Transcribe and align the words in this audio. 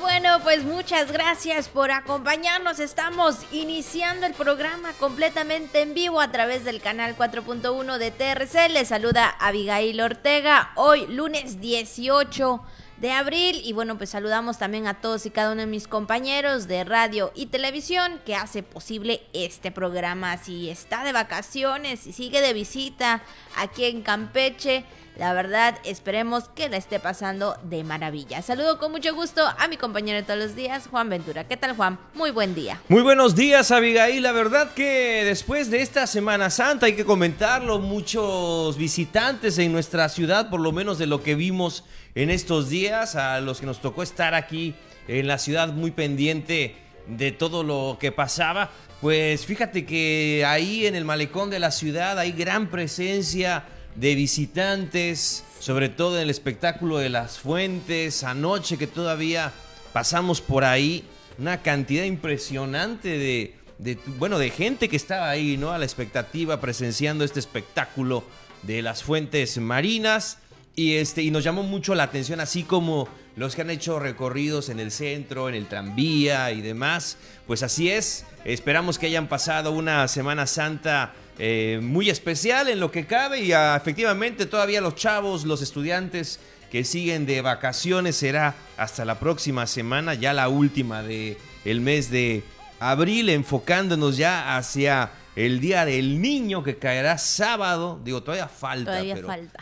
bueno, 0.00 0.40
pues 0.42 0.64
muchas 0.64 1.12
gracias 1.12 1.68
por 1.68 1.90
acompañarnos. 1.90 2.78
Estamos 2.78 3.36
iniciando 3.52 4.26
el 4.26 4.34
programa 4.34 4.92
completamente 4.94 5.82
en 5.82 5.94
vivo 5.94 6.20
a 6.20 6.30
través 6.30 6.64
del 6.64 6.80
canal 6.80 7.16
4.1 7.16 7.98
de 7.98 8.10
TRC. 8.10 8.70
Les 8.70 8.88
saluda 8.88 9.28
Abigail 9.40 10.00
Ortega. 10.00 10.72
Hoy, 10.76 11.06
lunes 11.08 11.60
18 11.60 12.62
de 12.98 13.12
abril. 13.12 13.60
Y 13.64 13.72
bueno, 13.72 13.96
pues 13.96 14.10
saludamos 14.10 14.58
también 14.58 14.86
a 14.86 15.00
todos 15.00 15.26
y 15.26 15.30
cada 15.30 15.52
uno 15.52 15.62
de 15.62 15.66
mis 15.66 15.88
compañeros 15.88 16.68
de 16.68 16.84
radio 16.84 17.32
y 17.34 17.46
televisión 17.46 18.20
que 18.24 18.34
hace 18.34 18.62
posible 18.62 19.22
este 19.32 19.70
programa. 19.70 20.36
Si 20.38 20.70
está 20.70 21.04
de 21.04 21.12
vacaciones, 21.12 22.06
y 22.06 22.12
sigue 22.12 22.40
de 22.40 22.52
visita 22.52 23.22
aquí 23.56 23.84
en 23.84 24.02
Campeche 24.02 24.84
la 25.18 25.32
verdad, 25.32 25.76
esperemos 25.84 26.44
que 26.54 26.68
la 26.68 26.76
esté 26.76 27.00
pasando 27.00 27.56
de 27.64 27.82
maravilla. 27.82 28.40
Saludo 28.40 28.78
con 28.78 28.92
mucho 28.92 29.12
gusto 29.16 29.42
a 29.58 29.66
mi 29.66 29.76
compañero 29.76 30.16
de 30.16 30.22
todos 30.22 30.38
los 30.38 30.54
días, 30.54 30.86
Juan 30.88 31.10
Ventura. 31.10 31.42
¿Qué 31.42 31.56
tal, 31.56 31.74
Juan? 31.74 31.98
Muy 32.14 32.30
buen 32.30 32.54
día. 32.54 32.80
Muy 32.88 33.02
buenos 33.02 33.34
días, 33.34 33.72
Abigail. 33.72 34.22
La 34.22 34.30
verdad 34.30 34.72
que 34.74 35.24
después 35.24 35.72
de 35.72 35.82
esta 35.82 36.06
Semana 36.06 36.50
Santa 36.50 36.86
hay 36.86 36.94
que 36.94 37.04
comentarlo, 37.04 37.80
muchos 37.80 38.76
visitantes 38.76 39.58
en 39.58 39.72
nuestra 39.72 40.08
ciudad, 40.08 40.50
por 40.50 40.60
lo 40.60 40.70
menos 40.70 40.98
de 40.98 41.06
lo 41.06 41.20
que 41.20 41.34
vimos 41.34 41.82
en 42.14 42.30
estos 42.30 42.68
días, 42.68 43.16
a 43.16 43.40
los 43.40 43.58
que 43.58 43.66
nos 43.66 43.80
tocó 43.80 44.04
estar 44.04 44.34
aquí 44.34 44.76
en 45.08 45.26
la 45.26 45.38
ciudad 45.38 45.72
muy 45.72 45.90
pendiente 45.90 46.76
de 47.08 47.32
todo 47.32 47.64
lo 47.64 47.96
que 47.98 48.12
pasaba. 48.12 48.70
Pues 49.00 49.46
fíjate 49.46 49.84
que 49.84 50.44
ahí 50.46 50.86
en 50.86 50.94
el 50.94 51.04
malecón 51.04 51.50
de 51.50 51.58
la 51.58 51.72
ciudad 51.72 52.20
hay 52.20 52.30
gran 52.30 52.68
presencia 52.68 53.64
de 53.98 54.14
visitantes, 54.14 55.44
sobre 55.58 55.88
todo 55.88 56.16
en 56.16 56.22
el 56.22 56.30
espectáculo 56.30 56.98
de 56.98 57.08
las 57.08 57.38
fuentes, 57.38 58.22
anoche 58.22 58.78
que 58.78 58.86
todavía 58.86 59.52
pasamos 59.92 60.40
por 60.40 60.64
ahí, 60.64 61.04
una 61.38 61.62
cantidad 61.62 62.04
impresionante 62.04 63.18
de, 63.18 63.98
bueno, 64.18 64.38
de 64.38 64.50
gente 64.50 64.88
que 64.88 64.96
estaba 64.96 65.28
ahí, 65.30 65.56
¿no? 65.56 65.72
A 65.72 65.78
la 65.78 65.84
expectativa, 65.84 66.60
presenciando 66.60 67.24
este 67.24 67.40
espectáculo 67.40 68.24
de 68.62 68.82
las 68.82 69.02
fuentes 69.02 69.58
marinas. 69.58 70.38
Y, 70.76 70.94
este, 70.94 71.22
y 71.22 71.32
nos 71.32 71.42
llamó 71.42 71.64
mucho 71.64 71.96
la 71.96 72.04
atención, 72.04 72.38
así 72.38 72.62
como 72.62 73.08
los 73.34 73.56
que 73.56 73.62
han 73.62 73.70
hecho 73.70 73.98
recorridos 73.98 74.68
en 74.68 74.78
el 74.78 74.92
centro, 74.92 75.48
en 75.48 75.56
el 75.56 75.66
tranvía 75.66 76.52
y 76.52 76.60
demás. 76.60 77.16
Pues 77.48 77.64
así 77.64 77.90
es, 77.90 78.24
esperamos 78.44 78.96
que 78.96 79.06
hayan 79.06 79.26
pasado 79.26 79.72
una 79.72 80.06
Semana 80.06 80.46
Santa 80.46 81.14
eh, 81.38 81.78
muy 81.82 82.10
especial 82.10 82.68
en 82.68 82.80
lo 82.80 82.90
que 82.90 83.06
cabe 83.06 83.40
y 83.40 83.52
ah, 83.52 83.76
efectivamente 83.76 84.46
todavía 84.46 84.80
los 84.80 84.96
chavos, 84.96 85.44
los 85.44 85.62
estudiantes 85.62 86.40
que 86.70 86.84
siguen 86.84 87.26
de 87.26 87.40
vacaciones 87.40 88.16
será 88.16 88.54
hasta 88.76 89.04
la 89.04 89.18
próxima 89.18 89.66
semana, 89.66 90.14
ya 90.14 90.32
la 90.32 90.48
última 90.48 91.02
de 91.02 91.38
el 91.64 91.80
mes 91.80 92.10
de 92.10 92.42
abril, 92.80 93.28
enfocándonos 93.30 94.16
ya 94.16 94.56
hacia 94.56 95.10
el 95.36 95.60
Día 95.60 95.84
del 95.84 96.20
Niño 96.20 96.64
que 96.64 96.78
caerá 96.78 97.16
sábado. 97.18 98.00
Digo, 98.04 98.22
todavía 98.22 98.48
falta, 98.48 99.00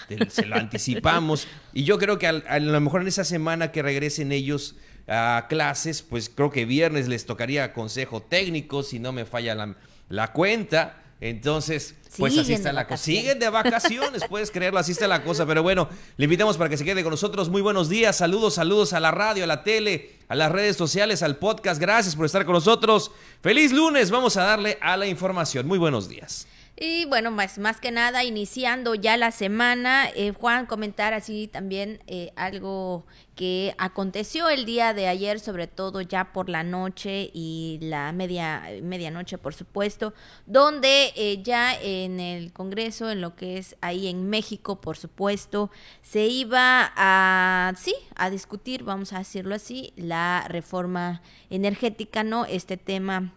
pero 0.09 0.31
se 0.31 0.47
lo 0.47 0.57
anticipamos. 0.57 1.47
y 1.75 1.85
yo 1.85 1.99
creo 1.99 2.19
que 2.19 2.27
a, 2.27 2.59
lo 2.59 2.81
mejor 2.81 3.03
en 3.03 3.09
esa 3.09 3.25
semana 3.25 3.71
que 3.71 3.83
regresen 3.83 4.33
ellos 4.33 4.77
a 5.07 5.47
clases, 5.49 6.03
pues 6.03 6.31
creo 6.31 6.51
que 6.51 6.65
viernes 6.65 7.09
les 7.09 7.27
tocaría 7.27 7.73
consejo 7.73 8.23
técnico, 8.23 8.83
si 8.83 8.99
no 8.99 9.13
me 9.13 9.27
falla 9.27 9.55
la, 9.55 9.77
la 10.09 10.33
cuenta. 10.33 11.03
Entonces, 11.21 11.95
pues 12.19 12.37
así 12.37 12.53
está 12.53 12.73
la 12.73 12.87
cosa. 12.87 13.03
Siguen 13.03 13.39
de 13.39 13.49
vacaciones, 13.49 14.23
puedes 14.29 14.51
creerlo, 14.51 14.79
así 14.79 14.93
está 14.93 15.09
la 15.09 15.23
cosa. 15.25 15.47
Pero 15.47 15.63
bueno, 15.63 15.89
le 16.17 16.25
invitamos 16.25 16.57
para 16.57 16.69
que 16.69 16.77
se 16.77 16.85
quede 16.85 17.03
con 17.03 17.11
nosotros. 17.11 17.49
Muy 17.49 17.63
buenos 17.63 17.89
días, 17.89 18.17
saludos, 18.17 18.55
saludos 18.55 18.93
a 18.93 19.01
la 19.01 19.11
radio, 19.11 19.45
a 19.45 19.47
la 19.47 19.63
tele, 19.63 20.17
a 20.29 20.35
las 20.35 20.53
redes 20.53 20.77
sociales, 20.77 21.23
al 21.23 21.37
podcast. 21.37 21.81
Gracias 21.81 22.17
por 22.17 22.27
estar 22.27 22.45
con 22.45 22.55
nosotros. 22.55 23.11
Feliz 23.43 23.73
lunes, 23.73 24.11
vamos 24.11 24.37
a 24.37 24.45
darle 24.45 24.79
a 24.81 24.97
la 24.97 25.07
información. 25.07 25.67
Muy 25.67 25.79
buenos 25.79 26.09
días. 26.09 26.47
Y 26.79 27.07
bueno, 27.07 27.31
más, 27.31 27.57
más 27.57 27.81
que 27.81 27.91
nada, 27.91 28.23
iniciando 28.23 28.95
ya 28.95 29.17
la 29.17 29.31
semana, 29.31 30.11
eh, 30.15 30.33
Juan, 30.39 30.67
comentar 30.67 31.15
así 31.15 31.49
también 31.49 32.03
eh, 32.07 32.33
algo 32.37 33.07
que 33.37 33.75
aconteció 33.77 34.49
el 34.49 34.65
día 34.65 34.95
de 34.95 35.07
ayer, 35.07 35.39
sobre 35.39 35.67
todo 35.69 36.01
ya 36.01 36.33
por 36.33 36.49
la 36.49 36.65
noche 36.65 37.31
y 37.35 37.79
la 37.83 38.11
media 38.13 38.63
medianoche, 38.83 39.37
por 39.37 39.55
supuesto, 39.55 40.15
donde 40.47 41.13
eh, 41.15 41.43
ya 41.43 41.75
en 41.75 42.19
el 42.19 42.53
Congreso, 42.55 43.11
en 43.11 43.21
lo 43.21 43.37
que 43.37 43.59
es 43.59 43.77
ahí 43.83 44.09
en 44.09 44.29
México, 44.31 44.81
por 44.81 44.97
supuesto, 44.97 45.71
se 46.01 46.27
iba 46.27 46.93
a, 46.97 47.75
sí, 47.77 47.95
a 48.17 48.31
discutir, 48.31 48.83
vamos 48.85 49.13
a 49.13 49.19
decirlo 49.19 49.55
así, 49.55 49.93
la 49.97 50.47
reforma 50.49 51.21
energética, 51.51 52.25
¿no? 52.25 52.47
Este 52.47 52.79
tema 52.79 53.35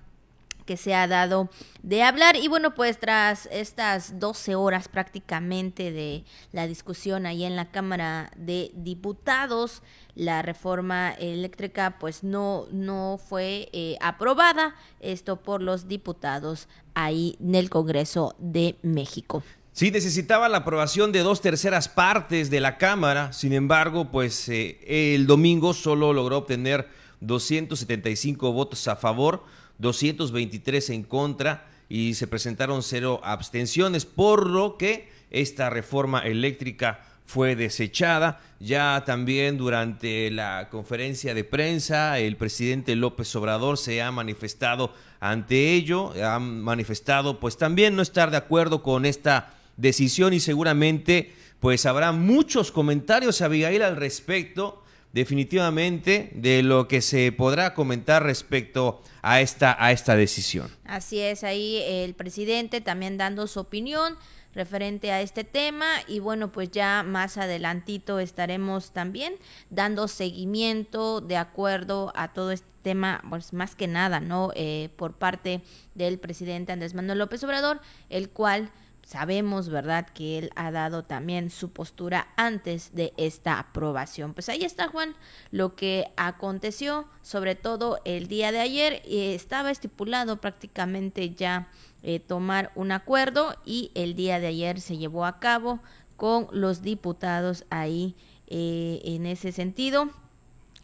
que 0.69 0.77
se 0.77 0.93
ha 0.93 1.07
dado 1.07 1.49
de 1.81 2.03
hablar. 2.03 2.35
Y 2.35 2.47
bueno, 2.47 2.75
pues 2.75 2.99
tras 2.99 3.49
estas 3.51 4.19
12 4.19 4.53
horas 4.53 4.87
prácticamente 4.87 5.91
de 5.91 6.23
la 6.51 6.67
discusión 6.67 7.25
ahí 7.25 7.43
en 7.43 7.55
la 7.55 7.71
Cámara 7.71 8.31
de 8.37 8.69
Diputados, 8.75 9.81
la 10.13 10.43
reforma 10.43 11.09
eléctrica 11.13 11.97
pues 11.99 12.23
no, 12.23 12.67
no 12.71 13.17
fue 13.17 13.69
eh, 13.73 13.97
aprobada, 13.99 14.75
esto 14.99 15.37
por 15.37 15.63
los 15.63 15.87
diputados 15.87 16.67
ahí 16.93 17.35
en 17.39 17.55
el 17.55 17.71
Congreso 17.71 18.35
de 18.37 18.75
México. 18.83 19.41
Sí, 19.71 19.89
necesitaba 19.89 20.49
la 20.49 20.59
aprobación 20.59 21.11
de 21.11 21.21
dos 21.21 21.41
terceras 21.41 21.89
partes 21.89 22.51
de 22.51 22.59
la 22.59 22.77
Cámara, 22.77 23.33
sin 23.33 23.53
embargo, 23.53 24.11
pues 24.11 24.47
eh, 24.49 25.15
el 25.15 25.25
domingo 25.25 25.73
solo 25.73 26.13
logró 26.13 26.37
obtener 26.37 26.89
275 27.21 28.53
votos 28.53 28.87
a 28.87 28.95
favor, 28.95 29.43
223 29.79 30.89
en 30.91 31.03
contra 31.03 31.67
y 31.89 32.13
se 32.13 32.27
presentaron 32.27 32.83
cero 32.83 33.19
abstenciones, 33.23 34.05
por 34.05 34.47
lo 34.47 34.77
que 34.77 35.09
esta 35.31 35.69
reforma 35.69 36.19
eléctrica 36.19 37.01
fue 37.25 37.55
desechada. 37.55 38.41
Ya 38.59 39.03
también 39.05 39.57
durante 39.57 40.31
la 40.31 40.69
conferencia 40.69 41.33
de 41.33 41.43
prensa, 41.43 42.19
el 42.19 42.37
presidente 42.37 42.95
López 42.95 43.35
Obrador 43.35 43.77
se 43.77 44.01
ha 44.01 44.11
manifestado 44.11 44.93
ante 45.19 45.73
ello, 45.73 46.13
ha 46.23 46.39
manifestado 46.39 47.39
pues 47.39 47.57
también 47.57 47.95
no 47.95 48.01
estar 48.01 48.31
de 48.31 48.37
acuerdo 48.37 48.83
con 48.83 49.05
esta 49.05 49.53
decisión 49.77 50.33
y 50.33 50.39
seguramente 50.39 51.33
pues 51.59 51.85
habrá 51.85 52.11
muchos 52.11 52.71
comentarios, 52.71 53.41
Abigail, 53.41 53.81
al 53.81 53.95
respecto 53.95 54.78
definitivamente 55.13 56.31
de 56.33 56.63
lo 56.63 56.87
que 56.87 57.01
se 57.01 57.31
podrá 57.31 57.73
comentar 57.73 58.23
respecto 58.23 59.01
a 59.21 59.41
esta, 59.41 59.75
a 59.83 59.91
esta 59.91 60.15
decisión. 60.15 60.69
Así 60.85 61.19
es, 61.19 61.43
ahí 61.43 61.81
el 61.85 62.13
presidente 62.13 62.81
también 62.81 63.17
dando 63.17 63.47
su 63.47 63.59
opinión 63.59 64.17
referente 64.53 65.11
a 65.11 65.21
este 65.21 65.43
tema 65.43 65.85
y 66.07 66.19
bueno 66.19 66.51
pues 66.51 66.71
ya 66.71 67.03
más 67.03 67.37
adelantito 67.37 68.19
estaremos 68.19 68.91
también 68.91 69.35
dando 69.69 70.07
seguimiento 70.07 71.21
de 71.21 71.37
acuerdo 71.37 72.11
a 72.15 72.33
todo 72.33 72.51
este 72.51 72.67
tema 72.81 73.23
pues 73.29 73.53
más 73.53 73.75
que 73.75 73.87
nada 73.87 74.19
no 74.19 74.51
eh, 74.55 74.89
por 74.95 75.13
parte 75.13 75.61
del 75.93 76.17
presidente 76.17 76.71
Andrés 76.71 76.95
Manuel 76.95 77.19
López 77.19 77.43
Obrador 77.43 77.79
el 78.09 78.29
cual 78.29 78.71
Sabemos, 79.09 79.69
¿verdad?, 79.69 80.07
que 80.13 80.37
él 80.37 80.51
ha 80.55 80.69
dado 80.69 81.03
también 81.03 81.49
su 81.49 81.71
postura 81.71 82.27
antes 82.35 82.93
de 82.93 83.11
esta 83.17 83.57
aprobación. 83.57 84.35
Pues 84.35 84.49
ahí 84.49 84.63
está, 84.63 84.87
Juan, 84.87 85.15
lo 85.49 85.73
que 85.73 86.11
aconteció, 86.15 87.07
sobre 87.23 87.55
todo 87.55 87.99
el 88.05 88.27
día 88.27 88.51
de 88.51 88.59
ayer. 88.59 89.01
estaba 89.07 89.71
estipulado 89.71 90.39
prácticamente 90.39 91.31
ya 91.31 91.69
eh, 92.03 92.19
tomar 92.19 92.71
un 92.75 92.91
acuerdo 92.91 93.55
y 93.65 93.89
el 93.95 94.13
día 94.13 94.39
de 94.39 94.45
ayer 94.45 94.79
se 94.79 94.97
llevó 94.97 95.25
a 95.25 95.39
cabo 95.39 95.79
con 96.15 96.47
los 96.51 96.83
diputados 96.83 97.65
ahí 97.71 98.15
eh, 98.45 99.01
en 99.05 99.25
ese 99.25 99.51
sentido 99.51 100.11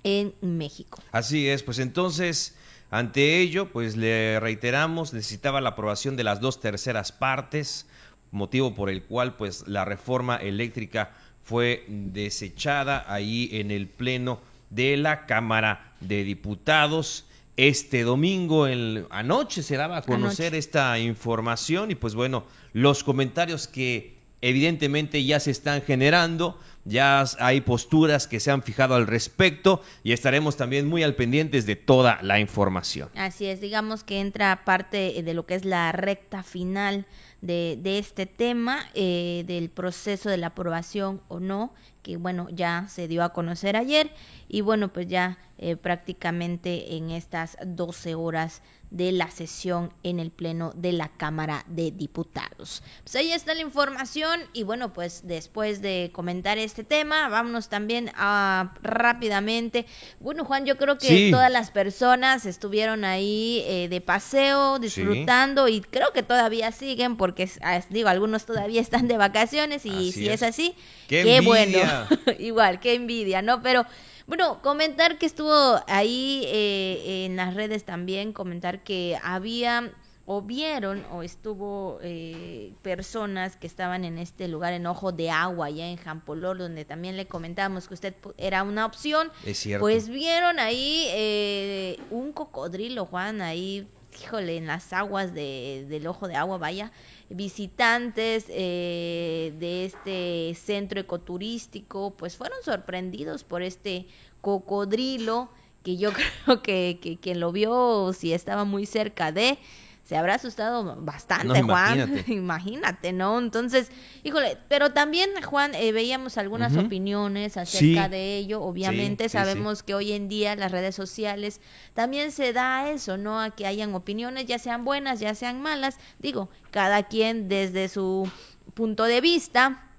en 0.02 0.34
México. 0.42 0.98
Así 1.12 1.48
es, 1.48 1.62
pues 1.62 1.78
entonces... 1.78 2.56
Ante 2.92 3.40
ello, 3.40 3.72
pues 3.72 3.98
le 3.98 4.40
reiteramos, 4.40 5.12
necesitaba 5.12 5.60
la 5.60 5.70
aprobación 5.70 6.16
de 6.16 6.24
las 6.24 6.40
dos 6.40 6.62
terceras 6.62 7.12
partes 7.12 7.88
motivo 8.36 8.76
por 8.76 8.90
el 8.90 9.04
cual 9.04 9.36
pues 9.36 9.68
la 9.68 9.86
reforma 9.86 10.36
eléctrica 10.36 11.12
fue 11.44 11.86
desechada 11.88 13.06
ahí 13.08 13.50
en 13.54 13.72
el 13.72 13.88
pleno 13.88 14.40
de 14.70 14.98
la 14.98 15.26
Cámara 15.26 15.94
de 16.02 16.24
Diputados. 16.24 17.26
Este 17.58 18.04
domingo 18.04 18.68
anoche 19.10 19.64
se 19.64 19.78
daba 19.78 19.98
a 19.98 20.02
conocer 20.02 20.56
esta 20.56 21.00
información 21.00 21.92
y 21.92 21.96
pues 21.96 22.14
bueno, 22.14 22.44
los 22.74 23.04
comentarios 23.04 23.68
que 23.68 24.16
evidentemente 24.42 25.24
ya 25.24 25.40
se 25.40 25.52
están 25.52 25.82
generando, 25.82 26.60
ya 26.84 27.24
hay 27.40 27.62
posturas 27.62 28.28
que 28.28 28.40
se 28.40 28.52
han 28.52 28.62
fijado 28.62 28.96
al 28.96 29.08
respecto 29.08 29.82
y 30.04 30.12
estaremos 30.12 30.58
también 30.58 30.88
muy 30.88 31.04
al 31.04 31.16
pendientes 31.16 31.66
de 31.66 31.76
toda 31.76 32.20
la 32.22 32.40
información. 32.40 33.10
Así 33.16 33.46
es, 33.46 33.62
digamos 33.62 34.04
que 34.04 34.20
entra 34.20 34.64
parte 34.66 35.24
de 35.24 35.34
lo 35.34 35.46
que 35.46 35.56
es 35.56 35.64
la 35.66 35.92
recta 35.94 36.44
final 36.44 37.06
de, 37.42 37.80
este 37.98 38.26
tema, 38.26 38.80
eh, 38.94 39.44
del 39.48 39.70
proceso 39.70 40.30
de 40.30 40.38
la 40.38 40.48
aprobación 40.48 41.22
o 41.28 41.40
no, 41.40 41.74
que 42.02 42.18
bueno, 42.18 42.48
ya 42.52 42.88
se 42.88 43.08
dio 43.08 43.24
a 43.24 43.34
conocer 43.34 43.76
ayer 43.76 44.12
y 44.48 44.62
bueno, 44.62 44.92
pues 44.92 45.08
ya 45.08 45.38
eh, 45.58 45.76
prácticamente 45.76 46.96
en 46.96 47.12
estas 47.12 47.58
12 47.66 48.16
horas 48.16 48.62
de 48.92 49.12
la 49.12 49.30
sesión 49.30 49.92
en 50.04 50.20
el 50.20 50.32
Pleno 50.32 50.72
de 50.76 50.94
la 50.94 51.10
Cámara 51.10 51.66
de 51.68 51.92
Diputados. 51.92 52.84
Pues 53.04 53.16
ahí 53.16 53.32
está 53.32 53.54
la 53.54 53.62
información 53.62 54.42
y 54.54 54.64
bueno, 54.64 54.94
pues 54.94 55.22
después 55.26 55.82
de 55.82 56.12
comentar 56.14 56.58
este 56.58 56.84
tema, 56.84 57.28
vámonos 57.30 57.70
también 57.70 58.12
a 58.16 58.74
rápidamente. 58.82 59.86
Bueno, 60.20 60.46
Juan, 60.46 60.66
yo 60.66 60.78
creo 60.78 60.98
que 60.98 61.32
todas 61.32 61.52
las 61.52 61.72
personas 61.72 62.46
estuvieron 62.46 63.06
ahí 63.06 63.64
eh, 63.66 63.88
de 63.90 64.02
paseo, 64.02 64.80
disfrutando 64.80 65.68
y 65.68 65.82
creo 65.82 66.12
que 66.14 66.24
todavía 66.24 66.72
siguen 66.72 67.18
porque, 67.18 67.50
ah, 67.62 67.82
digo, 67.90 68.10
algunos 68.10 68.46
todavía 68.46 68.82
están 68.82 69.08
de 69.08 69.18
vacaciones 69.18 69.86
y 69.86 70.12
si 70.12 70.30
es. 70.30 70.44
así, 70.44 70.76
qué, 71.08 71.42
bueno. 71.42 71.80
Igual, 72.40 72.80
qué 72.80 72.94
envidia, 72.94 73.42
¿no? 73.42 73.62
Pero 73.62 73.86
bueno, 74.28 74.62
comentar 74.62 75.18
que 75.18 75.26
estuvo 75.26 75.80
ahí 75.88 76.44
eh, 76.48 77.26
en 77.26 77.36
las 77.36 77.54
redes 77.54 77.84
también, 77.84 78.34
comentar 78.34 78.84
que 78.84 79.20
había 79.24 79.92
o 80.28 80.42
vieron 80.42 81.06
o 81.12 81.22
estuvo 81.22 82.00
eh, 82.02 82.74
personas 82.82 83.58
que 83.58 83.68
estaban 83.68 84.04
en 84.04 84.18
este 84.18 84.48
lugar 84.48 84.74
en 84.74 84.88
Ojo 84.88 85.12
de 85.12 85.30
Agua, 85.30 85.68
allá 85.68 85.88
en 85.88 85.98
Jampolor, 85.98 86.58
donde 86.58 86.84
también 86.84 87.16
le 87.16 87.28
comentábamos 87.28 87.88
que 87.88 87.94
usted 87.94 88.16
era 88.38 88.64
una 88.64 88.88
opción. 88.88 89.32
Es 89.46 89.60
cierto. 89.60 89.84
Pues 89.84 90.10
vieron 90.10 90.58
ahí 90.60 91.06
eh, 91.12 92.00
un 92.10 92.32
cocodrilo, 92.34 93.06
Juan, 93.06 93.42
ahí, 93.42 93.88
híjole, 94.22 94.58
en 94.58 94.68
las 94.68 94.94
aguas 94.94 95.34
de, 95.34 95.86
del 95.90 96.08
Ojo 96.08 96.28
de 96.28 96.36
Agua, 96.36 96.58
vaya 96.58 96.92
visitantes 97.30 98.46
eh, 98.50 99.54
de 99.60 99.86
este 99.86 100.54
centro 100.60 101.00
ecoturístico 101.00 102.14
pues 102.16 102.38
fueron 102.38 102.58
sorprendidos 102.64 103.44
por 103.44 103.64
este 103.64 104.08
cocodrilo 104.42 105.50
que 105.84 105.98
yo 105.98 106.12
creo 106.46 106.62
que, 106.62 107.00
que 107.02 107.18
quien 107.18 107.40
lo 107.40 107.52
vio 107.52 108.14
si 108.14 108.34
estaba 108.34 108.64
muy 108.64 108.86
cerca 108.86 109.32
de 109.32 109.58
se 110.06 110.16
habrá 110.16 110.36
asustado 110.36 110.96
bastante, 111.02 111.64
Juan. 111.64 112.24
Imagínate. 112.28 113.12
¿no? 113.12 113.40
Entonces, 113.40 113.90
híjole, 114.24 114.56
pero 114.70 114.92
también, 114.92 115.32
Juan, 115.44 115.74
eh, 115.74 115.92
veíamos 115.92 116.38
algunas 116.38 116.78
opiniones 116.78 117.58
acerca 117.58 118.08
de 118.08 118.38
ello. 118.38 118.62
Obviamente, 118.62 119.30
sabemos 119.30 119.82
que 119.82 119.96
hoy 119.96 120.12
en 120.12 120.30
día 120.30 120.56
las 120.56 120.72
redes 120.72 120.94
sociales 120.94 121.60
también 121.96 122.32
se 122.32 122.54
da 122.54 122.92
eso, 122.92 123.18
¿no? 123.18 123.42
A 123.42 123.50
que 123.50 123.66
hayan 123.66 123.96
opiniones, 123.96 124.46
ya 124.46 124.60
sean 124.60 124.86
buenas, 124.86 125.20
ya 125.20 125.34
sean 125.34 125.60
malas. 125.60 125.98
Digo, 126.20 126.50
cada 126.70 127.04
quien 127.04 127.50
desde 127.50 127.90
su 127.90 128.30
punto 128.76 129.06
de 129.06 129.22
vista 129.22 129.90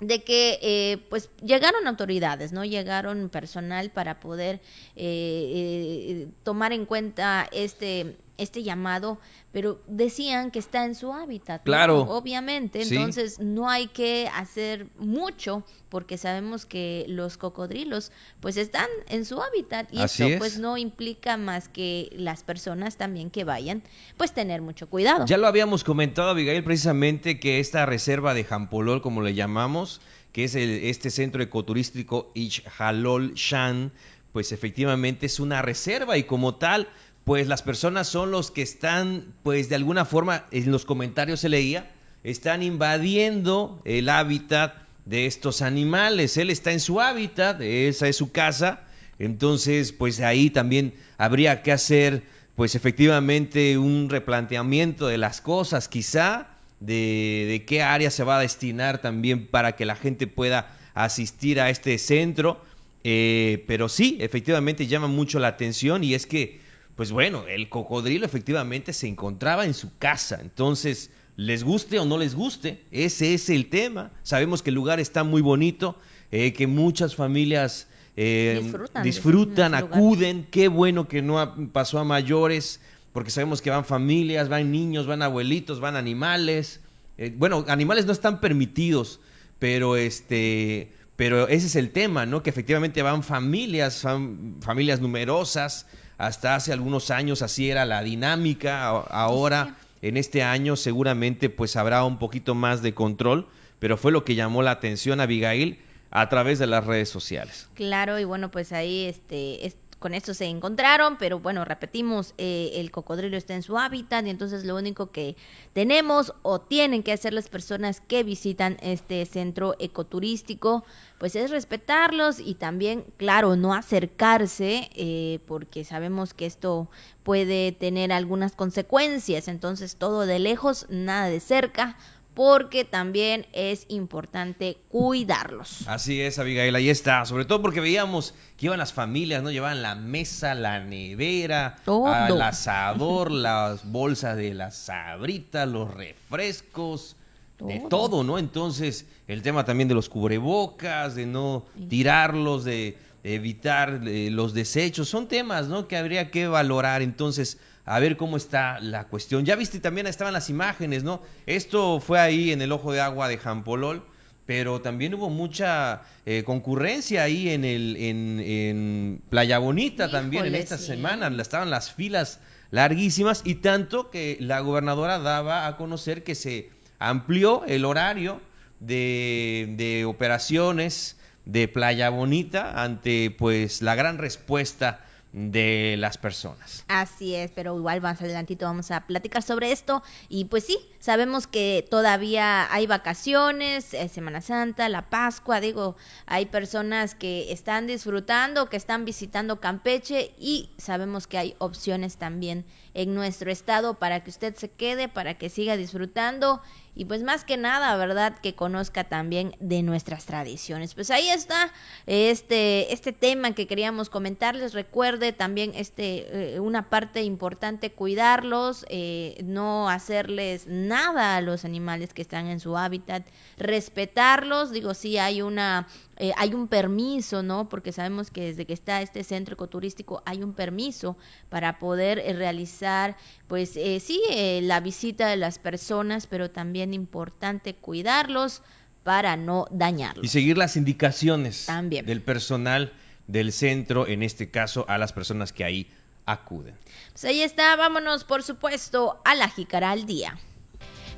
de 0.00 0.22
que 0.22 0.60
eh, 0.62 0.98
pues 1.10 1.30
llegaron 1.42 1.88
autoridades, 1.88 2.52
¿no? 2.52 2.64
Llegaron 2.64 3.30
personal 3.30 3.90
para 3.90 4.20
poder 4.20 4.60
eh, 4.94 6.28
tomar 6.44 6.72
en 6.72 6.86
cuenta 6.86 7.48
este 7.50 8.16
este 8.38 8.62
llamado, 8.62 9.18
pero 9.52 9.80
decían 9.86 10.50
que 10.50 10.58
está 10.58 10.84
en 10.84 10.94
su 10.94 11.12
hábitat. 11.12 11.62
Claro. 11.64 12.00
Obviamente, 12.02 12.82
entonces 12.82 13.38
no 13.38 13.70
hay 13.70 13.86
que 13.88 14.28
hacer 14.34 14.86
mucho 14.98 15.64
porque 15.88 16.18
sabemos 16.18 16.66
que 16.66 17.06
los 17.08 17.36
cocodrilos 17.38 18.12
pues 18.40 18.56
están 18.56 18.88
en 19.08 19.24
su 19.24 19.40
hábitat 19.40 19.88
y 19.92 20.02
eso 20.02 20.26
pues 20.38 20.58
no 20.58 20.76
implica 20.76 21.36
más 21.36 21.68
que 21.68 22.10
las 22.12 22.42
personas 22.42 22.96
también 22.96 23.30
que 23.30 23.44
vayan 23.44 23.82
pues 24.16 24.32
tener 24.32 24.62
mucho 24.62 24.88
cuidado. 24.88 25.24
Ya 25.26 25.38
lo 25.38 25.46
habíamos 25.46 25.84
comentado 25.84 26.30
Abigail 26.30 26.64
precisamente 26.64 27.40
que 27.40 27.60
esta 27.60 27.86
reserva 27.86 28.34
de 28.34 28.44
Jampolol 28.44 29.00
como 29.00 29.22
le 29.22 29.34
llamamos, 29.34 30.00
que 30.32 30.44
es 30.44 30.54
el, 30.54 30.68
este 30.84 31.10
centro 31.10 31.42
ecoturístico 31.42 32.30
Ixhalol 32.34 33.32
Shan, 33.34 33.92
pues 34.32 34.52
efectivamente 34.52 35.24
es 35.24 35.40
una 35.40 35.62
reserva 35.62 36.18
y 36.18 36.24
como 36.24 36.56
tal 36.56 36.88
pues 37.26 37.48
las 37.48 37.62
personas 37.62 38.06
son 38.06 38.30
los 38.30 38.52
que 38.52 38.62
están, 38.62 39.34
pues 39.42 39.68
de 39.68 39.74
alguna 39.74 40.04
forma, 40.04 40.44
en 40.52 40.70
los 40.70 40.84
comentarios 40.84 41.40
se 41.40 41.48
leía, 41.48 41.90
están 42.22 42.62
invadiendo 42.62 43.82
el 43.84 44.10
hábitat 44.10 44.76
de 45.06 45.26
estos 45.26 45.60
animales. 45.60 46.36
Él 46.36 46.50
está 46.50 46.70
en 46.70 46.78
su 46.78 47.00
hábitat, 47.00 47.60
esa 47.60 48.06
es 48.06 48.14
su 48.14 48.30
casa, 48.30 48.84
entonces 49.18 49.90
pues 49.90 50.20
ahí 50.20 50.50
también 50.50 50.94
habría 51.18 51.64
que 51.64 51.72
hacer 51.72 52.22
pues 52.54 52.76
efectivamente 52.76 53.76
un 53.76 54.08
replanteamiento 54.08 55.08
de 55.08 55.18
las 55.18 55.40
cosas, 55.40 55.88
quizá 55.88 56.46
de, 56.78 57.64
qué 57.66 57.82
área 57.82 58.12
se 58.12 58.22
va 58.22 58.38
a 58.38 58.42
destinar 58.42 59.02
también 59.02 59.48
para 59.48 59.74
que 59.74 59.84
la 59.84 59.96
gente 59.96 60.28
pueda 60.28 60.76
asistir 60.94 61.60
a 61.60 61.70
este 61.70 61.98
centro. 61.98 62.64
Eh, 63.02 63.64
pero 63.66 63.88
sí, 63.88 64.16
efectivamente 64.20 64.86
llama 64.86 65.08
mucho 65.08 65.40
la 65.40 65.48
atención 65.48 66.04
y 66.04 66.14
es 66.14 66.26
que 66.26 66.64
pues 66.96 67.12
bueno, 67.12 67.44
el 67.46 67.68
cocodrilo 67.68 68.24
efectivamente 68.24 68.92
se 68.92 69.06
encontraba 69.06 69.66
en 69.66 69.74
su 69.74 69.96
casa. 69.98 70.38
Entonces, 70.40 71.10
les 71.36 71.62
guste 71.62 71.98
o 71.98 72.06
no 72.06 72.16
les 72.16 72.34
guste, 72.34 72.82
ese 72.90 73.34
es 73.34 73.50
el 73.50 73.68
tema. 73.68 74.10
Sabemos 74.22 74.62
que 74.62 74.70
el 74.70 74.76
lugar 74.76 74.98
está 74.98 75.22
muy 75.22 75.42
bonito, 75.42 75.96
eh, 76.32 76.54
que 76.54 76.66
muchas 76.66 77.14
familias 77.14 77.88
eh, 78.16 78.72
disfrutan, 79.04 79.74
acuden. 79.74 80.46
Qué 80.50 80.68
bueno 80.68 81.06
que 81.06 81.20
no 81.20 81.70
pasó 81.72 81.98
a 81.98 82.04
mayores, 82.04 82.80
porque 83.12 83.30
sabemos 83.30 83.60
que 83.60 83.68
van 83.68 83.84
familias, 83.84 84.48
van 84.48 84.72
niños, 84.72 85.06
van 85.06 85.20
abuelitos, 85.20 85.78
van 85.80 85.96
animales. 85.96 86.80
Eh, 87.18 87.34
bueno, 87.36 87.66
animales 87.68 88.06
no 88.06 88.12
están 88.12 88.40
permitidos, 88.40 89.20
pero 89.58 89.96
este, 89.96 90.92
pero 91.16 91.48
ese 91.48 91.66
es 91.66 91.76
el 91.76 91.90
tema, 91.90 92.26
¿no? 92.26 92.42
Que 92.42 92.50
efectivamente 92.50 93.02
van 93.02 93.22
familias, 93.22 94.02
van 94.02 94.56
familias 94.60 95.00
numerosas 95.00 95.86
hasta 96.18 96.54
hace 96.54 96.72
algunos 96.72 97.10
años 97.10 97.42
así 97.42 97.70
era 97.70 97.84
la 97.84 98.02
dinámica, 98.02 98.88
ahora 98.88 99.76
en 100.02 100.16
este 100.16 100.42
año 100.42 100.76
seguramente 100.76 101.50
pues 101.50 101.76
habrá 101.76 102.04
un 102.04 102.18
poquito 102.18 102.54
más 102.54 102.82
de 102.82 102.94
control, 102.94 103.48
pero 103.78 103.96
fue 103.96 104.12
lo 104.12 104.24
que 104.24 104.34
llamó 104.34 104.62
la 104.62 104.70
atención 104.72 105.20
a 105.20 105.24
Abigail 105.24 105.80
a 106.10 106.28
través 106.28 106.58
de 106.58 106.66
las 106.66 106.86
redes 106.86 107.08
sociales. 107.08 107.68
Claro, 107.74 108.18
y 108.18 108.24
bueno, 108.24 108.50
pues 108.50 108.72
ahí 108.72 109.04
este, 109.04 109.66
con 110.06 110.14
esto 110.14 110.34
se 110.34 110.44
encontraron, 110.44 111.18
pero 111.18 111.40
bueno, 111.40 111.64
repetimos, 111.64 112.32
eh, 112.38 112.70
el 112.74 112.92
cocodrilo 112.92 113.36
está 113.36 113.56
en 113.56 113.64
su 113.64 113.76
hábitat 113.76 114.24
y 114.24 114.30
entonces 114.30 114.64
lo 114.64 114.76
único 114.76 115.10
que 115.10 115.34
tenemos 115.72 116.32
o 116.42 116.60
tienen 116.60 117.02
que 117.02 117.10
hacer 117.10 117.32
las 117.32 117.48
personas 117.48 118.00
que 118.00 118.22
visitan 118.22 118.76
este 118.82 119.26
centro 119.26 119.74
ecoturístico, 119.80 120.84
pues 121.18 121.34
es 121.34 121.50
respetarlos 121.50 122.38
y 122.38 122.54
también, 122.54 123.04
claro, 123.16 123.56
no 123.56 123.74
acercarse, 123.74 124.90
eh, 124.94 125.40
porque 125.44 125.82
sabemos 125.82 126.34
que 126.34 126.46
esto 126.46 126.88
puede 127.24 127.72
tener 127.72 128.12
algunas 128.12 128.54
consecuencias, 128.54 129.48
entonces 129.48 129.96
todo 129.96 130.24
de 130.24 130.38
lejos, 130.38 130.86
nada 130.88 131.26
de 131.26 131.40
cerca 131.40 131.96
porque 132.36 132.84
también 132.84 133.46
es 133.54 133.86
importante 133.88 134.76
cuidarlos. 134.90 135.88
Así 135.88 136.20
es, 136.20 136.38
Abigail, 136.38 136.74
ahí 136.74 136.90
está. 136.90 137.24
Sobre 137.24 137.46
todo 137.46 137.62
porque 137.62 137.80
veíamos 137.80 138.34
que 138.58 138.66
iban 138.66 138.78
las 138.78 138.92
familias, 138.92 139.42
¿no? 139.42 139.50
Llevaban 139.50 139.80
la 139.80 139.94
mesa, 139.94 140.54
la 140.54 140.80
nevera, 140.80 141.78
el 141.86 142.42
asador, 142.42 143.30
las 143.32 143.90
bolsas 143.90 144.36
de 144.36 144.52
las 144.52 144.76
sabritas, 144.76 145.66
los 145.66 145.94
refrescos, 145.94 147.16
de 147.58 147.82
todo, 147.88 148.22
¿no? 148.22 148.38
Entonces, 148.38 149.06
el 149.28 149.40
tema 149.40 149.64
también 149.64 149.88
de 149.88 149.94
los 149.94 150.10
cubrebocas, 150.10 151.14
de 151.14 151.24
no 151.24 151.64
tirarlos, 151.88 152.64
de 152.64 152.98
evitar 153.24 154.02
eh, 154.06 154.28
los 154.30 154.52
desechos, 154.52 155.08
son 155.08 155.26
temas, 155.26 155.68
¿no? 155.68 155.88
Que 155.88 155.96
habría 155.96 156.30
que 156.30 156.48
valorar. 156.48 157.00
Entonces, 157.00 157.56
a 157.86 158.00
ver 158.00 158.16
cómo 158.16 158.36
está 158.36 158.80
la 158.80 159.04
cuestión. 159.04 159.44
Ya 159.44 159.54
viste, 159.54 159.78
también 159.78 160.08
estaban 160.08 160.34
las 160.34 160.50
imágenes, 160.50 161.04
¿no? 161.04 161.22
Esto 161.46 162.00
fue 162.00 162.18
ahí 162.18 162.50
en 162.50 162.60
el 162.60 162.72
ojo 162.72 162.92
de 162.92 163.00
agua 163.00 163.28
de 163.28 163.38
Jampolol, 163.38 164.04
pero 164.44 164.80
también 164.80 165.14
hubo 165.14 165.30
mucha 165.30 166.02
eh, 166.26 166.42
concurrencia 166.44 167.22
ahí 167.22 167.48
en, 167.48 167.64
el, 167.64 167.96
en, 167.96 169.22
Playa 169.30 169.58
Bonita 169.58 170.10
también 170.10 170.46
en 170.46 170.56
esta 170.56 170.78
semana. 170.78 171.28
Estaban 171.40 171.70
las 171.70 171.92
filas 171.92 172.40
larguísimas 172.72 173.42
y 173.44 173.56
tanto 173.56 174.10
que 174.10 174.36
la 174.40 174.60
gobernadora 174.60 175.20
daba 175.20 175.68
a 175.68 175.76
conocer 175.76 176.24
que 176.24 176.34
se 176.34 176.70
amplió 176.98 177.64
el 177.66 177.84
horario 177.84 178.40
de, 178.80 179.74
de 179.76 180.04
operaciones 180.04 181.16
de 181.44 181.68
Playa 181.68 182.10
Bonita 182.10 182.82
ante 182.82 183.30
pues 183.30 183.80
la 183.80 183.94
gran 183.94 184.18
respuesta 184.18 185.05
de 185.32 185.96
las 185.98 186.16
personas. 186.16 186.84
Así 186.88 187.34
es, 187.34 187.50
pero 187.50 187.76
igual 187.76 188.00
más 188.00 188.20
adelantito 188.20 188.64
vamos 188.64 188.90
a 188.90 189.06
platicar 189.06 189.42
sobre 189.42 189.70
esto 189.70 190.02
y 190.28 190.46
pues 190.46 190.64
sí, 190.64 190.78
sabemos 190.98 191.46
que 191.46 191.86
todavía 191.90 192.72
hay 192.72 192.86
vacaciones, 192.86 193.84
Semana 194.10 194.40
Santa, 194.40 194.88
la 194.88 195.10
Pascua, 195.10 195.60
digo, 195.60 195.96
hay 196.26 196.46
personas 196.46 197.14
que 197.14 197.52
están 197.52 197.86
disfrutando, 197.86 198.70
que 198.70 198.76
están 198.76 199.04
visitando 199.04 199.60
Campeche 199.60 200.34
y 200.38 200.70
sabemos 200.78 201.26
que 201.26 201.38
hay 201.38 201.54
opciones 201.58 202.16
también 202.16 202.64
en 202.94 203.14
nuestro 203.14 203.50
estado 203.50 203.94
para 203.94 204.24
que 204.24 204.30
usted 204.30 204.56
se 204.56 204.70
quede, 204.70 205.08
para 205.08 205.34
que 205.34 205.50
siga 205.50 205.76
disfrutando 205.76 206.62
y 206.96 207.04
pues 207.04 207.22
más 207.22 207.44
que 207.44 207.58
nada, 207.58 207.94
¿verdad? 207.96 208.38
Que 208.38 208.54
conozca 208.54 209.04
también 209.04 209.54
de 209.60 209.82
nuestras 209.82 210.24
tradiciones. 210.24 210.94
Pues 210.94 211.10
ahí 211.10 211.28
está 211.28 211.70
este, 212.06 212.90
este 212.94 213.12
tema 213.12 213.52
que 213.52 213.66
queríamos 213.66 214.08
comentarles. 214.08 214.72
Recuerde 214.72 215.34
también 215.34 215.72
este, 215.74 216.54
eh, 216.54 216.60
una 216.60 216.88
parte 216.88 217.22
importante, 217.22 217.92
cuidarlos, 217.92 218.86
eh, 218.88 219.36
no 219.44 219.90
hacerles 219.90 220.66
nada 220.68 221.36
a 221.36 221.42
los 221.42 221.66
animales 221.66 222.14
que 222.14 222.22
están 222.22 222.46
en 222.46 222.60
su 222.60 222.78
hábitat, 222.78 223.26
respetarlos. 223.58 224.70
Digo, 224.70 224.94
sí 224.94 225.18
hay 225.18 225.42
una 225.42 225.88
eh, 226.18 226.32
hay 226.36 226.54
un 226.54 226.68
permiso, 226.68 227.42
¿no? 227.42 227.68
Porque 227.68 227.92
sabemos 227.92 228.30
que 228.30 228.46
desde 228.46 228.64
que 228.64 228.72
está 228.72 229.02
este 229.02 229.22
centro 229.22 229.54
ecoturístico 229.54 230.22
hay 230.24 230.42
un 230.42 230.54
permiso 230.54 231.16
para 231.48 231.78
poder 231.78 232.18
eh, 232.18 232.32
realizar, 232.32 233.16
pues 233.48 233.76
eh, 233.76 234.00
sí, 234.00 234.20
la 234.62 234.80
visita 234.80 235.28
de 235.28 235.36
las 235.36 235.58
personas, 235.58 236.26
pero 236.26 236.50
también 236.50 236.94
importante 236.94 237.74
cuidarlos 237.74 238.62
para 239.02 239.36
no 239.36 239.66
dañarlos. 239.70 240.24
Y 240.24 240.28
seguir 240.28 240.58
las 240.58 240.76
indicaciones 240.76 241.66
del 241.90 242.22
personal 242.22 242.92
del 243.26 243.52
centro, 243.52 244.06
en 244.06 244.22
este 244.22 244.50
caso 244.50 244.84
a 244.88 244.98
las 244.98 245.12
personas 245.12 245.52
que 245.52 245.64
ahí 245.64 245.90
acuden. 246.24 246.74
Pues 247.12 247.24
ahí 247.24 247.42
está, 247.42 247.76
vámonos 247.76 248.24
por 248.24 248.42
supuesto 248.42 249.20
a 249.24 249.34
la 249.34 249.48
Jicara 249.48 249.90
al 249.90 250.06
día. 250.06 250.38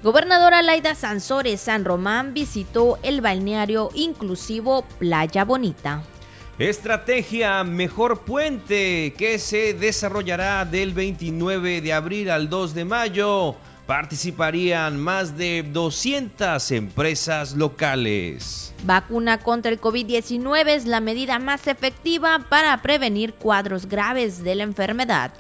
Gobernadora 0.01 0.63
Laida 0.63 0.95
Sansores 0.95 1.61
San 1.61 1.85
Román 1.85 2.33
visitó 2.33 3.01
el 3.03 3.21
balneario 3.21 3.91
inclusivo 3.95 4.85
Playa 5.01 5.45
Bonita. 5.45 6.05
Estrategia 6.57 7.65
Mejor 7.65 8.21
Puente 8.21 9.13
que 9.19 9.41
se 9.41 9.75
desarrollará 9.75 10.65
del 10.65 10.93
29 10.93 11.81
de 11.81 11.93
abril 11.93 12.31
al 12.31 12.49
2 12.49 12.75
de 12.75 12.85
mayo. 12.85 13.57
Participarían 13.89 15.01
más 15.01 15.37
de 15.37 15.65
200 15.65 16.71
empresas 16.71 17.57
locales. 17.57 18.73
Vacuna 18.85 19.39
contra 19.39 19.73
el 19.73 19.81
COVID-19 19.81 20.69
es 20.69 20.87
la 20.87 21.01
medida 21.01 21.41
más 21.41 21.67
efectiva 21.67 22.39
para 22.49 22.81
prevenir 22.83 23.35
cuadros 23.35 23.87
graves 23.87 24.45
de 24.45 24.55
la 24.55 24.63
enfermedad. 24.63 25.33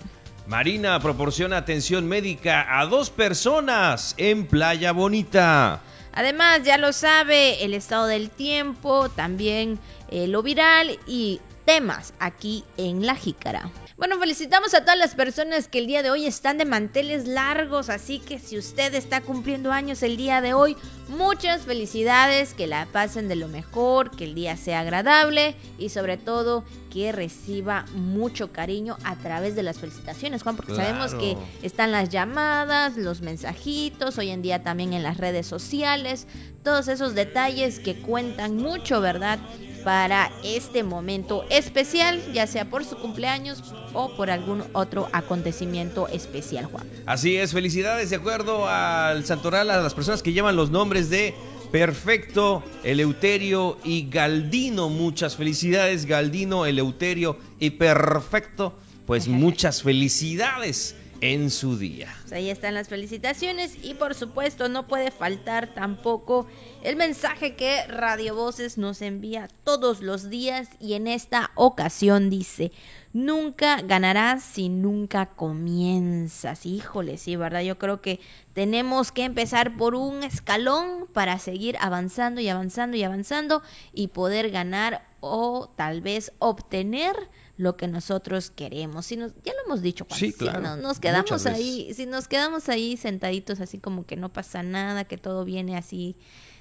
Marina 0.49 0.99
proporciona 0.99 1.59
atención 1.59 2.09
médica 2.09 2.81
a 2.81 2.87
dos 2.87 3.11
personas 3.11 4.15
en 4.17 4.47
Playa 4.47 4.93
Bonita. 4.93 5.83
Además, 6.15 6.63
ya 6.65 6.79
lo 6.79 6.95
sabe, 6.95 7.63
el 7.67 7.75
estado 7.75 8.07
del 8.07 8.31
tiempo, 8.31 9.11
también 9.11 9.79
eh, 10.11 10.27
lo 10.27 10.43
viral 10.43 10.99
y 11.07 11.43
temas 11.67 12.15
aquí 12.19 12.65
en 12.79 13.05
La 13.05 13.15
Jícara. 13.15 13.71
Bueno, 13.99 14.17
felicitamos 14.21 14.75
a 14.75 14.83
todas 14.83 14.97
las 14.97 15.17
personas 15.17 15.67
que 15.67 15.81
el 15.81 15.89
día 15.89 16.05
de 16.05 16.11
hoy 16.13 16.25
están 16.25 16.57
de 16.57 16.65
manteles 16.65 17.27
largos, 17.27 17.89
así 17.89 18.21
que 18.21 18.39
si 18.39 18.57
usted 18.57 18.95
está 18.95 19.23
cumpliendo 19.23 19.73
años 19.73 20.05
el 20.05 20.17
día 20.17 20.41
de 20.41 20.55
hoy, 20.55 20.77
muchas 21.09 21.63
felicidades, 21.63 22.55
que 22.55 22.69
la 22.69 22.87
pasen 22.87 23.27
de 23.27 23.35
lo 23.35 23.49
mejor, 23.49 24.13
que 24.13 24.23
el 24.23 24.37
día 24.37 24.57
sea 24.57 24.81
agradable 24.81 25.57
y 25.81 25.89
sobre 25.89 26.17
todo 26.17 26.63
que 26.93 27.11
reciba 27.11 27.87
mucho 27.93 28.53
cariño 28.53 28.97
a 29.03 29.17
través 29.17 29.57
de 29.57 29.65
las 29.65 29.81
felicitaciones, 29.81 30.45
Juan, 30.45 30.55
porque 30.55 30.77
sabemos 30.77 31.15
que 31.15 31.37
están 31.65 31.91
las 31.91 32.09
llamadas, 32.09 32.97
los 32.97 33.21
mensajitos, 33.21 34.17
hoy 34.17 34.31
en 34.31 34.43
día 34.43 34.63
también 34.63 34.93
en 34.93 35.03
las 35.03 35.17
redes 35.17 35.49
sociales, 35.49 36.29
todos 36.63 36.87
esos 36.87 37.17
detalles 37.17 37.81
que 37.81 37.97
cuentan 37.97 38.59
mucho, 38.59 39.01
¿verdad? 39.01 39.41
Para 39.89 40.31
este 40.45 40.83
momento 40.83 41.47
especial, 41.49 42.21
ya 42.35 42.47
sea 42.47 42.69
por 42.69 42.85
su 42.85 42.99
cumpleaños 42.99 43.63
o 43.95 44.15
por 44.17 44.29
algún 44.29 44.63
otro 44.75 45.09
acontecimiento 45.13 46.09
especial, 46.09 46.67
Juan. 46.67 46.87
Así 47.07 47.39
es, 47.39 47.55
felicidades 47.55 48.11
de 48.11 48.17
acuerdo 48.17 48.69
al 48.69 49.25
Santoral 49.25 49.71
a 49.71 49.81
las 49.81 49.95
personas 49.95 50.23
que 50.23 50.35
llevan 50.35 50.57
los 50.57 50.69
nombres 50.69 51.09
de 51.09 51.35
Perfecto, 51.73 52.63
Eleuterio 52.85 53.79
y 53.83 54.11
Galdino. 54.11 54.91
Muchas 54.91 55.37
felicidades, 55.37 56.05
Galdino, 56.05 56.67
Eleuterio 56.67 57.39
y 57.59 57.71
Perfecto. 57.71 58.75
Pues 59.07 59.27
muchas 59.29 59.83
felicidades 59.83 60.97
en 61.21 61.51
su 61.51 61.79
día. 61.79 62.15
Pues 62.23 62.33
ahí 62.33 62.51
están 62.51 62.75
las 62.75 62.89
felicitaciones 62.89 63.77
y 63.83 63.95
por 63.95 64.15
supuesto 64.15 64.69
no 64.69 64.87
puede 64.87 65.11
faltar 65.11 65.69
tampoco 65.75 66.47
el 66.83 66.97
mensaje 66.97 67.57
que 67.57 67.87
Radio 67.87 68.35
Voces 68.35 68.79
nos 68.79 69.03
envía 69.03 69.49
todos 69.65 70.01
los 70.01 70.31
días 70.31 70.69
y 70.81 70.95
en 70.95 71.07
esta 71.07 71.51
ocasión 71.55 72.31
dice, 72.31 72.73
nunca 73.13 73.83
ganarás 73.83 74.43
si 74.43 74.69
nunca 74.69 75.27
comienzas. 75.27 76.67
Híjole, 76.67 77.19
sí, 77.19 77.37
¿verdad? 77.37 77.63
Yo 77.63 77.79
creo 77.79 78.01
que 78.01 78.21
tenemos 78.53 79.13
que 79.13 79.25
empezar 79.25 79.77
por 79.77 79.95
un 79.95 80.23
escalón 80.23 81.07
para 81.13 81.39
seguir 81.39 81.77
avanzando 81.81 82.41
y 82.41 82.49
avanzando 82.49 82.97
y 82.97 83.03
avanzando 83.03 83.63
y 83.93 84.09
poder 84.09 84.51
ganar 84.51 85.07
o 85.21 85.69
tal 85.77 86.01
vez 86.01 86.33
obtener 86.39 87.15
lo 87.59 87.77
que 87.77 87.89
nosotros 87.89 88.51
queremos. 88.51 89.07
Si 89.07 89.17
nos, 89.17 89.33
ya 89.45 89.53
lo 89.53 89.65
hemos 89.67 89.83
dicho, 89.83 90.07
sí, 90.11 90.33
claro. 90.33 90.77
si 90.77 90.81
nos 90.81 91.01
quedamos 91.01 91.45
ahí, 91.45 91.93
si 91.93 92.07
nos 92.07 92.29
quedamos 92.29 92.69
ahí 92.69 92.97
sentaditos 92.97 93.61
así 93.61 93.79
como 93.79 94.07
que 94.07 94.17
no 94.17 94.33
pasa 94.33 94.63
nada, 94.63 95.05
que 95.05 95.19
todo 95.19 95.45
viene 95.45 95.77
así 95.77 96.17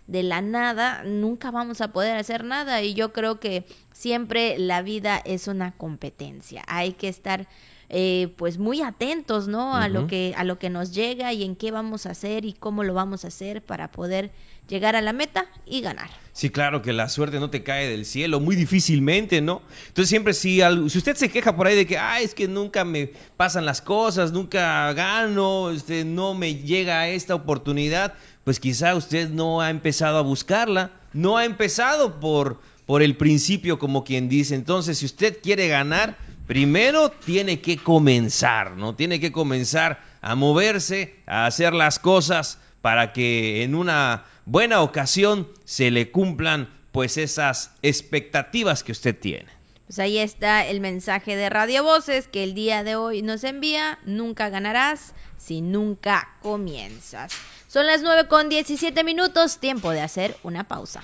de 0.08 0.24
la 0.24 0.42
nada, 0.42 1.04
nunca 1.04 1.52
vamos 1.52 1.82
a 1.82 1.92
poder 1.94 2.18
hacer 2.18 2.44
nada 2.44 2.82
y 2.82 2.96
yo 2.96 3.14
creo 3.14 3.40
que 3.40 3.66
siempre 3.94 4.58
la 4.58 4.82
vida 4.82 5.22
es 5.24 5.48
una 5.48 5.72
competencia. 5.78 6.64
Hay 6.68 6.94
que 6.94 7.10
estar 7.10 7.48
eh, 7.90 8.34
pues 8.36 8.58
muy 8.58 8.82
atentos, 8.82 9.48
¿no? 9.48 9.76
A 9.76 9.90
lo 9.90 10.08
que 10.08 10.34
a 10.36 10.44
lo 10.44 10.58
que 10.58 10.72
nos 10.72 10.96
llega 10.96 11.32
y 11.32 11.44
en 11.44 11.56
qué 11.56 11.70
vamos 11.70 12.08
a 12.08 12.12
hacer 12.12 12.44
y 12.44 12.54
cómo 12.54 12.84
lo 12.84 12.96
vamos 12.96 13.24
a 13.24 13.28
hacer 13.28 13.64
para 13.64 13.92
poder 13.92 14.32
llegar 14.68 14.96
a 14.96 15.02
la 15.02 15.14
meta 15.14 15.46
y 15.66 15.82
ganar. 15.82 16.10
Sí, 16.34 16.52
claro 16.52 16.84
que 16.84 16.94
la 16.94 17.10
suerte 17.10 17.40
no 17.40 17.50
te 17.50 17.64
cae 17.64 17.90
del 17.90 18.06
cielo, 18.06 18.40
muy 18.40 18.56
difícilmente, 18.56 19.42
¿no? 19.42 19.64
Entonces 19.88 20.10
siempre 20.10 20.36
si, 20.36 20.62
si 20.88 20.98
usted 21.00 21.16
se 21.16 21.30
queja 21.30 21.56
por 21.56 21.66
ahí 21.66 21.76
de 21.76 21.88
que, 21.88 21.98
ah, 21.98 22.20
es 22.20 22.36
que 22.36 22.48
nunca 22.48 22.86
me 22.86 23.12
pasan 23.38 23.66
las 23.66 23.82
cosas, 23.82 24.32
nunca 24.32 24.94
gano, 24.94 25.72
este, 25.72 26.06
no 26.06 26.36
me 26.36 26.54
llega 26.54 27.08
esta 27.08 27.34
oportunidad, 27.34 28.14
pues 28.44 28.60
quizá 28.60 28.94
usted 28.96 29.30
no 29.30 29.62
ha 29.62 29.72
empezado 29.72 30.20
a 30.20 30.22
buscarla, 30.22 30.92
no 31.12 31.38
ha 31.38 31.46
empezado 31.46 32.20
por, 32.20 32.62
por 32.86 33.02
el 33.02 33.18
principio 33.18 33.80
como 33.80 34.04
quien 34.04 34.30
dice. 34.30 34.54
Entonces, 34.54 35.00
si 35.00 35.08
usted 35.08 35.40
quiere 35.42 35.68
ganar, 35.68 36.18
primero 36.46 37.10
tiene 37.10 37.62
que 37.62 37.78
comenzar, 37.78 38.78
¿no? 38.78 38.94
Tiene 38.94 39.20
que 39.20 39.32
comenzar 39.32 40.04
a 40.22 40.36
moverse, 40.36 41.16
a 41.26 41.48
hacer 41.48 41.74
las 41.74 41.98
cosas 41.98 42.60
para 42.88 43.12
que 43.12 43.64
en 43.64 43.76
una 43.76 44.24
buena 44.46 44.82
ocasión 44.82 45.50
se 45.66 45.92
le 45.92 46.10
cumplan 46.10 46.70
pues 46.94 47.18
esas 47.18 47.72
expectativas 47.82 48.82
que 48.82 48.94
usted 48.94 49.14
tiene. 49.14 49.50
Pues 49.88 50.00
ahí 50.00 50.18
está 50.18 50.66
el 50.66 50.80
mensaje 50.80 51.36
de 51.36 51.50
Radio 51.50 51.84
Voces 51.84 52.30
que 52.30 52.46
el 52.46 52.54
día 52.54 52.86
de 52.86 52.96
hoy 52.96 53.24
nos 53.24 53.44
envía. 53.44 54.00
Nunca 54.06 54.48
ganarás 54.48 55.14
si 55.38 55.60
nunca 55.60 56.38
comienzas. 56.42 57.34
Son 57.68 57.86
las 57.86 58.04
9 58.04 58.30
con 58.30 58.48
17 58.48 59.04
minutos, 59.04 59.58
tiempo 59.58 59.92
de 59.92 60.00
hacer 60.00 60.38
una 60.44 60.64
pausa. 60.64 61.04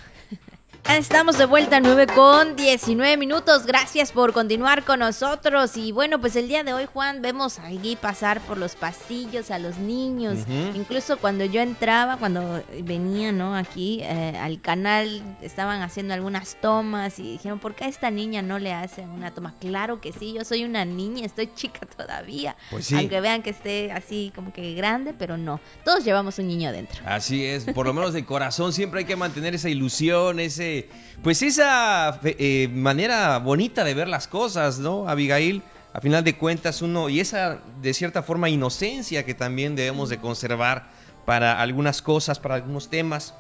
Estamos 0.90 1.38
de 1.38 1.46
vuelta 1.46 1.80
9 1.80 2.08
con 2.08 2.56
19 2.56 3.18
minutos. 3.18 3.66
Gracias 3.66 4.12
por 4.12 4.32
continuar 4.34 4.84
con 4.84 5.00
nosotros. 5.00 5.76
Y 5.78 5.92
bueno, 5.92 6.20
pues 6.20 6.36
el 6.36 6.48
día 6.48 6.64
de 6.64 6.74
hoy, 6.74 6.86
Juan, 6.86 7.22
vemos 7.22 7.58
allí 7.58 7.96
pasar 7.96 8.42
por 8.42 8.58
los 8.58 8.76
pasillos 8.76 9.50
a 9.50 9.60
los 9.60 9.78
niños. 9.78 10.40
Incluso 10.76 11.18
cuando 11.18 11.46
yo 11.46 11.62
entraba, 11.62 12.18
cuando 12.18 12.62
venía, 12.84 13.32
¿no? 13.32 13.56
Aquí 13.56 14.02
eh, 14.04 14.38
al 14.40 14.62
canal, 14.62 15.24
estaban 15.42 15.82
haciendo 15.82 16.14
algunas 16.14 16.58
tomas 16.62 17.18
y 17.18 17.24
dijeron, 17.24 17.60
¿por 17.60 17.76
qué 17.76 17.86
a 17.86 17.88
esta 17.88 18.12
niña 18.12 18.42
no 18.42 18.60
le 18.60 18.74
hacen 18.74 19.10
una 19.10 19.32
toma? 19.34 19.56
Claro 19.60 20.00
que 20.00 20.12
sí, 20.12 20.34
yo 20.34 20.44
soy 20.44 20.64
una 20.64 20.86
niña, 20.86 21.26
estoy 21.26 21.50
chica 21.56 21.88
todavía. 21.88 22.56
Pues 22.70 22.92
Aunque 22.94 23.20
vean 23.22 23.42
que 23.42 23.52
esté 23.52 23.92
así 23.94 24.32
como 24.36 24.54
que 24.54 24.76
grande, 24.76 25.16
pero 25.18 25.38
no. 25.38 25.60
Todos 25.86 26.04
llevamos 26.04 26.38
un 26.38 26.48
niño 26.48 26.70
adentro. 26.70 27.02
Así 27.06 27.44
es, 27.46 27.64
por 27.66 27.88
lo 27.88 27.94
menos 27.94 28.14
de 28.14 28.26
corazón 28.26 28.74
siempre 28.74 29.00
hay 29.00 29.06
que 29.06 29.16
mantener 29.16 29.56
esa 29.56 29.70
ilusión, 29.70 30.40
ese 30.40 30.73
pues 31.22 31.42
esa 31.42 32.20
eh, 32.24 32.70
manera 32.74 33.38
bonita 33.40 33.84
de 33.84 33.94
ver 33.94 34.08
las 34.08 34.28
cosas, 34.28 34.80
¿no, 34.80 35.08
Abigail? 35.08 35.62
A 35.94 36.02
final 36.02 36.24
de 36.24 36.38
cuentas 36.38 36.82
uno, 36.82 37.08
y 37.10 37.20
esa 37.20 37.60
de 37.82 37.94
cierta 37.94 38.24
forma 38.24 38.50
inocencia 38.50 39.26
que 39.26 39.34
también 39.34 39.76
debemos 39.76 40.10
de 40.10 40.18
conservar 40.18 40.90
para 41.26 41.62
algunas 41.62 42.02
cosas, 42.02 42.40
para 42.40 42.56
algunos 42.56 42.90
temas. 42.90 43.36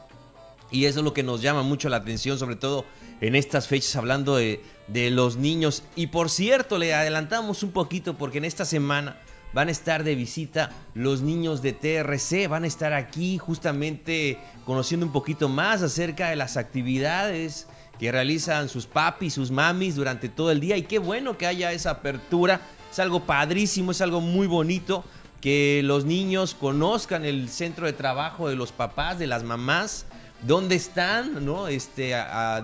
Y 0.71 0.85
eso 0.85 0.99
es 0.99 1.05
lo 1.05 1.13
que 1.13 1.23
nos 1.23 1.41
llama 1.41 1.63
mucho 1.63 1.89
la 1.89 1.97
atención, 1.97 2.39
sobre 2.39 2.55
todo 2.55 2.85
en 3.21 3.35
estas 3.35 3.67
fechas, 3.67 3.95
hablando 3.95 4.35
de, 4.35 4.61
de 4.87 5.09
los 5.09 5.37
niños. 5.37 5.83
Y 5.95 6.07
por 6.07 6.29
cierto, 6.29 6.77
le 6.77 6.93
adelantamos 6.93 7.63
un 7.63 7.71
poquito 7.71 8.15
porque 8.15 8.37
en 8.37 8.45
esta 8.45 8.65
semana 8.65 9.17
van 9.53 9.67
a 9.67 9.71
estar 9.71 10.03
de 10.03 10.15
visita 10.15 10.71
los 10.93 11.21
niños 11.21 11.61
de 11.61 11.73
TRC, 11.73 12.47
van 12.47 12.63
a 12.63 12.67
estar 12.67 12.93
aquí 12.93 13.37
justamente 13.37 14.39
conociendo 14.65 15.05
un 15.05 15.11
poquito 15.11 15.49
más 15.49 15.81
acerca 15.81 16.29
de 16.29 16.35
las 16.35 16.57
actividades 16.57 17.67
que 17.99 18.11
realizan 18.11 18.69
sus 18.69 18.85
papis, 18.85 19.35
sus 19.35 19.51
mamis 19.51 19.95
durante 19.95 20.29
todo 20.29 20.51
el 20.51 20.59
día 20.59 20.77
y 20.77 20.83
qué 20.83 20.99
bueno 20.99 21.37
que 21.37 21.47
haya 21.47 21.71
esa 21.71 21.91
apertura, 21.91 22.61
es 22.91 22.99
algo 22.99 23.25
padrísimo, 23.25 23.91
es 23.91 24.01
algo 24.01 24.21
muy 24.21 24.47
bonito 24.47 25.03
que 25.41 25.81
los 25.83 26.05
niños 26.05 26.55
conozcan 26.55 27.25
el 27.25 27.49
centro 27.49 27.85
de 27.85 27.93
trabajo 27.93 28.47
de 28.47 28.55
los 28.55 28.71
papás, 28.71 29.19
de 29.19 29.27
las 29.27 29.43
mamás, 29.43 30.05
dónde 30.47 30.75
están, 30.75 31.45
¿no? 31.45 31.67
Este, 31.67 32.15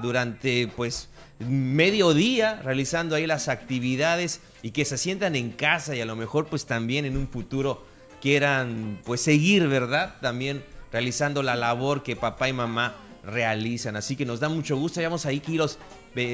durante, 0.01 0.71
pues, 0.75 1.09
mediodía 1.39 2.61
realizando 2.63 3.15
ahí 3.15 3.25
las 3.25 3.47
actividades 3.47 4.41
y 4.61 4.71
que 4.71 4.85
se 4.85 4.97
sientan 4.97 5.35
en 5.35 5.51
casa 5.51 5.95
y 5.95 6.01
a 6.01 6.05
lo 6.05 6.15
mejor 6.15 6.47
pues 6.47 6.65
también 6.65 7.05
en 7.05 7.15
un 7.15 7.27
futuro 7.27 7.85
quieran 8.21 8.99
pues 9.05 9.21
seguir, 9.21 9.67
¿verdad? 9.67 10.15
También 10.21 10.63
realizando 10.91 11.41
la 11.41 11.55
labor 11.55 12.03
que 12.03 12.15
papá 12.15 12.49
y 12.49 12.53
mamá 12.53 12.95
realizan. 13.23 13.95
Así 13.95 14.15
que 14.15 14.25
nos 14.25 14.39
da 14.39 14.49
mucho 14.49 14.75
gusto. 14.77 14.99
Llevamos 14.99 15.25
ahí 15.25 15.39
kilos 15.39 15.77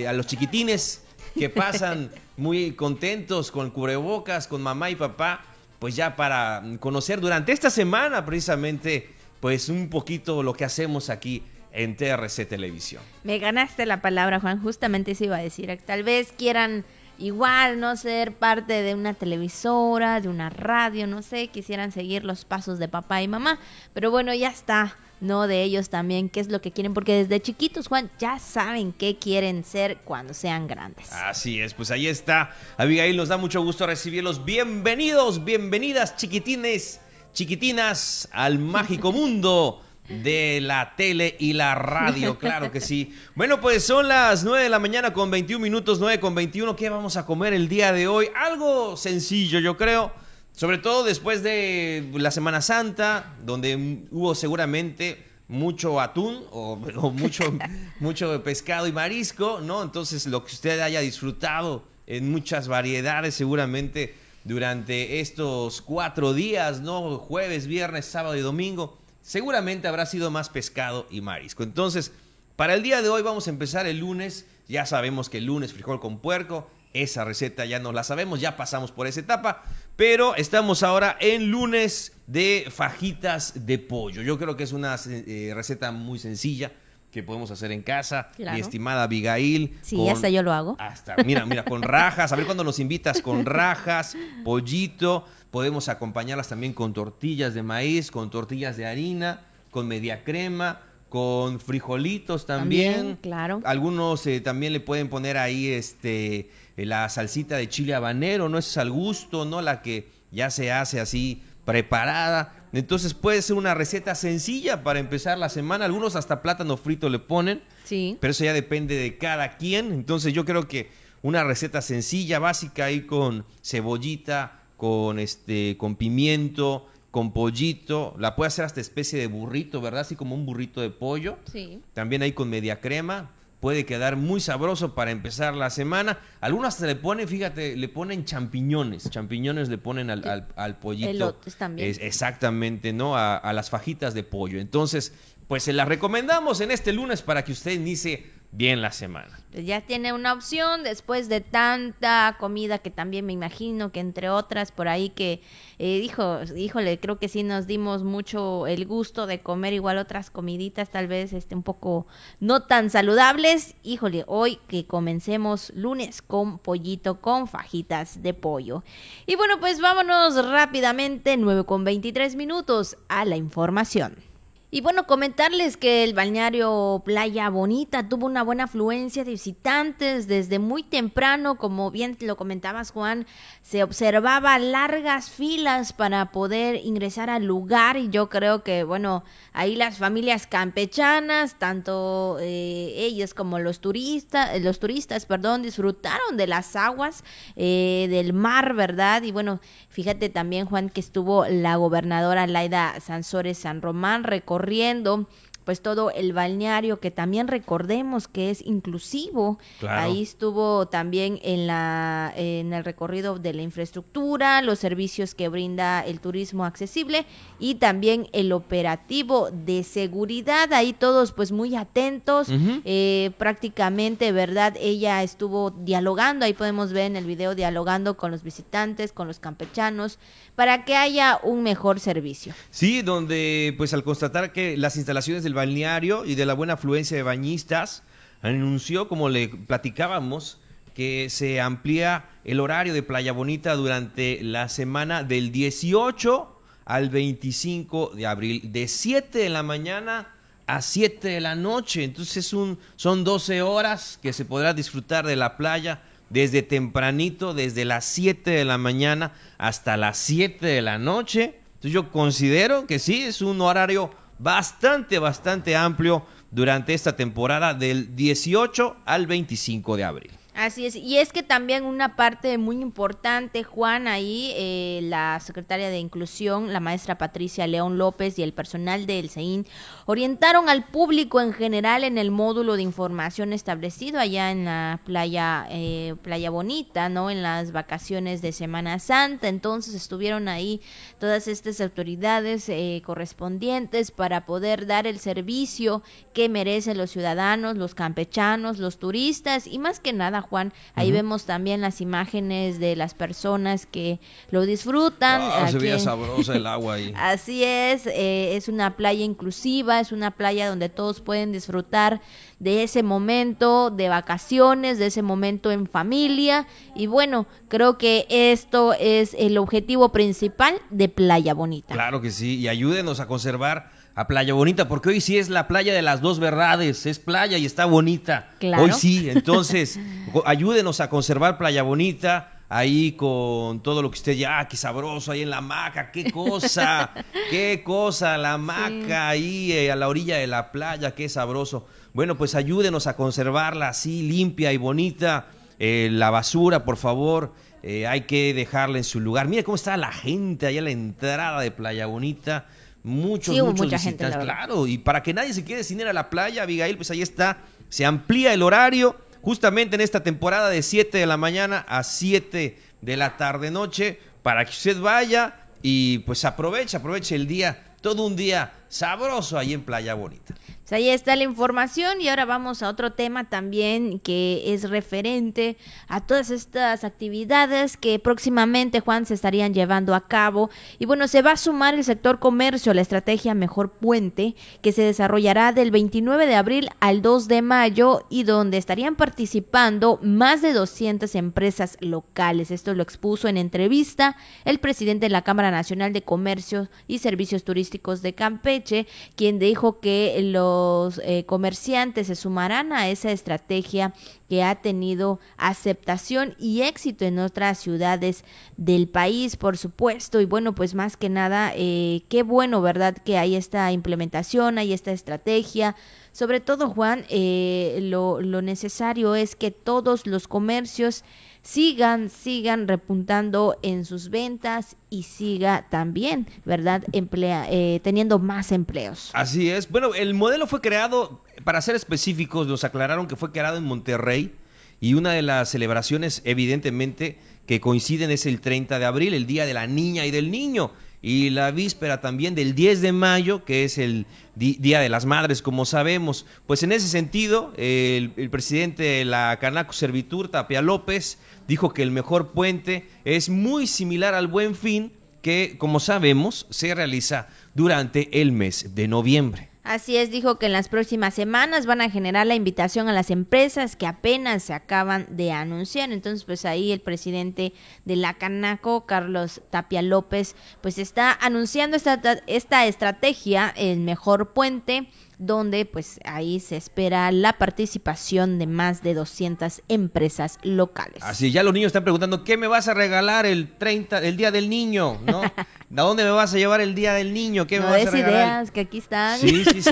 a 0.07 0.13
los 0.13 0.25
chiquitines 0.25 1.03
que 1.37 1.49
pasan 1.49 2.09
muy 2.37 2.71
contentos 2.71 3.51
con 3.51 3.69
cubrebocas, 3.69 4.47
con 4.47 4.61
mamá 4.61 4.89
y 4.89 4.95
papá, 4.95 5.43
pues 5.79 5.95
ya 5.95 6.15
para 6.15 6.63
conocer 6.79 7.21
durante 7.21 7.51
esta 7.51 7.69
semana 7.69 8.25
precisamente 8.25 9.09
pues 9.39 9.69
un 9.69 9.89
poquito 9.89 10.41
lo 10.41 10.53
que 10.53 10.65
hacemos 10.65 11.09
aquí 11.09 11.43
en 11.75 11.95
TRC 11.95 12.47
Televisión. 12.47 13.03
Me 13.23 13.37
ganaste 13.37 13.85
la 13.85 14.01
palabra, 14.01 14.39
Juan, 14.39 14.61
justamente 14.61 15.11
eso 15.11 15.25
iba 15.25 15.37
a 15.37 15.41
decir. 15.41 15.77
Tal 15.85 16.03
vez 16.03 16.33
quieran 16.37 16.85
igual 17.17 17.79
no 17.79 17.95
ser 17.95 18.33
parte 18.33 18.81
de 18.81 18.95
una 18.95 19.13
televisora, 19.13 20.21
de 20.21 20.29
una 20.29 20.49
radio, 20.49 21.07
no 21.07 21.21
sé, 21.21 21.47
quisieran 21.47 21.91
seguir 21.91 22.23
los 22.23 22.45
pasos 22.45 22.79
de 22.79 22.87
papá 22.87 23.21
y 23.21 23.27
mamá, 23.27 23.59
pero 23.93 24.11
bueno, 24.11 24.33
ya 24.33 24.49
está 24.49 24.97
no 25.21 25.47
de 25.47 25.63
ellos 25.63 25.89
también, 25.89 26.29
qué 26.29 26.41
es 26.41 26.49
lo 26.49 26.59
que 26.61 26.71
quieren, 26.71 26.93
porque 26.93 27.15
desde 27.15 27.41
chiquitos, 27.41 27.87
Juan, 27.87 28.11
ya 28.19 28.37
saben 28.37 28.91
qué 28.91 29.17
quieren 29.17 29.63
ser 29.63 29.97
cuando 30.03 30.33
sean 30.33 30.67
grandes. 30.67 31.11
Así 31.13 31.61
es, 31.61 31.73
pues 31.73 31.89
ahí 31.89 32.07
está. 32.07 32.53
Abigail, 32.77 33.15
nos 33.15 33.29
da 33.29 33.37
mucho 33.37 33.63
gusto 33.63 33.87
recibirlos. 33.87 34.43
Bienvenidos, 34.43 35.43
bienvenidas, 35.43 36.17
chiquitines, 36.17 36.99
chiquitinas, 37.33 38.27
al 38.33 38.59
mágico 38.59 39.13
mundo 39.13 39.84
de 40.09 40.59
la 40.61 40.95
tele 40.95 41.35
y 41.39 41.53
la 41.53 41.75
radio, 41.75 42.37
claro 42.39 42.71
que 42.71 42.81
sí. 42.81 43.15
Bueno, 43.35 43.61
pues 43.61 43.83
son 43.83 44.07
las 44.07 44.43
9 44.43 44.63
de 44.63 44.69
la 44.69 44.79
mañana 44.79 45.13
con 45.13 45.31
21 45.31 45.61
minutos, 45.61 45.99
9 45.99 46.19
con 46.19 46.35
21. 46.35 46.75
¿Qué 46.75 46.89
vamos 46.89 47.17
a 47.17 47.25
comer 47.25 47.53
el 47.53 47.67
día 47.67 47.91
de 47.91 48.07
hoy? 48.07 48.29
Algo 48.35 48.97
sencillo, 48.97 49.59
yo 49.59 49.77
creo 49.77 50.25
sobre 50.55 50.77
todo 50.77 51.03
después 51.03 51.43
de 51.43 52.09
la 52.13 52.31
Semana 52.31 52.61
Santa, 52.61 53.35
donde 53.43 54.05
hubo 54.11 54.35
seguramente 54.35 55.25
mucho 55.47 55.99
atún 55.99 56.45
o, 56.51 56.75
mucho, 57.13 57.43
mucho 57.99 58.41
pescado 58.43 58.87
y 58.87 58.91
marisco, 58.91 59.59
¿no? 59.61 59.83
Entonces 59.83 60.25
lo 60.27 60.45
que 60.45 60.53
usted 60.53 60.79
haya 60.79 61.01
disfrutado 61.01 61.83
en 62.07 62.31
muchas 62.31 62.67
variedades 62.67 63.35
seguramente 63.35 64.15
durante 64.45 65.19
estos 65.19 65.81
cuatro 65.81 66.33
días, 66.33 66.79
¿no? 66.79 67.17
Jueves, 67.17 67.67
viernes, 67.67 68.05
sábado 68.05 68.37
y 68.37 68.41
domingo, 68.41 68.97
seguramente 69.25 69.87
habrá 69.87 70.05
sido 70.05 70.29
más 70.29 70.49
pescado 70.49 71.07
y 71.09 71.21
marisco. 71.21 71.63
Entonces, 71.63 72.11
para 72.55 72.75
el 72.75 72.83
día 72.83 73.01
de 73.01 73.09
hoy 73.09 73.23
vamos 73.23 73.47
a 73.47 73.49
empezar 73.49 73.87
el 73.87 73.97
lunes, 73.97 74.45
ya 74.67 74.85
sabemos 74.85 75.29
que 75.29 75.39
el 75.39 75.45
lunes 75.45 75.73
frijol 75.73 75.99
con 75.99 76.19
puerco, 76.19 76.69
esa 76.93 77.25
receta 77.25 77.65
ya 77.65 77.79
no 77.79 77.91
la 77.91 78.03
sabemos, 78.03 78.39
ya 78.39 78.55
pasamos 78.55 78.91
por 78.91 79.07
esa 79.07 79.19
etapa, 79.19 79.63
pero 79.95 80.35
estamos 80.35 80.83
ahora 80.83 81.17
en 81.19 81.49
lunes 81.49 82.13
de 82.27 82.67
fajitas 82.69 83.65
de 83.65 83.79
pollo. 83.79 84.21
Yo 84.21 84.37
creo 84.37 84.55
que 84.55 84.63
es 84.63 84.71
una 84.71 84.95
eh, 85.07 85.51
receta 85.53 85.91
muy 85.91 86.19
sencilla 86.19 86.71
que 87.11 87.23
podemos 87.23 87.49
hacer 87.49 87.71
en 87.71 87.81
casa, 87.81 88.29
mi 88.37 88.59
estimada 88.59 89.03
Abigail. 89.03 89.77
Sí, 89.81 90.07
hasta 90.09 90.29
yo 90.29 90.43
lo 90.43 90.51
hago. 90.51 90.75
Hasta, 90.79 91.15
mira, 91.23 91.45
mira, 91.45 91.63
con 91.63 91.81
rajas, 91.81 92.31
a 92.31 92.35
ver 92.35 92.45
cuando 92.45 92.63
nos 92.63 92.77
invitas 92.77 93.21
con 93.21 93.45
rajas, 93.45 94.15
pollito, 94.43 95.25
podemos 95.55 95.87
acompañarlas 95.87 96.49
también 96.49 96.73
con 96.73 96.91
tortillas 96.91 97.53
de 97.53 97.63
maíz, 97.63 98.11
con 98.11 98.29
tortillas 98.29 98.75
de 98.75 98.85
harina, 98.87 99.45
con 99.71 99.87
media 99.87 100.25
crema, 100.25 100.81
con 101.07 101.61
frijolitos 101.61 102.45
también. 102.45 103.17
claro. 103.21 103.61
Algunos 103.63 104.27
eh, 104.27 104.41
también 104.41 104.73
le 104.73 104.81
pueden 104.81 105.07
poner 105.07 105.37
ahí 105.37 105.69
este 105.69 106.51
eh, 106.75 106.85
la 106.85 107.07
salsita 107.07 107.55
de 107.55 107.69
chile 107.69 107.95
habanero, 107.95 108.49
no 108.49 108.57
es 108.57 108.77
al 108.77 108.91
gusto, 108.91 109.45
¿no? 109.45 109.61
La 109.61 109.81
que 109.81 110.09
ya 110.29 110.49
se 110.49 110.73
hace 110.73 110.99
así 110.99 111.41
preparada. 111.63 112.65
Entonces 112.73 113.13
puede 113.13 113.41
ser 113.41 113.55
una 113.55 113.73
receta 113.73 114.13
sencilla 114.13 114.83
para 114.83 114.99
empezar 114.99 115.37
la 115.37 115.47
semana. 115.47 115.85
Algunos 115.85 116.17
hasta 116.17 116.41
plátano 116.41 116.75
frito 116.75 117.07
le 117.07 117.19
ponen. 117.19 117.61
Sí. 117.85 118.17
Pero 118.19 118.31
eso 118.31 118.43
ya 118.43 118.51
depende 118.51 118.97
de 118.97 119.17
cada 119.17 119.55
quien. 119.55 119.93
Entonces 119.93 120.33
yo 120.33 120.43
creo 120.43 120.67
que 120.67 120.89
una 121.21 121.45
receta 121.45 121.81
sencilla, 121.81 122.39
básica 122.39 122.83
ahí 122.83 123.03
con 123.03 123.45
cebollita, 123.63 124.64
con 124.77 125.19
este, 125.19 125.77
con 125.77 125.95
pimiento, 125.95 126.87
con 127.11 127.31
pollito, 127.31 128.13
la 128.19 128.35
puede 128.35 128.49
hacer 128.49 128.65
hasta 128.65 128.81
especie 128.81 129.17
de 129.17 129.27
burrito, 129.27 129.79
¿verdad? 129.79 130.01
Así 130.01 130.15
como 130.15 130.35
un 130.35 130.45
burrito 130.45 130.81
de 130.81 130.89
pollo. 130.89 131.37
Sí. 131.51 131.81
También 131.93 132.21
ahí 132.21 132.33
con 132.33 132.49
media 132.49 132.81
crema, 132.81 133.31
puede 133.61 133.85
quedar 133.85 134.15
muy 134.15 134.41
sabroso 134.41 134.93
para 134.95 135.11
empezar 135.11 135.55
la 135.55 135.69
semana. 135.69 136.19
Algunas 136.41 136.75
se 136.75 136.85
le 136.85 136.95
ponen, 136.95 137.27
fíjate, 137.27 137.75
le 137.75 137.89
ponen 137.89 138.25
champiñones, 138.25 139.09
champiñones 139.09 139.69
le 139.69 139.77
ponen 139.77 140.09
al, 140.09 140.45
al, 140.55 140.77
pollito. 140.77 141.09
Elotes 141.09 141.55
también. 141.55 141.95
exactamente, 142.01 142.93
¿no? 142.93 143.15
A, 143.15 143.37
a, 143.37 143.53
las 143.53 143.69
fajitas 143.69 144.13
de 144.13 144.23
pollo. 144.23 144.59
Entonces, 144.59 145.13
pues 145.47 145.63
se 145.63 145.73
las 145.73 145.87
recomendamos 145.87 146.59
en 146.61 146.71
este 146.71 146.91
lunes 146.91 147.21
para 147.21 147.43
que 147.43 147.53
usted 147.53 147.71
inicie 147.71 148.34
bien 148.57 148.81
la 148.81 148.91
semana. 148.91 149.39
Ya 149.53 149.79
tiene 149.81 150.11
una 150.11 150.33
opción 150.33 150.83
después 150.83 151.29
de 151.29 151.39
tanta 151.39 152.35
comida 152.39 152.79
que 152.79 152.89
también 152.89 153.25
me 153.25 153.31
imagino 153.31 153.91
que 153.91 154.01
entre 154.01 154.29
otras 154.29 154.73
por 154.73 154.89
ahí 154.89 155.09
que 155.09 155.41
eh, 155.79 155.99
dijo, 155.99 156.39
híjole, 156.55 156.99
creo 156.99 157.19
que 157.19 157.29
sí 157.29 157.43
nos 157.43 157.65
dimos 157.65 158.03
mucho 158.03 158.67
el 158.67 158.85
gusto 158.85 159.27
de 159.27 159.39
comer 159.39 159.71
igual 159.73 159.97
otras 159.97 160.29
comiditas 160.29 160.89
tal 160.89 161.07
vez 161.07 161.31
este 161.31 161.55
un 161.55 161.63
poco 161.63 162.05
no 162.41 162.63
tan 162.63 162.89
saludables. 162.89 163.75
Híjole, 163.83 164.25
hoy 164.27 164.59
que 164.67 164.85
comencemos 164.85 165.71
lunes 165.73 166.21
con 166.21 166.59
pollito 166.59 167.21
con 167.21 167.47
fajitas 167.47 168.21
de 168.23 168.33
pollo. 168.33 168.83
Y 169.25 169.35
bueno, 169.35 169.59
pues 169.61 169.79
vámonos 169.79 170.45
rápidamente 170.45 171.37
9 171.37 171.63
con 171.63 171.85
23 171.85 172.35
minutos 172.35 172.97
a 173.07 173.23
la 173.23 173.37
información. 173.37 174.24
Y 174.71 174.81
bueno, 174.81 175.05
comentarles 175.05 175.77
que 175.77 176.03
el 176.03 176.15
balneario 176.15 177.01
Playa 177.05 177.49
Bonita 177.49 178.09
tuvo 178.09 178.25
una 178.25 178.43
buena 178.43 178.63
afluencia 178.63 179.23
de 179.23 179.31
visitantes 179.31 180.27
desde 180.27 180.57
muy 180.57 180.81
temprano, 180.81 181.57
como 181.57 181.91
bien 181.91 182.17
lo 182.21 182.35
comentabas 182.35 182.91
Juan, 182.91 183.27
se 183.61 183.83
observaba 183.83 184.57
largas 184.57 185.29
filas 185.29 185.93
para 185.93 186.31
poder 186.31 186.77
ingresar 186.83 187.29
al 187.29 187.45
lugar 187.45 187.95
y 187.95 188.09
yo 188.09 188.27
creo 188.27 188.63
que 188.63 188.83
bueno, 188.83 189.23
ahí 189.53 189.75
las 189.75 189.99
familias 189.99 190.47
campechanas, 190.47 191.57
tanto 191.59 192.37
eh, 192.41 192.91
ellos 192.97 193.35
como 193.35 193.59
los 193.59 193.79
turistas, 193.79 194.59
los 194.61 194.79
turistas, 194.79 195.27
perdón, 195.27 195.61
disfrutaron 195.61 196.37
de 196.37 196.47
las 196.47 196.75
aguas 196.75 197.23
eh, 197.55 198.07
del 198.09 198.33
mar, 198.33 198.73
¿verdad? 198.73 199.21
Y 199.21 199.31
bueno, 199.31 199.61
fíjate 199.89 200.29
también 200.29 200.65
Juan 200.65 200.89
que 200.89 200.99
estuvo 201.01 201.45
la 201.45 201.75
gobernadora 201.75 202.47
Laida 202.47 202.99
Sansores 202.99 203.59
San 203.59 203.83
Román 203.83 204.23
recorriendo 204.23 204.64
corriendo 204.65 205.27
pues 205.65 205.81
todo 205.81 206.11
el 206.11 206.31
balneario 206.31 206.99
que 206.99 207.11
también 207.11 207.47
recordemos 207.47 208.27
que 208.27 208.49
es 208.51 208.61
inclusivo. 208.65 209.59
Ahí 209.87 210.21
estuvo 210.21 210.87
también 210.87 211.39
en 211.43 211.67
la 211.67 212.33
en 212.35 212.73
el 212.73 212.85
recorrido 212.85 213.39
de 213.39 213.53
la 213.53 213.63
infraestructura, 213.63 214.61
los 214.61 214.79
servicios 214.79 215.35
que 215.35 215.49
brinda 215.49 216.01
el 216.05 216.19
turismo 216.19 216.65
accesible 216.65 217.25
y 217.59 217.75
también 217.75 218.27
el 218.31 218.51
operativo 218.51 219.49
de 219.51 219.83
seguridad. 219.83 220.71
Ahí 220.73 220.93
todos 220.93 221.31
pues 221.31 221.51
muy 221.51 221.75
atentos, 221.75 222.47
eh, 222.85 223.31
prácticamente, 223.37 224.31
¿verdad? 224.31 224.75
Ella 224.79 225.23
estuvo 225.23 225.71
dialogando, 225.71 226.45
ahí 226.45 226.53
podemos 226.53 226.91
ver 226.91 227.05
en 227.05 227.15
el 227.15 227.25
video 227.25 227.55
dialogando 227.55 228.17
con 228.17 228.31
los 228.31 228.43
visitantes, 228.43 229.11
con 229.11 229.27
los 229.27 229.39
campechanos 229.39 230.19
para 230.55 230.85
que 230.85 230.95
haya 230.95 231.39
un 231.43 231.63
mejor 231.63 231.99
servicio. 231.99 232.53
Sí, 232.69 233.01
donde 233.01 233.73
pues 233.77 233.93
al 233.93 234.03
constatar 234.03 234.53
que 234.53 234.77
las 234.77 234.95
instalaciones 234.95 235.43
del 235.43 235.54
balneario 235.55 236.23
y 236.25 236.35
de 236.35 236.45
la 236.45 236.53
buena 236.53 236.73
afluencia 236.73 237.17
de 237.17 237.23
bañistas, 237.23 238.03
anunció, 238.43 239.07
como 239.07 239.29
le 239.29 239.49
platicábamos, 239.49 240.59
que 240.93 241.27
se 241.29 241.59
amplía 241.59 242.25
el 242.43 242.59
horario 242.59 242.93
de 242.93 243.01
Playa 243.01 243.33
Bonita 243.33 243.73
durante 243.73 244.39
la 244.43 244.69
semana 244.69 245.23
del 245.23 245.51
18 245.51 246.61
al 246.85 247.09
25 247.09 248.11
de 248.15 248.27
abril, 248.27 248.71
de 248.71 248.87
7 248.87 249.39
de 249.39 249.49
la 249.49 249.63
mañana 249.63 250.31
a 250.67 250.81
7 250.81 251.27
de 251.27 251.41
la 251.41 251.55
noche. 251.55 252.03
Entonces 252.03 252.45
son 252.45 252.77
12 253.23 253.61
horas 253.61 254.19
que 254.21 254.31
se 254.31 254.45
podrá 254.45 254.73
disfrutar 254.73 255.25
de 255.25 255.35
la 255.35 255.57
playa 255.57 256.01
desde 256.29 256.61
tempranito, 256.61 257.53
desde 257.53 257.85
las 257.85 258.05
7 258.05 258.51
de 258.51 258.65
la 258.65 258.77
mañana 258.77 259.33
hasta 259.57 259.97
las 259.97 260.17
7 260.17 260.65
de 260.65 260.81
la 260.81 260.97
noche. 260.97 261.59
Entonces 261.75 261.91
yo 261.91 262.11
considero 262.11 262.87
que 262.87 262.99
sí, 262.99 263.23
es 263.23 263.41
un 263.41 263.59
horario 263.61 264.11
bastante, 264.37 265.19
bastante 265.19 265.75
amplio 265.75 266.25
durante 266.51 266.93
esta 266.93 267.15
temporada 267.15 267.73
del 267.73 268.15
18 268.15 268.97
al 269.05 269.27
25 269.27 269.97
de 269.97 270.03
abril. 270.03 270.31
Así 270.55 270.85
es, 270.85 270.95
y 270.95 271.17
es 271.17 271.33
que 271.33 271.43
también 271.43 271.83
una 271.83 272.15
parte 272.15 272.57
muy 272.57 272.77
importante, 272.77 273.65
Juan, 273.65 274.07
ahí 274.07 274.53
eh, 274.55 275.01
la 275.03 275.37
secretaria 275.41 275.89
de 275.89 275.99
Inclusión, 275.99 276.71
la 276.71 276.79
maestra 276.79 277.17
Patricia 277.17 277.67
León 277.67 277.97
López 277.97 278.39
y 278.39 278.43
el 278.43 278.53
personal 278.53 279.05
del 279.05 279.29
CEIN 279.29 279.67
orientaron 280.05 280.69
al 280.69 280.85
público 280.85 281.41
en 281.41 281.51
general 281.51 282.05
en 282.05 282.17
el 282.17 282.31
módulo 282.31 282.77
de 282.77 282.83
información 282.83 283.51
establecido 283.51 284.17
allá 284.17 284.49
en 284.49 284.63
la 284.63 285.01
playa, 285.03 285.67
eh, 285.71 286.15
playa 286.21 286.49
Bonita, 286.51 287.09
¿no? 287.09 287.29
En 287.29 287.43
las 287.43 287.73
vacaciones 287.73 288.41
de 288.41 288.53
Semana 288.53 288.99
Santa, 288.99 289.49
entonces 289.49 289.93
estuvieron 289.93 290.47
ahí 290.47 290.79
todas 291.19 291.49
estas 291.49 291.81
autoridades 291.81 292.69
eh, 292.69 293.01
correspondientes 293.05 294.11
para 294.11 294.45
poder 294.45 294.87
dar 294.87 295.05
el 295.05 295.19
servicio 295.19 296.01
que 296.33 296.47
merecen 296.47 296.97
los 296.97 297.11
ciudadanos, 297.11 297.75
los 297.75 297.93
campechanos, 297.93 298.77
los 298.77 298.99
turistas 298.99 299.67
y 299.67 299.79
más 299.79 299.99
que 299.99 300.13
nada 300.13 300.44
Juan. 300.49 300.73
Ahí 300.93 301.11
vemos 301.11 301.45
también 301.45 301.81
las 301.81 302.01
imágenes 302.01 302.79
de 302.79 302.95
las 302.95 303.13
personas 303.13 303.85
que 303.85 304.19
lo 304.51 304.65
disfrutan. 304.65 305.41
Ah, 305.41 305.67
se 305.69 305.77
veía 305.77 305.99
sabrosa 305.99 306.55
el 306.55 306.67
agua 306.67 306.95
ahí. 306.95 307.13
Así 307.17 307.63
es, 307.63 308.07
eh, 308.07 308.55
es 308.55 308.67
una 308.67 308.95
playa 308.95 309.23
inclusiva, 309.23 309.99
es 309.99 310.11
una 310.11 310.31
playa 310.31 310.69
donde 310.69 310.89
todos 310.89 311.21
pueden 311.21 311.51
disfrutar 311.51 312.21
de 312.59 312.83
ese 312.83 313.03
momento 313.03 313.89
de 313.89 314.09
vacaciones, 314.09 314.97
de 314.97 315.07
ese 315.07 315.21
momento 315.21 315.71
en 315.71 315.87
familia. 315.87 316.67
Y 316.95 317.07
bueno, 317.07 317.47
creo 317.67 317.97
que 317.97 318.25
esto 318.29 318.93
es 318.93 319.35
el 319.37 319.57
objetivo 319.57 320.09
principal 320.09 320.75
de 320.89 321.09
Playa 321.09 321.53
Bonita. 321.53 321.93
Claro 321.93 322.21
que 322.21 322.31
sí, 322.31 322.57
y 322.57 322.67
ayúdenos 322.67 323.19
a 323.19 323.27
conservar 323.27 323.91
a 324.15 324.27
Playa 324.27 324.53
Bonita, 324.53 324.87
porque 324.87 325.09
hoy 325.09 325.19
sí 325.19 325.37
es 325.37 325.49
la 325.49 325.67
playa 325.67 325.93
de 325.93 326.01
las 326.01 326.21
dos 326.21 326.39
verdades, 326.39 327.05
es 327.05 327.19
playa 327.19 327.57
y 327.57 327.65
está 327.65 327.85
bonita. 327.85 328.49
Hoy 328.79 328.93
sí, 328.93 329.29
entonces 329.29 329.99
ayúdenos 330.45 331.01
a 331.01 331.09
conservar 331.09 331.57
Playa 331.57 331.83
Bonita 331.83 332.53
ahí 332.69 333.11
con 333.11 333.81
todo 333.81 334.01
lo 334.01 334.09
que 334.09 334.17
usted 334.17 334.33
ya, 334.33 334.59
ah, 334.59 334.67
qué 334.69 334.77
sabroso 334.77 335.33
ahí 335.33 335.41
en 335.41 335.49
la 335.49 335.57
hamaca, 335.57 336.11
qué 336.11 336.31
cosa, 336.31 337.11
qué 337.49 337.81
cosa, 337.83 338.37
la 338.37 338.53
hamaca 338.53 339.27
ahí 339.27 339.73
eh, 339.73 339.91
a 339.91 339.97
la 339.97 340.07
orilla 340.07 340.37
de 340.37 340.47
la 340.47 340.71
playa, 340.71 341.13
qué 341.13 341.27
sabroso. 341.27 341.85
Bueno, 342.13 342.37
pues 342.37 342.55
ayúdenos 342.55 343.07
a 343.07 343.17
conservarla 343.17 343.89
así 343.89 344.23
limpia 344.23 344.71
y 344.71 344.77
bonita. 344.77 345.47
Eh, 345.77 346.07
la 346.09 346.29
basura, 346.29 346.85
por 346.85 346.95
favor, 346.95 347.53
eh, 347.83 348.07
hay 348.07 348.21
que 348.21 348.53
dejarla 348.53 348.97
en 348.97 349.03
su 349.03 349.19
lugar. 349.19 349.49
Mira 349.49 349.63
cómo 349.63 349.75
está 349.75 349.97
la 349.97 350.13
gente 350.13 350.67
allá 350.67 350.79
en 350.79 350.85
la 350.85 350.91
entrada 350.91 351.59
de 351.59 351.71
Playa 351.71 352.05
Bonita 352.05 352.65
muchos, 353.05 353.55
muchos 353.55 353.89
visitantes, 353.89 354.35
claro, 354.35 354.87
y 354.87 354.97
para 354.97 355.21
que 355.21 355.33
nadie 355.33 355.53
se 355.53 355.63
quede 355.63 355.83
sin 355.83 355.99
ir 355.99 356.07
a 356.07 356.13
la 356.13 356.29
playa, 356.29 356.63
Abigail, 356.63 356.97
pues 356.97 357.11
ahí 357.11 357.21
está, 357.21 357.59
se 357.89 358.03
amplía 358.03 358.51
el 358.51 358.63
horario 358.63 359.15
justamente 359.41 359.95
en 359.95 360.01
esta 360.01 360.23
temporada 360.23 360.69
de 360.69 360.81
7 360.81 361.15
de 361.15 361.25
la 361.27 361.37
mañana 361.37 361.85
a 361.87 362.03
7 362.03 362.79
de 363.01 363.17
la 363.17 363.37
tarde 363.37 363.69
noche 363.69 364.19
para 364.41 364.65
que 364.65 364.71
usted 364.71 364.99
vaya 364.99 365.53
y 365.83 366.19
pues 366.19 366.43
aproveche, 366.45 366.97
aproveche 366.97 367.35
el 367.35 367.45
día, 367.45 367.93
todo 368.01 368.25
un 368.25 368.35
día 368.35 368.73
sabroso 368.89 369.59
ahí 369.59 369.73
en 369.73 369.83
Playa 369.83 370.15
Bonita. 370.15 370.55
Pues 370.85 370.93
ahí 370.93 371.09
está 371.09 371.35
la 371.35 371.41
información 371.41 372.21
y 372.21 372.29
ahora 372.29 372.45
vamos 372.45 372.83
a 372.83 372.89
otro 372.89 373.11
tema 373.11 373.45
también 373.45 374.19
que 374.19 374.71
es 374.71 374.87
referente 374.87 375.77
a 376.07 376.21
todas 376.21 376.51
estas 376.51 377.03
actividades 377.03 377.97
que 377.97 378.19
próximamente 378.19 378.99
Juan 378.99 379.25
se 379.25 379.33
estarían 379.33 379.73
llevando 379.73 380.13
a 380.13 380.27
cabo 380.27 380.69
y 380.99 381.07
bueno 381.07 381.27
se 381.27 381.41
va 381.41 381.53
a 381.53 381.57
sumar 381.57 381.95
el 381.95 382.03
sector 382.03 382.37
comercio 382.37 382.91
a 382.91 382.95
la 382.95 383.01
estrategia 383.01 383.55
Mejor 383.55 383.93
Puente 383.93 384.53
que 384.83 384.91
se 384.91 385.01
desarrollará 385.01 385.71
del 385.71 385.89
29 385.89 386.45
de 386.45 386.53
abril 386.53 386.89
al 386.99 387.23
2 387.23 387.47
de 387.47 387.63
mayo 387.63 388.27
y 388.29 388.43
donde 388.43 388.77
estarían 388.77 389.15
participando 389.15 390.19
más 390.21 390.61
de 390.61 390.73
200 390.73 391.33
empresas 391.33 391.97
locales. 391.99 392.69
Esto 392.69 392.93
lo 392.93 393.01
expuso 393.01 393.47
en 393.47 393.57
entrevista 393.57 394.37
el 394.65 394.77
presidente 394.77 395.25
de 395.25 395.31
la 395.31 395.41
Cámara 395.41 395.71
Nacional 395.71 396.13
de 396.13 396.21
Comercio 396.21 396.89
y 397.07 397.17
Servicios 397.17 397.63
Turísticos 397.63 398.21
de 398.21 398.35
Campeche, 398.35 399.07
quien 399.35 399.57
dijo 399.57 399.99
que 399.99 400.39
los 400.43 400.74
los 400.75 401.21
eh, 401.23 401.45
comerciantes 401.45 402.27
se 402.27 402.35
sumarán 402.35 402.91
a 402.93 403.09
esa 403.09 403.31
estrategia 403.31 404.13
que 404.49 404.63
ha 404.63 404.75
tenido 404.75 405.39
aceptación 405.57 406.55
y 406.59 406.81
éxito 406.81 407.25
en 407.25 407.39
otras 407.39 407.79
ciudades 407.79 408.43
del 408.77 409.07
país, 409.07 409.55
por 409.55 409.77
supuesto. 409.77 410.41
Y 410.41 410.45
bueno, 410.45 410.75
pues 410.75 410.93
más 410.93 411.17
que 411.17 411.29
nada, 411.29 411.71
eh, 411.75 412.23
qué 412.29 412.43
bueno, 412.43 412.81
¿verdad? 412.81 413.15
Que 413.25 413.37
hay 413.37 413.55
esta 413.55 413.91
implementación, 413.91 414.77
hay 414.77 414.93
esta 414.93 415.11
estrategia. 415.11 415.95
Sobre 416.31 416.59
todo, 416.59 416.89
Juan, 416.89 417.25
eh, 417.29 417.99
lo, 418.01 418.41
lo 418.41 418.61
necesario 418.61 419.35
es 419.35 419.55
que 419.55 419.71
todos 419.71 420.27
los 420.27 420.47
comercios 420.47 421.23
sigan, 421.65 422.29
sigan 422.29 422.87
repuntando 422.87 423.77
en 423.81 424.05
sus 424.05 424.29
ventas 424.29 424.95
y 425.09 425.23
siga 425.23 425.87
también, 425.89 426.47
¿verdad? 426.63 427.03
Eh, 427.11 427.99
teniendo 428.03 428.39
más 428.39 428.71
empleos. 428.71 429.31
Así 429.33 429.69
es. 429.69 429.89
Bueno, 429.89 430.13
el 430.13 430.35
modelo 430.35 430.67
fue 430.67 430.79
creado, 430.79 431.41
para 431.63 431.81
ser 431.81 431.95
específicos, 431.95 432.67
nos 432.67 432.83
aclararon 432.83 433.27
que 433.27 433.35
fue 433.35 433.51
creado 433.51 433.77
en 433.77 433.83
Monterrey 433.83 434.53
y 435.01 435.15
una 435.15 435.31
de 435.31 435.41
las 435.41 435.69
celebraciones, 435.69 436.41
evidentemente, 436.45 437.39
que 437.65 437.81
coinciden 437.81 438.29
es 438.29 438.45
el 438.45 438.61
30 438.61 438.99
de 438.99 439.05
abril, 439.05 439.33
el 439.33 439.47
Día 439.47 439.65
de 439.65 439.73
la 439.73 439.87
Niña 439.87 440.25
y 440.25 440.31
del 440.31 440.51
Niño 440.51 440.91
y 441.25 441.49
la 441.49 441.71
víspera 441.71 442.21
también 442.21 442.53
del 442.53 442.75
10 442.75 443.01
de 443.01 443.11
mayo, 443.11 443.65
que 443.65 443.83
es 443.83 443.97
el 443.97 444.27
Día 444.53 444.99
de 444.99 445.09
las 445.09 445.25
Madres, 445.25 445.63
como 445.63 445.83
sabemos. 445.85 446.45
Pues 446.67 446.83
en 446.83 446.91
ese 446.91 447.07
sentido, 447.07 447.73
el, 447.77 448.29
presidente 448.51 449.01
de 449.01 449.25
la 449.25 449.57
Canaco 449.59 449.91
Servitur, 449.91 450.49
Tapia 450.49 450.83
López, 450.83 451.39
dijo 451.67 451.95
que 451.95 452.03
el 452.03 452.11
mejor 452.11 452.51
puente 452.51 453.09
es 453.25 453.49
muy 453.49 453.87
similar 453.87 454.35
al 454.35 454.45
Buen 454.45 454.75
Fin, 454.75 455.13
que, 455.41 455.77
como 455.79 455.99
sabemos, 455.99 456.67
se 456.69 456.93
realiza 456.93 457.47
durante 457.73 458.39
el 458.43 458.51
mes 458.51 458.93
de 458.93 459.07
noviembre. 459.07 459.74
Así 459.85 460.17
es, 460.17 460.31
dijo 460.31 460.57
que 460.57 460.65
en 460.65 460.71
las 460.71 460.89
próximas 460.89 461.35
semanas 461.35 461.85
van 461.85 462.01
a 462.01 462.09
generar 462.09 462.47
la 462.47 462.55
invitación 462.55 463.07
a 463.07 463.13
las 463.13 463.29
empresas 463.29 463.95
que 463.95 464.07
apenas 464.07 464.63
se 464.63 464.73
acaban 464.73 465.27
de 465.29 465.51
anunciar. 465.51 466.11
Entonces, 466.11 466.43
pues 466.43 466.65
ahí 466.65 466.91
el 466.91 467.01
presidente 467.01 467.71
de 468.03 468.15
la 468.15 468.33
Canaco, 468.33 469.05
Carlos 469.05 469.61
Tapia 469.69 470.01
López, 470.01 470.55
pues 470.81 470.97
está 470.97 471.31
anunciando 471.31 471.97
esta, 471.97 472.19
esta 472.47 472.87
estrategia, 472.87 473.71
el 473.77 473.99
mejor 473.99 474.53
puente 474.53 475.07
donde 475.37 475.85
pues 475.85 476.19
ahí 476.25 476.59
se 476.59 476.77
espera 476.77 477.31
la 477.31 477.53
participación 477.53 478.59
de 478.59 478.67
más 478.67 479.03
de 479.03 479.13
200 479.13 479.81
empresas 479.87 480.59
locales. 480.63 481.21
Así, 481.23 481.51
ya 481.51 481.63
los 481.63 481.73
niños 481.73 481.87
están 481.87 482.03
preguntando, 482.03 482.43
¿qué 482.43 482.57
me 482.57 482.67
vas 482.67 482.87
a 482.87 482.93
regalar 482.93 483.45
el 483.45 483.67
30, 483.77 484.19
el 484.19 484.37
Día 484.37 484.51
del 484.51 484.69
Niño? 484.69 485.19
¿No? 485.25 485.41
¿A 485.97 486.01
dónde 486.01 486.23
me 486.23 486.31
vas 486.31 486.53
a 486.53 486.57
llevar 486.57 486.81
el 486.81 486.95
Día 486.95 487.13
del 487.13 487.33
Niño? 487.33 487.67
¿Qué 487.67 487.79
me 487.79 487.85
vas 487.85 488.07
a 488.07 488.11
regalar? 488.11 488.33
ideas, 488.33 488.71
que 488.71 488.81
aquí 488.81 488.97
están. 488.97 489.39
Sí, 489.39 489.63
sí, 489.65 489.81
sí. 489.81 489.91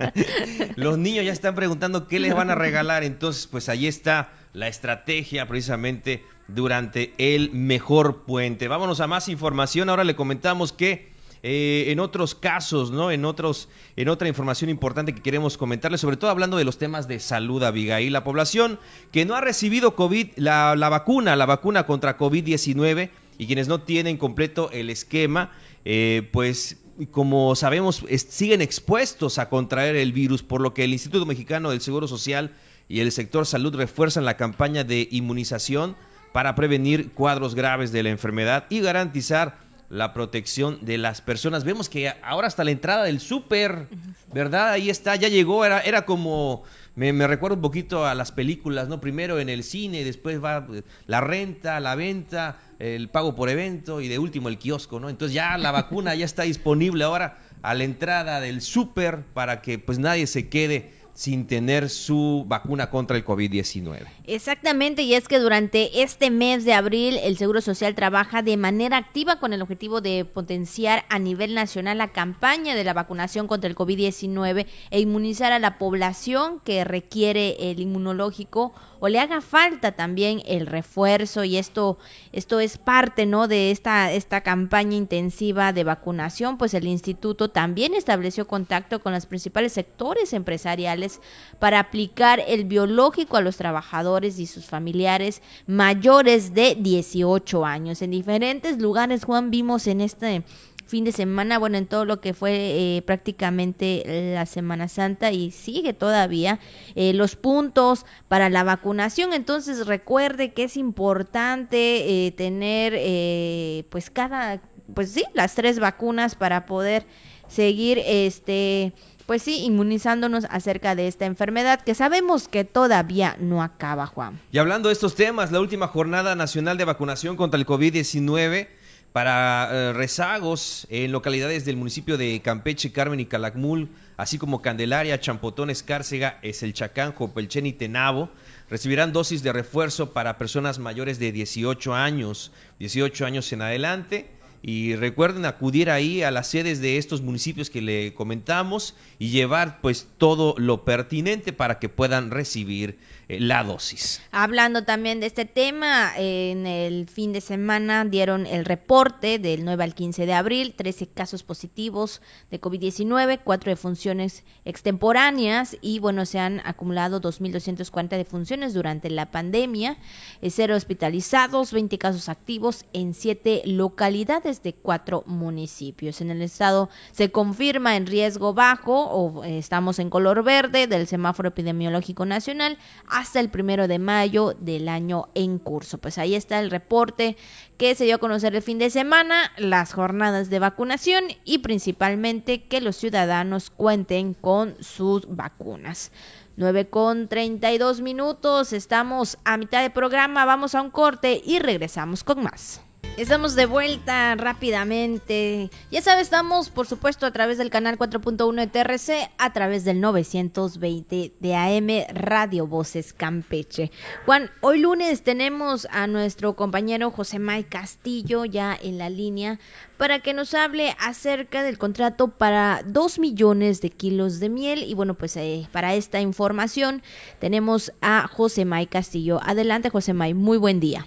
los 0.76 0.98
niños 0.98 1.24
ya 1.24 1.32
están 1.32 1.54
preguntando 1.54 2.06
qué 2.06 2.18
les 2.18 2.34
van 2.34 2.50
a 2.50 2.54
regalar, 2.54 3.04
entonces 3.04 3.46
pues 3.46 3.68
ahí 3.68 3.86
está 3.86 4.32
la 4.52 4.68
estrategia 4.68 5.46
precisamente 5.46 6.24
durante 6.48 7.14
el 7.18 7.50
mejor 7.52 8.24
puente. 8.24 8.68
Vámonos 8.68 9.00
a 9.00 9.06
más 9.06 9.28
información, 9.28 9.88
ahora 9.88 10.04
le 10.04 10.14
comentamos 10.14 10.72
que 10.72 11.13
eh, 11.46 11.92
en 11.92 12.00
otros 12.00 12.34
casos, 12.34 12.90
¿no? 12.90 13.10
En 13.10 13.26
otros, 13.26 13.68
en 13.96 14.08
otra 14.08 14.28
información 14.28 14.70
importante 14.70 15.14
que 15.14 15.20
queremos 15.20 15.58
comentarles, 15.58 16.00
sobre 16.00 16.16
todo 16.16 16.30
hablando 16.30 16.56
de 16.56 16.64
los 16.64 16.78
temas 16.78 17.06
de 17.06 17.20
salud, 17.20 17.62
Abigail. 17.62 18.14
La 18.14 18.24
población 18.24 18.78
que 19.12 19.26
no 19.26 19.34
ha 19.34 19.42
recibido 19.42 19.94
COVID, 19.94 20.28
la, 20.36 20.74
vacuna, 20.74 21.36
la 21.36 21.44
vacuna 21.44 21.84
contra 21.84 22.16
COVID-19 22.16 23.10
y 23.36 23.46
quienes 23.46 23.68
no 23.68 23.82
tienen 23.82 24.16
completo 24.16 24.70
el 24.72 24.88
esquema, 24.88 25.52
eh, 25.84 26.30
pues 26.32 26.78
como 27.10 27.54
sabemos, 27.56 28.02
siguen 28.16 28.62
expuestos 28.62 29.36
a 29.36 29.50
contraer 29.50 29.96
el 29.96 30.14
virus, 30.14 30.42
por 30.42 30.62
lo 30.62 30.72
que 30.72 30.84
el 30.84 30.94
Instituto 30.94 31.26
Mexicano 31.26 31.68
del 31.68 31.82
Seguro 31.82 32.08
Social 32.08 32.54
y 32.88 33.00
el 33.00 33.12
sector 33.12 33.44
salud 33.44 33.74
refuerzan 33.74 34.24
la 34.24 34.38
campaña 34.38 34.82
de 34.82 35.08
inmunización 35.10 35.94
para 36.32 36.54
prevenir 36.54 37.12
cuadros 37.12 37.54
graves 37.54 37.92
de 37.92 38.02
la 38.02 38.08
enfermedad 38.08 38.64
y 38.70 38.80
garantizar 38.80 39.58
la 39.94 40.12
protección 40.12 40.78
de 40.80 40.98
las 40.98 41.20
personas. 41.20 41.62
Vemos 41.62 41.88
que 41.88 42.12
ahora 42.24 42.48
hasta 42.48 42.64
la 42.64 42.72
entrada 42.72 43.04
del 43.04 43.20
súper, 43.20 43.86
¿verdad? 44.32 44.70
Ahí 44.70 44.90
está, 44.90 45.14
ya 45.14 45.28
llegó, 45.28 45.64
era, 45.64 45.80
era 45.82 46.04
como, 46.04 46.64
me, 46.96 47.12
recuerda 47.28 47.54
un 47.54 47.62
poquito 47.62 48.04
a 48.04 48.12
las 48.16 48.32
películas, 48.32 48.88
¿no? 48.88 49.00
Primero 49.00 49.38
en 49.38 49.48
el 49.48 49.62
cine, 49.62 50.02
después 50.02 50.42
va 50.42 50.66
la 51.06 51.20
renta, 51.20 51.78
la 51.78 51.94
venta, 51.94 52.58
el 52.80 53.08
pago 53.08 53.36
por 53.36 53.48
evento 53.48 54.00
y 54.00 54.08
de 54.08 54.18
último 54.18 54.48
el 54.48 54.58
kiosco, 54.58 54.98
¿no? 54.98 55.08
Entonces 55.08 55.32
ya 55.32 55.56
la 55.58 55.70
vacuna 55.70 56.16
ya 56.16 56.24
está 56.24 56.42
disponible 56.42 57.04
ahora 57.04 57.38
a 57.62 57.74
la 57.74 57.84
entrada 57.84 58.40
del 58.40 58.62
súper 58.62 59.20
para 59.32 59.62
que 59.62 59.78
pues 59.78 60.00
nadie 60.00 60.26
se 60.26 60.48
quede 60.48 60.90
sin 61.14 61.46
tener 61.46 61.88
su 61.88 62.44
vacuna 62.46 62.90
contra 62.90 63.16
el 63.16 63.24
COVID-19. 63.24 64.06
Exactamente, 64.24 65.02
y 65.02 65.14
es 65.14 65.28
que 65.28 65.38
durante 65.38 66.02
este 66.02 66.30
mes 66.30 66.64
de 66.64 66.74
abril 66.74 67.18
el 67.22 67.38
Seguro 67.38 67.60
Social 67.60 67.94
trabaja 67.94 68.42
de 68.42 68.56
manera 68.56 68.96
activa 68.96 69.38
con 69.38 69.52
el 69.52 69.62
objetivo 69.62 70.00
de 70.00 70.24
potenciar 70.24 71.04
a 71.08 71.20
nivel 71.20 71.54
nacional 71.54 71.98
la 71.98 72.12
campaña 72.12 72.74
de 72.74 72.84
la 72.84 72.92
vacunación 72.94 73.46
contra 73.46 73.70
el 73.70 73.76
COVID-19 73.76 74.66
e 74.90 75.00
inmunizar 75.00 75.52
a 75.52 75.60
la 75.60 75.78
población 75.78 76.60
que 76.64 76.84
requiere 76.84 77.70
el 77.70 77.78
inmunológico 77.80 78.74
o 79.04 79.08
le 79.10 79.20
haga 79.20 79.42
falta 79.42 79.92
también 79.92 80.40
el 80.46 80.66
refuerzo 80.66 81.44
y 81.44 81.58
esto 81.58 81.98
esto 82.32 82.58
es 82.58 82.78
parte 82.78 83.26
no 83.26 83.48
de 83.48 83.70
esta 83.70 84.10
esta 84.10 84.40
campaña 84.40 84.96
intensiva 84.96 85.74
de 85.74 85.84
vacunación 85.84 86.56
pues 86.56 86.72
el 86.72 86.86
instituto 86.86 87.50
también 87.50 87.92
estableció 87.92 88.46
contacto 88.46 89.02
con 89.02 89.12
los 89.12 89.26
principales 89.26 89.74
sectores 89.74 90.32
empresariales 90.32 91.20
para 91.58 91.80
aplicar 91.80 92.42
el 92.48 92.64
biológico 92.64 93.36
a 93.36 93.42
los 93.42 93.58
trabajadores 93.58 94.38
y 94.38 94.46
sus 94.46 94.64
familiares 94.64 95.42
mayores 95.66 96.54
de 96.54 96.74
18 96.74 97.66
años. 97.66 98.00
En 98.00 98.10
diferentes 98.10 98.78
lugares 98.78 99.26
Juan 99.26 99.50
vimos 99.50 99.86
en 99.86 100.00
este 100.00 100.44
fin 100.86 101.04
de 101.04 101.12
semana, 101.12 101.58
bueno, 101.58 101.78
en 101.78 101.86
todo 101.86 102.04
lo 102.04 102.20
que 102.20 102.34
fue 102.34 102.52
eh, 102.52 103.02
prácticamente 103.02 104.32
la 104.34 104.46
Semana 104.46 104.88
Santa 104.88 105.32
y 105.32 105.50
sigue 105.50 105.92
todavía 105.92 106.60
eh, 106.94 107.12
los 107.14 107.36
puntos 107.36 108.04
para 108.28 108.50
la 108.50 108.64
vacunación. 108.64 109.32
Entonces 109.32 109.86
recuerde 109.86 110.52
que 110.52 110.64
es 110.64 110.76
importante 110.76 112.26
eh, 112.26 112.32
tener 112.32 113.84
pues 113.88 114.10
cada, 114.10 114.60
pues 114.94 115.10
sí, 115.10 115.24
las 115.32 115.54
tres 115.54 115.78
vacunas 115.78 116.34
para 116.34 116.66
poder 116.66 117.06
seguir 117.48 118.00
este 118.04 118.92
pues 119.26 119.42
sí, 119.42 119.64
inmunizándonos 119.64 120.44
acerca 120.50 120.94
de 120.94 121.08
esta 121.08 121.24
enfermedad 121.24 121.80
que 121.80 121.94
sabemos 121.94 122.46
que 122.46 122.64
todavía 122.64 123.36
no 123.40 123.62
acaba, 123.62 124.06
Juan. 124.06 124.38
Y 124.52 124.58
hablando 124.58 124.90
de 124.90 124.92
estos 124.92 125.14
temas, 125.14 125.50
la 125.50 125.60
última 125.60 125.88
jornada 125.88 126.34
nacional 126.34 126.76
de 126.76 126.84
vacunación 126.84 127.34
contra 127.36 127.58
el 127.58 127.64
COVID-19 127.64 128.68
para 129.14 129.68
eh, 129.70 129.92
rezagos 129.92 130.88
en 130.90 131.12
localidades 131.12 131.64
del 131.64 131.76
municipio 131.76 132.18
de 132.18 132.42
Campeche, 132.42 132.90
Carmen 132.90 133.20
y 133.20 133.26
Calakmul, 133.26 133.88
así 134.16 134.38
como 134.38 134.60
Candelaria, 134.60 135.20
Champotón, 135.20 135.70
Escárcega, 135.70 136.40
Eselchacán, 136.42 137.12
Jopelchen 137.12 137.64
y 137.64 137.72
Tenabo, 137.72 138.28
recibirán 138.68 139.12
dosis 139.12 139.44
de 139.44 139.52
refuerzo 139.52 140.12
para 140.12 140.36
personas 140.36 140.80
mayores 140.80 141.20
de 141.20 141.30
18 141.30 141.94
años, 141.94 142.50
18 142.80 143.24
años 143.24 143.52
en 143.52 143.62
adelante. 143.62 144.30
Y 144.62 144.96
recuerden 144.96 145.44
acudir 145.44 145.90
ahí 145.90 146.22
a 146.22 146.32
las 146.32 146.48
sedes 146.48 146.80
de 146.80 146.96
estos 146.96 147.20
municipios 147.20 147.70
que 147.70 147.82
le 147.82 148.14
comentamos 148.14 148.96
y 149.20 149.28
llevar 149.28 149.80
pues 149.80 150.08
todo 150.18 150.54
lo 150.58 150.84
pertinente 150.84 151.52
para 151.52 151.78
que 151.78 151.90
puedan 151.90 152.32
recibir 152.32 152.98
eh, 153.28 153.40
la 153.40 153.64
dosis. 153.64 154.20
Hablando 154.30 154.84
también 154.84 155.20
de 155.20 155.26
este 155.26 155.44
tema, 155.44 156.12
en 156.16 156.66
el 156.66 157.08
fin 157.08 157.32
de 157.32 157.40
semana 157.40 158.04
dieron 158.04 158.46
el 158.46 158.64
reporte 158.64 159.38
del 159.38 159.64
9 159.64 159.84
al 159.84 159.94
15 159.94 160.26
de 160.26 160.34
abril, 160.34 160.74
13 160.76 161.08
casos 161.08 161.42
positivos 161.42 162.20
de 162.50 162.60
COVID-19, 162.60 163.40
4 163.42 163.70
defunciones 163.70 164.44
extemporáneas 164.64 165.76
y 165.80 165.98
bueno, 165.98 166.26
se 166.26 166.38
han 166.38 166.60
acumulado 166.64 167.20
2.240 167.20 168.08
defunciones 168.16 168.74
durante 168.74 169.10
la 169.10 169.30
pandemia, 169.30 169.96
0 170.42 170.72
eh, 170.72 170.76
hospitalizados, 170.76 171.72
20 171.72 171.98
casos 171.98 172.28
activos 172.28 172.84
en 172.92 173.14
7 173.14 173.62
localidades 173.66 174.62
de 174.62 174.74
4 174.74 175.24
municipios. 175.26 176.20
En 176.20 176.30
el 176.30 176.42
estado 176.42 176.90
se 177.12 177.30
confirma 177.30 177.96
en 177.96 178.06
riesgo 178.06 178.54
bajo 178.54 179.06
o 179.06 179.44
eh, 179.44 179.58
estamos 179.58 179.98
en 179.98 180.10
color 180.10 180.42
verde 180.42 180.86
del 180.86 181.06
semáforo 181.06 181.48
epidemiológico 181.48 182.26
nacional 182.26 182.78
hasta 183.14 183.38
el 183.38 183.48
primero 183.48 183.86
de 183.86 184.00
mayo 184.00 184.56
del 184.58 184.88
año 184.88 185.28
en 185.34 185.60
curso. 185.60 185.98
Pues 185.98 186.18
ahí 186.18 186.34
está 186.34 186.58
el 186.58 186.68
reporte 186.68 187.36
que 187.78 187.94
se 187.94 188.04
dio 188.04 188.16
a 188.16 188.18
conocer 188.18 188.56
el 188.56 188.62
fin 188.62 188.80
de 188.80 188.90
semana, 188.90 189.52
las 189.56 189.92
jornadas 189.92 190.50
de 190.50 190.58
vacunación 190.58 191.26
y 191.44 191.58
principalmente 191.58 192.64
que 192.64 192.80
los 192.80 192.96
ciudadanos 192.96 193.70
cuenten 193.70 194.34
con 194.34 194.74
sus 194.82 195.28
vacunas. 195.28 196.10
9 196.56 196.88
con 196.90 197.28
32 197.28 198.00
minutos, 198.00 198.72
estamos 198.72 199.38
a 199.44 199.58
mitad 199.58 199.82
de 199.82 199.90
programa, 199.90 200.44
vamos 200.44 200.74
a 200.74 200.82
un 200.82 200.90
corte 200.90 201.40
y 201.44 201.60
regresamos 201.60 202.24
con 202.24 202.42
más. 202.42 202.80
Estamos 203.16 203.54
de 203.54 203.66
vuelta 203.66 204.34
rápidamente. 204.34 205.70
Ya 205.92 206.02
sabes, 206.02 206.24
estamos 206.24 206.68
por 206.68 206.88
supuesto 206.88 207.26
a 207.26 207.30
través 207.30 207.58
del 207.58 207.70
canal 207.70 207.96
4.1 207.96 208.54
de 208.56 208.66
TRC, 208.66 209.30
a 209.38 209.52
través 209.52 209.84
del 209.84 210.00
920 210.00 211.32
de 211.38 211.54
AM 211.54 211.88
Radio 212.12 212.66
Voces 212.66 213.12
Campeche. 213.12 213.92
Juan, 214.26 214.50
hoy 214.62 214.80
lunes 214.80 215.22
tenemos 215.22 215.86
a 215.92 216.08
nuestro 216.08 216.56
compañero 216.56 217.12
José 217.12 217.38
May 217.38 217.62
Castillo 217.62 218.44
ya 218.44 218.76
en 218.82 218.98
la 218.98 219.10
línea 219.10 219.60
para 219.96 220.18
que 220.18 220.34
nos 220.34 220.52
hable 220.52 220.96
acerca 220.98 221.62
del 221.62 221.78
contrato 221.78 222.28
para 222.28 222.82
2 222.84 223.20
millones 223.20 223.80
de 223.80 223.90
kilos 223.90 224.40
de 224.40 224.48
miel. 224.48 224.82
Y 224.82 224.94
bueno, 224.94 225.14
pues 225.14 225.36
eh, 225.36 225.68
para 225.70 225.94
esta 225.94 226.20
información 226.20 227.00
tenemos 227.38 227.92
a 228.00 228.26
José 228.26 228.64
May 228.64 228.88
Castillo. 228.88 229.40
Adelante, 229.44 229.88
José 229.88 230.14
May, 230.14 230.34
muy 230.34 230.58
buen 230.58 230.80
día. 230.80 231.06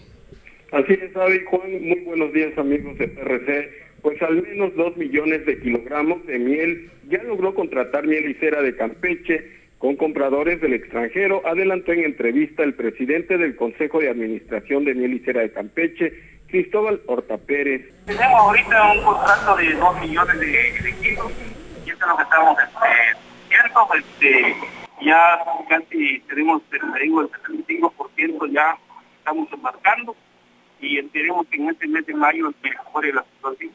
Así 0.71 0.93
es, 0.93 1.13
David 1.13 1.45
Juan. 1.49 1.71
Muy 1.81 1.99
buenos 2.01 2.33
días, 2.33 2.57
amigos 2.57 2.97
de 2.97 3.07
PRC. 3.07 3.87
Pues 4.01 4.21
al 4.21 4.41
menos 4.41 4.75
dos 4.75 4.95
millones 4.97 5.45
de 5.45 5.59
kilogramos 5.59 6.25
de 6.25 6.39
miel 6.39 6.91
ya 7.07 7.23
logró 7.23 7.55
contratar 7.55 8.05
miel 8.05 8.29
y 8.29 8.33
cera 8.35 8.61
de 8.61 8.75
Campeche 8.75 9.49
con 9.77 9.95
compradores 9.95 10.59
del 10.59 10.73
extranjero. 10.73 11.41
Adelantó 11.45 11.93
en 11.93 12.03
entrevista 12.03 12.63
el 12.63 12.73
presidente 12.73 13.37
del 13.37 13.55
Consejo 13.55 13.99
de 13.99 14.09
Administración 14.09 14.83
de 14.83 14.93
Miel 14.93 15.13
y 15.13 15.19
Cera 15.19 15.41
de 15.41 15.51
Campeche, 15.51 16.13
Cristóbal 16.47 17.01
Horta 17.05 17.37
Pérez. 17.37 17.89
Tenemos 18.05 18.39
ahorita 18.39 18.91
un 18.91 19.03
contrato 19.03 19.55
de 19.55 19.73
dos 19.73 20.01
millones 20.01 20.39
de, 20.39 20.95
kilos 21.01 21.31
y 21.85 21.89
eso 21.89 21.99
es 21.99 22.07
lo 22.07 22.17
que 22.17 22.23
estamos 22.23 22.57
este, 22.59 23.97
Este, 23.97 24.55
ya 25.01 25.39
casi 25.69 26.19
tenemos, 26.27 26.61
te 26.69 26.77
digo, 27.01 27.21
el 27.21 27.29
75% 27.29 28.51
ya 28.51 28.77
estamos 29.19 29.51
embarcando 29.53 30.15
y 30.81 30.97
esperemos 30.97 31.47
que 31.47 31.57
en 31.57 31.69
este 31.69 31.87
mes 31.87 32.05
de 32.05 32.13
mayo 32.13 32.53
mejore 32.63 33.13
la 33.13 33.25
situación. 33.35 33.71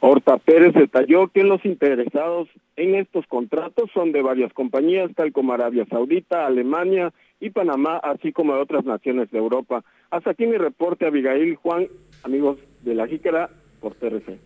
Horta 0.00 0.36
Pérez 0.36 0.74
detalló 0.74 1.28
que 1.28 1.44
los 1.44 1.64
interesados 1.64 2.48
en 2.74 2.96
estos 2.96 3.24
contratos 3.28 3.88
son 3.94 4.10
de 4.10 4.20
varias 4.20 4.52
compañías, 4.52 5.10
tal 5.14 5.32
como 5.32 5.52
Arabia 5.52 5.86
Saudita, 5.88 6.44
Alemania 6.44 7.12
y 7.38 7.50
Panamá, 7.50 7.98
así 7.98 8.32
como 8.32 8.54
de 8.54 8.62
otras 8.62 8.84
naciones 8.84 9.30
de 9.30 9.38
Europa. 9.38 9.84
Hasta 10.10 10.30
aquí 10.30 10.46
mi 10.46 10.56
reporte, 10.56 11.06
Abigail 11.06 11.54
Juan, 11.54 11.86
amigos 12.24 12.58
de 12.82 12.94
la 12.94 13.06
Jícara, 13.06 13.50
por 13.80 13.94
TRC. 13.94 14.38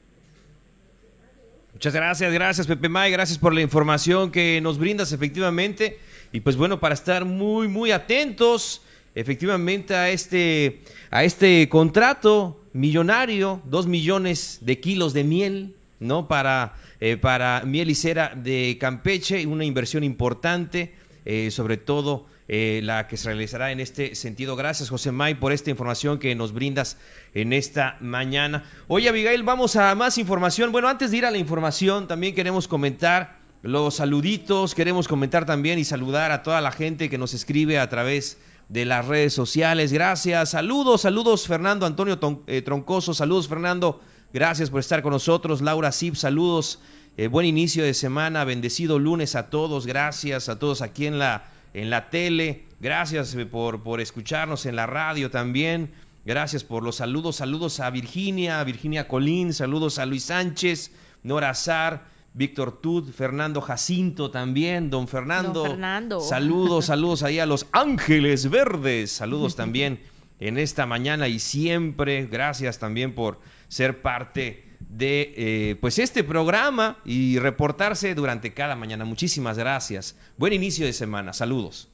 Muchas 1.72 1.94
gracias, 1.94 2.32
gracias 2.32 2.66
Pepe 2.66 2.88
May, 2.88 3.10
gracias 3.10 3.38
por 3.38 3.52
la 3.52 3.60
información 3.60 4.32
que 4.32 4.60
nos 4.62 4.78
brindas 4.78 5.12
efectivamente. 5.12 5.98
Y 6.32 6.40
pues 6.40 6.56
bueno, 6.56 6.80
para 6.80 6.94
estar 6.94 7.24
muy, 7.24 7.68
muy 7.68 7.92
atentos 7.92 8.82
efectivamente 9.16 9.94
a 9.94 10.10
este, 10.10 10.82
a 11.10 11.24
este 11.24 11.68
contrato 11.68 12.62
millonario, 12.74 13.62
dos 13.64 13.86
millones 13.86 14.58
de 14.60 14.78
kilos 14.78 15.14
de 15.14 15.24
miel, 15.24 15.74
¿no? 15.98 16.28
Para, 16.28 16.74
eh, 17.00 17.16
para 17.16 17.62
miel 17.64 17.90
y 17.90 17.94
cera 17.94 18.34
de 18.36 18.76
Campeche, 18.78 19.46
una 19.46 19.64
inversión 19.64 20.04
importante, 20.04 20.94
eh, 21.24 21.50
sobre 21.50 21.78
todo 21.78 22.26
eh, 22.46 22.80
la 22.84 23.08
que 23.08 23.16
se 23.16 23.28
realizará 23.28 23.72
en 23.72 23.80
este 23.80 24.14
sentido. 24.14 24.54
Gracias, 24.54 24.90
José 24.90 25.12
May, 25.12 25.34
por 25.34 25.50
esta 25.50 25.70
información 25.70 26.18
que 26.18 26.34
nos 26.34 26.52
brindas 26.52 26.98
en 27.32 27.54
esta 27.54 27.96
mañana. 28.00 28.64
Oye, 28.86 29.08
Abigail, 29.08 29.42
vamos 29.42 29.76
a 29.76 29.94
más 29.94 30.18
información. 30.18 30.72
Bueno, 30.72 30.88
antes 30.88 31.10
de 31.10 31.16
ir 31.16 31.24
a 31.24 31.30
la 31.30 31.38
información, 31.38 32.06
también 32.06 32.34
queremos 32.34 32.68
comentar 32.68 33.38
los 33.62 33.94
saluditos, 33.96 34.74
queremos 34.74 35.08
comentar 35.08 35.46
también 35.46 35.78
y 35.78 35.84
saludar 35.84 36.30
a 36.32 36.42
toda 36.42 36.60
la 36.60 36.70
gente 36.70 37.08
que 37.08 37.16
nos 37.16 37.32
escribe 37.32 37.78
a 37.78 37.88
través 37.88 38.34
de 38.34 38.46
las 38.68 39.06
redes 39.06 39.32
sociales. 39.32 39.92
Gracias. 39.92 40.50
Saludos, 40.50 41.02
saludos 41.02 41.46
Fernando 41.46 41.86
Antonio 41.86 42.18
eh, 42.46 42.62
Troncoso. 42.62 43.14
Saludos 43.14 43.48
Fernando. 43.48 44.00
Gracias 44.32 44.70
por 44.70 44.80
estar 44.80 45.02
con 45.02 45.12
nosotros. 45.12 45.62
Laura 45.62 45.92
Zip, 45.92 46.14
saludos. 46.14 46.80
Eh, 47.16 47.28
buen 47.28 47.46
inicio 47.46 47.84
de 47.84 47.94
semana. 47.94 48.44
Bendecido 48.44 48.98
lunes 48.98 49.34
a 49.36 49.48
todos. 49.50 49.86
Gracias 49.86 50.48
a 50.48 50.58
todos 50.58 50.82
aquí 50.82 51.06
en 51.06 51.18
la, 51.18 51.44
en 51.74 51.90
la 51.90 52.10
tele. 52.10 52.64
Gracias 52.80 53.34
eh, 53.34 53.46
por, 53.46 53.82
por 53.82 54.00
escucharnos 54.00 54.66
en 54.66 54.76
la 54.76 54.86
radio 54.86 55.30
también. 55.30 55.92
Gracias 56.24 56.64
por 56.64 56.82
los 56.82 56.96
saludos. 56.96 57.36
Saludos 57.36 57.78
a 57.78 57.88
Virginia, 57.90 58.62
Virginia 58.64 59.06
Colín. 59.06 59.54
Saludos 59.54 60.00
a 60.00 60.06
Luis 60.06 60.24
Sánchez, 60.24 60.90
Nora 61.22 61.50
Azar. 61.50 62.15
Víctor 62.36 62.82
Tud, 62.82 63.12
Fernando 63.12 63.62
Jacinto 63.62 64.30
también, 64.30 64.90
don 64.90 65.08
Fernando. 65.08 65.64
Fernando. 65.64 66.20
Saludos, 66.20 66.84
saludos 66.86 67.22
ahí 67.22 67.38
a 67.38 67.46
los 67.46 67.66
Ángeles 67.72 68.50
Verdes. 68.50 69.10
Saludos 69.10 69.56
también 69.56 70.00
en 70.38 70.58
esta 70.58 70.84
mañana 70.84 71.28
y 71.28 71.38
siempre. 71.38 72.26
Gracias 72.26 72.78
también 72.78 73.14
por 73.14 73.40
ser 73.68 74.02
parte 74.02 74.64
de 74.80 75.32
eh, 75.34 75.76
pues 75.80 75.98
este 75.98 76.24
programa 76.24 76.98
y 77.06 77.38
reportarse 77.38 78.14
durante 78.14 78.52
cada 78.52 78.76
mañana. 78.76 79.06
Muchísimas 79.06 79.56
gracias. 79.56 80.14
Buen 80.36 80.52
inicio 80.52 80.84
de 80.84 80.92
semana. 80.92 81.32
Saludos. 81.32 81.88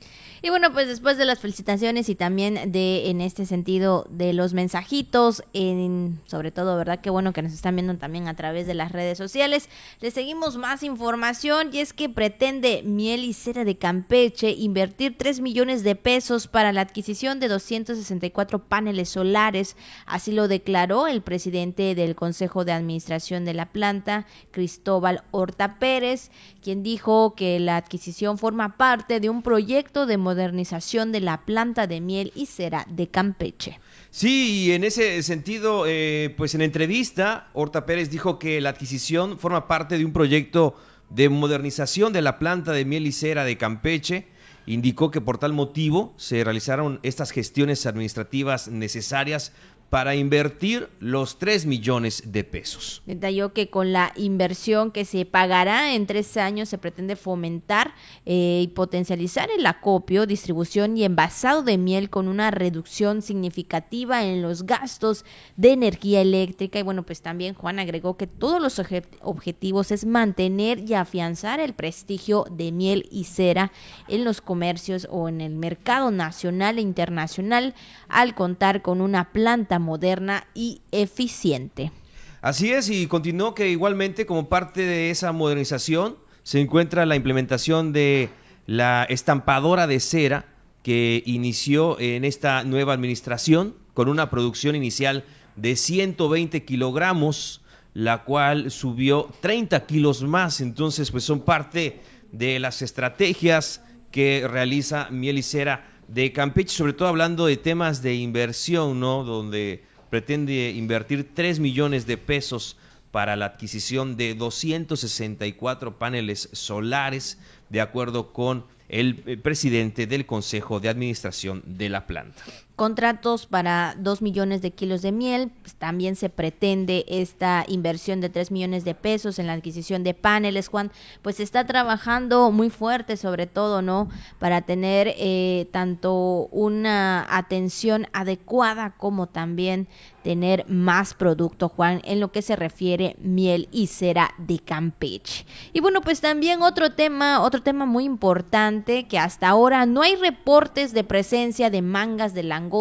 Y 0.44 0.50
bueno, 0.50 0.72
pues 0.72 0.88
después 0.88 1.18
de 1.18 1.24
las 1.24 1.38
felicitaciones 1.38 2.08
y 2.08 2.16
también 2.16 2.72
de, 2.72 3.10
en 3.10 3.20
este 3.20 3.46
sentido, 3.46 4.08
de 4.10 4.32
los 4.32 4.54
mensajitos, 4.54 5.44
en, 5.52 6.20
sobre 6.26 6.50
todo, 6.50 6.76
¿verdad? 6.76 7.00
Qué 7.00 7.10
bueno 7.10 7.32
que 7.32 7.42
nos 7.42 7.52
están 7.52 7.76
viendo 7.76 7.96
también 7.96 8.26
a 8.26 8.34
través 8.34 8.66
de 8.66 8.74
las 8.74 8.90
redes 8.90 9.16
sociales. 9.16 9.68
Les 10.00 10.14
seguimos 10.14 10.56
más 10.56 10.82
información 10.82 11.70
y 11.72 11.78
es 11.78 11.92
que 11.92 12.08
pretende 12.08 12.82
Miel 12.84 13.22
y 13.22 13.34
Cera 13.34 13.64
de 13.64 13.78
Campeche 13.78 14.50
invertir 14.50 15.16
3 15.16 15.40
millones 15.40 15.84
de 15.84 15.94
pesos 15.94 16.48
para 16.48 16.72
la 16.72 16.80
adquisición 16.80 17.38
de 17.38 17.46
264 17.46 18.64
paneles 18.64 19.10
solares. 19.10 19.76
Así 20.06 20.32
lo 20.32 20.48
declaró 20.48 21.06
el 21.06 21.22
presidente 21.22 21.94
del 21.94 22.16
Consejo 22.16 22.64
de 22.64 22.72
Administración 22.72 23.44
de 23.44 23.54
la 23.54 23.66
planta, 23.66 24.26
Cristóbal 24.50 25.22
Horta 25.30 25.78
Pérez, 25.78 26.32
quien 26.62 26.82
dijo 26.82 27.34
que 27.36 27.60
la 27.60 27.76
adquisición 27.76 28.38
forma 28.38 28.76
parte 28.76 29.20
de 29.20 29.30
un 29.30 29.42
proyecto 29.42 30.04
de 30.06 30.16
de 30.34 31.20
la 31.20 31.42
planta 31.42 31.86
de 31.86 32.00
miel 32.00 32.32
y 32.34 32.46
cera 32.46 32.86
de 32.88 33.08
Campeche. 33.08 33.78
Sí, 34.10 34.66
y 34.66 34.72
en 34.72 34.84
ese 34.84 35.22
sentido, 35.22 35.84
eh, 35.86 36.34
pues 36.36 36.54
en 36.54 36.62
entrevista, 36.62 37.48
Horta 37.54 37.86
Pérez 37.86 38.10
dijo 38.10 38.38
que 38.38 38.60
la 38.60 38.70
adquisición 38.70 39.38
forma 39.38 39.66
parte 39.66 39.96
de 39.98 40.04
un 40.04 40.12
proyecto 40.12 40.76
de 41.10 41.28
modernización 41.28 42.12
de 42.12 42.22
la 42.22 42.38
planta 42.38 42.72
de 42.72 42.84
miel 42.84 43.06
y 43.06 43.12
cera 43.12 43.44
de 43.44 43.56
Campeche. 43.56 44.26
Indicó 44.66 45.10
que 45.10 45.20
por 45.20 45.38
tal 45.38 45.52
motivo 45.52 46.14
se 46.16 46.44
realizaron 46.44 47.00
estas 47.02 47.32
gestiones 47.32 47.84
administrativas 47.86 48.68
necesarias 48.68 49.52
para 49.92 50.14
invertir 50.14 50.88
los 51.00 51.38
3 51.38 51.66
millones 51.66 52.22
de 52.24 52.44
pesos. 52.44 53.02
Detalló 53.04 53.52
que 53.52 53.68
con 53.68 53.92
la 53.92 54.14
inversión 54.16 54.90
que 54.90 55.04
se 55.04 55.26
pagará 55.26 55.94
en 55.94 56.06
tres 56.06 56.38
años 56.38 56.70
se 56.70 56.78
pretende 56.78 57.14
fomentar 57.14 57.92
eh, 58.24 58.60
y 58.62 58.68
potencializar 58.68 59.50
el 59.54 59.66
acopio, 59.66 60.24
distribución 60.24 60.96
y 60.96 61.04
envasado 61.04 61.62
de 61.62 61.76
miel 61.76 62.08
con 62.08 62.28
una 62.28 62.50
reducción 62.50 63.20
significativa 63.20 64.24
en 64.24 64.40
los 64.40 64.64
gastos 64.64 65.26
de 65.58 65.72
energía 65.72 66.22
eléctrica. 66.22 66.78
Y 66.78 66.82
bueno, 66.84 67.02
pues 67.02 67.20
también 67.20 67.52
Juan 67.52 67.78
agregó 67.78 68.16
que 68.16 68.26
todos 68.26 68.62
los 68.62 68.80
objetivos 69.20 69.90
es 69.90 70.06
mantener 70.06 70.78
y 70.88 70.94
afianzar 70.94 71.60
el 71.60 71.74
prestigio 71.74 72.46
de 72.50 72.72
miel 72.72 73.06
y 73.10 73.24
cera 73.24 73.72
en 74.08 74.24
los 74.24 74.40
comercios 74.40 75.06
o 75.10 75.28
en 75.28 75.42
el 75.42 75.54
mercado 75.54 76.10
nacional 76.10 76.78
e 76.78 76.80
internacional 76.80 77.74
al 78.08 78.34
contar 78.34 78.80
con 78.80 79.02
una 79.02 79.32
planta 79.32 79.80
moderna 79.82 80.46
y 80.54 80.80
eficiente. 80.90 81.92
Así 82.40 82.72
es, 82.72 82.88
y 82.88 83.06
continuó 83.06 83.54
que 83.54 83.68
igualmente 83.68 84.24
como 84.24 84.48
parte 84.48 84.80
de 84.80 85.10
esa 85.10 85.32
modernización 85.32 86.16
se 86.42 86.60
encuentra 86.60 87.06
la 87.06 87.14
implementación 87.14 87.92
de 87.92 88.30
la 88.66 89.04
estampadora 89.04 89.86
de 89.86 90.00
cera 90.00 90.46
que 90.82 91.22
inició 91.26 92.00
en 92.00 92.24
esta 92.24 92.64
nueva 92.64 92.94
administración 92.94 93.76
con 93.94 94.08
una 94.08 94.30
producción 94.30 94.74
inicial 94.74 95.24
de 95.56 95.76
120 95.76 96.64
kilogramos, 96.64 97.60
la 97.94 98.24
cual 98.24 98.70
subió 98.70 99.28
30 99.40 99.86
kilos 99.86 100.22
más. 100.22 100.60
Entonces, 100.60 101.10
pues 101.10 101.24
son 101.24 101.40
parte 101.40 102.00
de 102.32 102.58
las 102.58 102.82
estrategias 102.82 103.82
que 104.10 104.46
realiza 104.50 105.08
Miel 105.10 105.38
y 105.38 105.42
Cera 105.42 105.91
de 106.08 106.32
Campeche, 106.32 106.76
sobre 106.76 106.92
todo 106.92 107.08
hablando 107.08 107.46
de 107.46 107.56
temas 107.56 108.02
de 108.02 108.14
inversión, 108.14 109.00
¿no? 109.00 109.24
Donde 109.24 109.84
pretende 110.10 110.70
invertir 110.70 111.30
3 111.34 111.58
millones 111.58 112.06
de 112.06 112.18
pesos 112.18 112.76
para 113.10 113.36
la 113.36 113.46
adquisición 113.46 114.16
de 114.16 114.34
264 114.34 115.98
paneles 115.98 116.48
solares, 116.52 117.38
de 117.68 117.80
acuerdo 117.80 118.32
con 118.32 118.64
el 118.88 119.22
eh, 119.26 119.36
presidente 119.36 120.06
del 120.06 120.26
Consejo 120.26 120.80
de 120.80 120.88
Administración 120.88 121.62
de 121.66 121.88
la 121.88 122.06
planta 122.06 122.42
contratos 122.82 123.46
para 123.46 123.94
2 123.96 124.22
millones 124.22 124.60
de 124.60 124.72
kilos 124.72 125.02
de 125.02 125.12
miel. 125.12 125.52
Pues, 125.60 125.76
también 125.76 126.16
se 126.16 126.28
pretende 126.28 127.04
esta 127.06 127.64
inversión 127.68 128.20
de 128.20 128.28
3 128.28 128.50
millones 128.50 128.84
de 128.84 128.96
pesos 128.96 129.38
en 129.38 129.46
la 129.46 129.52
adquisición 129.52 130.02
de 130.02 130.14
paneles. 130.14 130.66
Juan, 130.66 130.90
pues 131.22 131.38
está 131.38 131.64
trabajando 131.64 132.50
muy 132.50 132.70
fuerte, 132.70 133.16
sobre 133.16 133.46
todo, 133.46 133.82
¿no? 133.82 134.08
Para 134.40 134.62
tener 134.62 135.14
eh, 135.16 135.68
tanto 135.70 136.48
una 136.50 137.24
atención 137.30 138.08
adecuada 138.12 138.96
como 138.96 139.28
también 139.28 139.86
tener 140.24 140.64
más 140.68 141.14
producto, 141.14 141.68
Juan, 141.68 142.00
en 142.04 142.20
lo 142.20 142.30
que 142.30 142.42
se 142.42 142.54
refiere 142.54 143.16
miel 143.20 143.68
y 143.72 143.88
cera 143.88 144.34
de 144.38 144.60
Campeche. 144.60 145.44
Y 145.72 145.80
bueno, 145.80 146.00
pues 146.00 146.20
también 146.20 146.62
otro 146.62 146.92
tema, 146.92 147.42
otro 147.42 147.62
tema 147.62 147.86
muy 147.86 148.04
importante 148.04 149.08
que 149.08 149.18
hasta 149.18 149.48
ahora 149.48 149.84
no 149.84 150.02
hay 150.02 150.14
reportes 150.16 150.92
de 150.92 151.02
presencia 151.02 151.70
de 151.70 151.82
mangas 151.82 152.34
de 152.34 152.44
langosta 152.44 152.71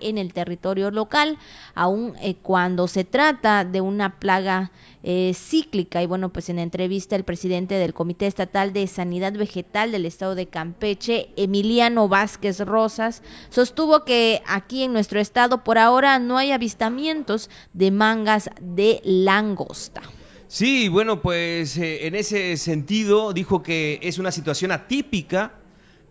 en 0.00 0.18
el 0.18 0.32
territorio 0.32 0.90
local, 0.90 1.38
aun 1.74 2.14
eh, 2.20 2.34
cuando 2.42 2.88
se 2.88 3.04
trata 3.04 3.64
de 3.64 3.80
una 3.80 4.18
plaga 4.18 4.72
eh, 5.02 5.32
cíclica. 5.34 6.02
Y 6.02 6.06
bueno, 6.06 6.32
pues 6.32 6.48
en 6.48 6.58
entrevista 6.58 7.14
el 7.14 7.22
presidente 7.22 7.76
del 7.76 7.94
Comité 7.94 8.26
Estatal 8.26 8.72
de 8.72 8.86
Sanidad 8.88 9.32
Vegetal 9.34 9.92
del 9.92 10.04
Estado 10.04 10.34
de 10.34 10.46
Campeche, 10.46 11.28
Emiliano 11.36 12.08
Vázquez 12.08 12.58
Rosas, 12.60 13.22
sostuvo 13.50 14.04
que 14.04 14.42
aquí 14.46 14.82
en 14.82 14.92
nuestro 14.92 15.20
estado 15.20 15.62
por 15.62 15.78
ahora 15.78 16.18
no 16.18 16.38
hay 16.38 16.50
avistamientos 16.50 17.48
de 17.72 17.92
mangas 17.92 18.50
de 18.60 19.00
langosta. 19.04 20.02
Sí, 20.48 20.88
bueno, 20.88 21.22
pues 21.22 21.76
eh, 21.76 22.06
en 22.06 22.14
ese 22.14 22.56
sentido 22.56 23.32
dijo 23.32 23.62
que 23.62 24.00
es 24.02 24.18
una 24.18 24.32
situación 24.32 24.72
atípica 24.72 25.52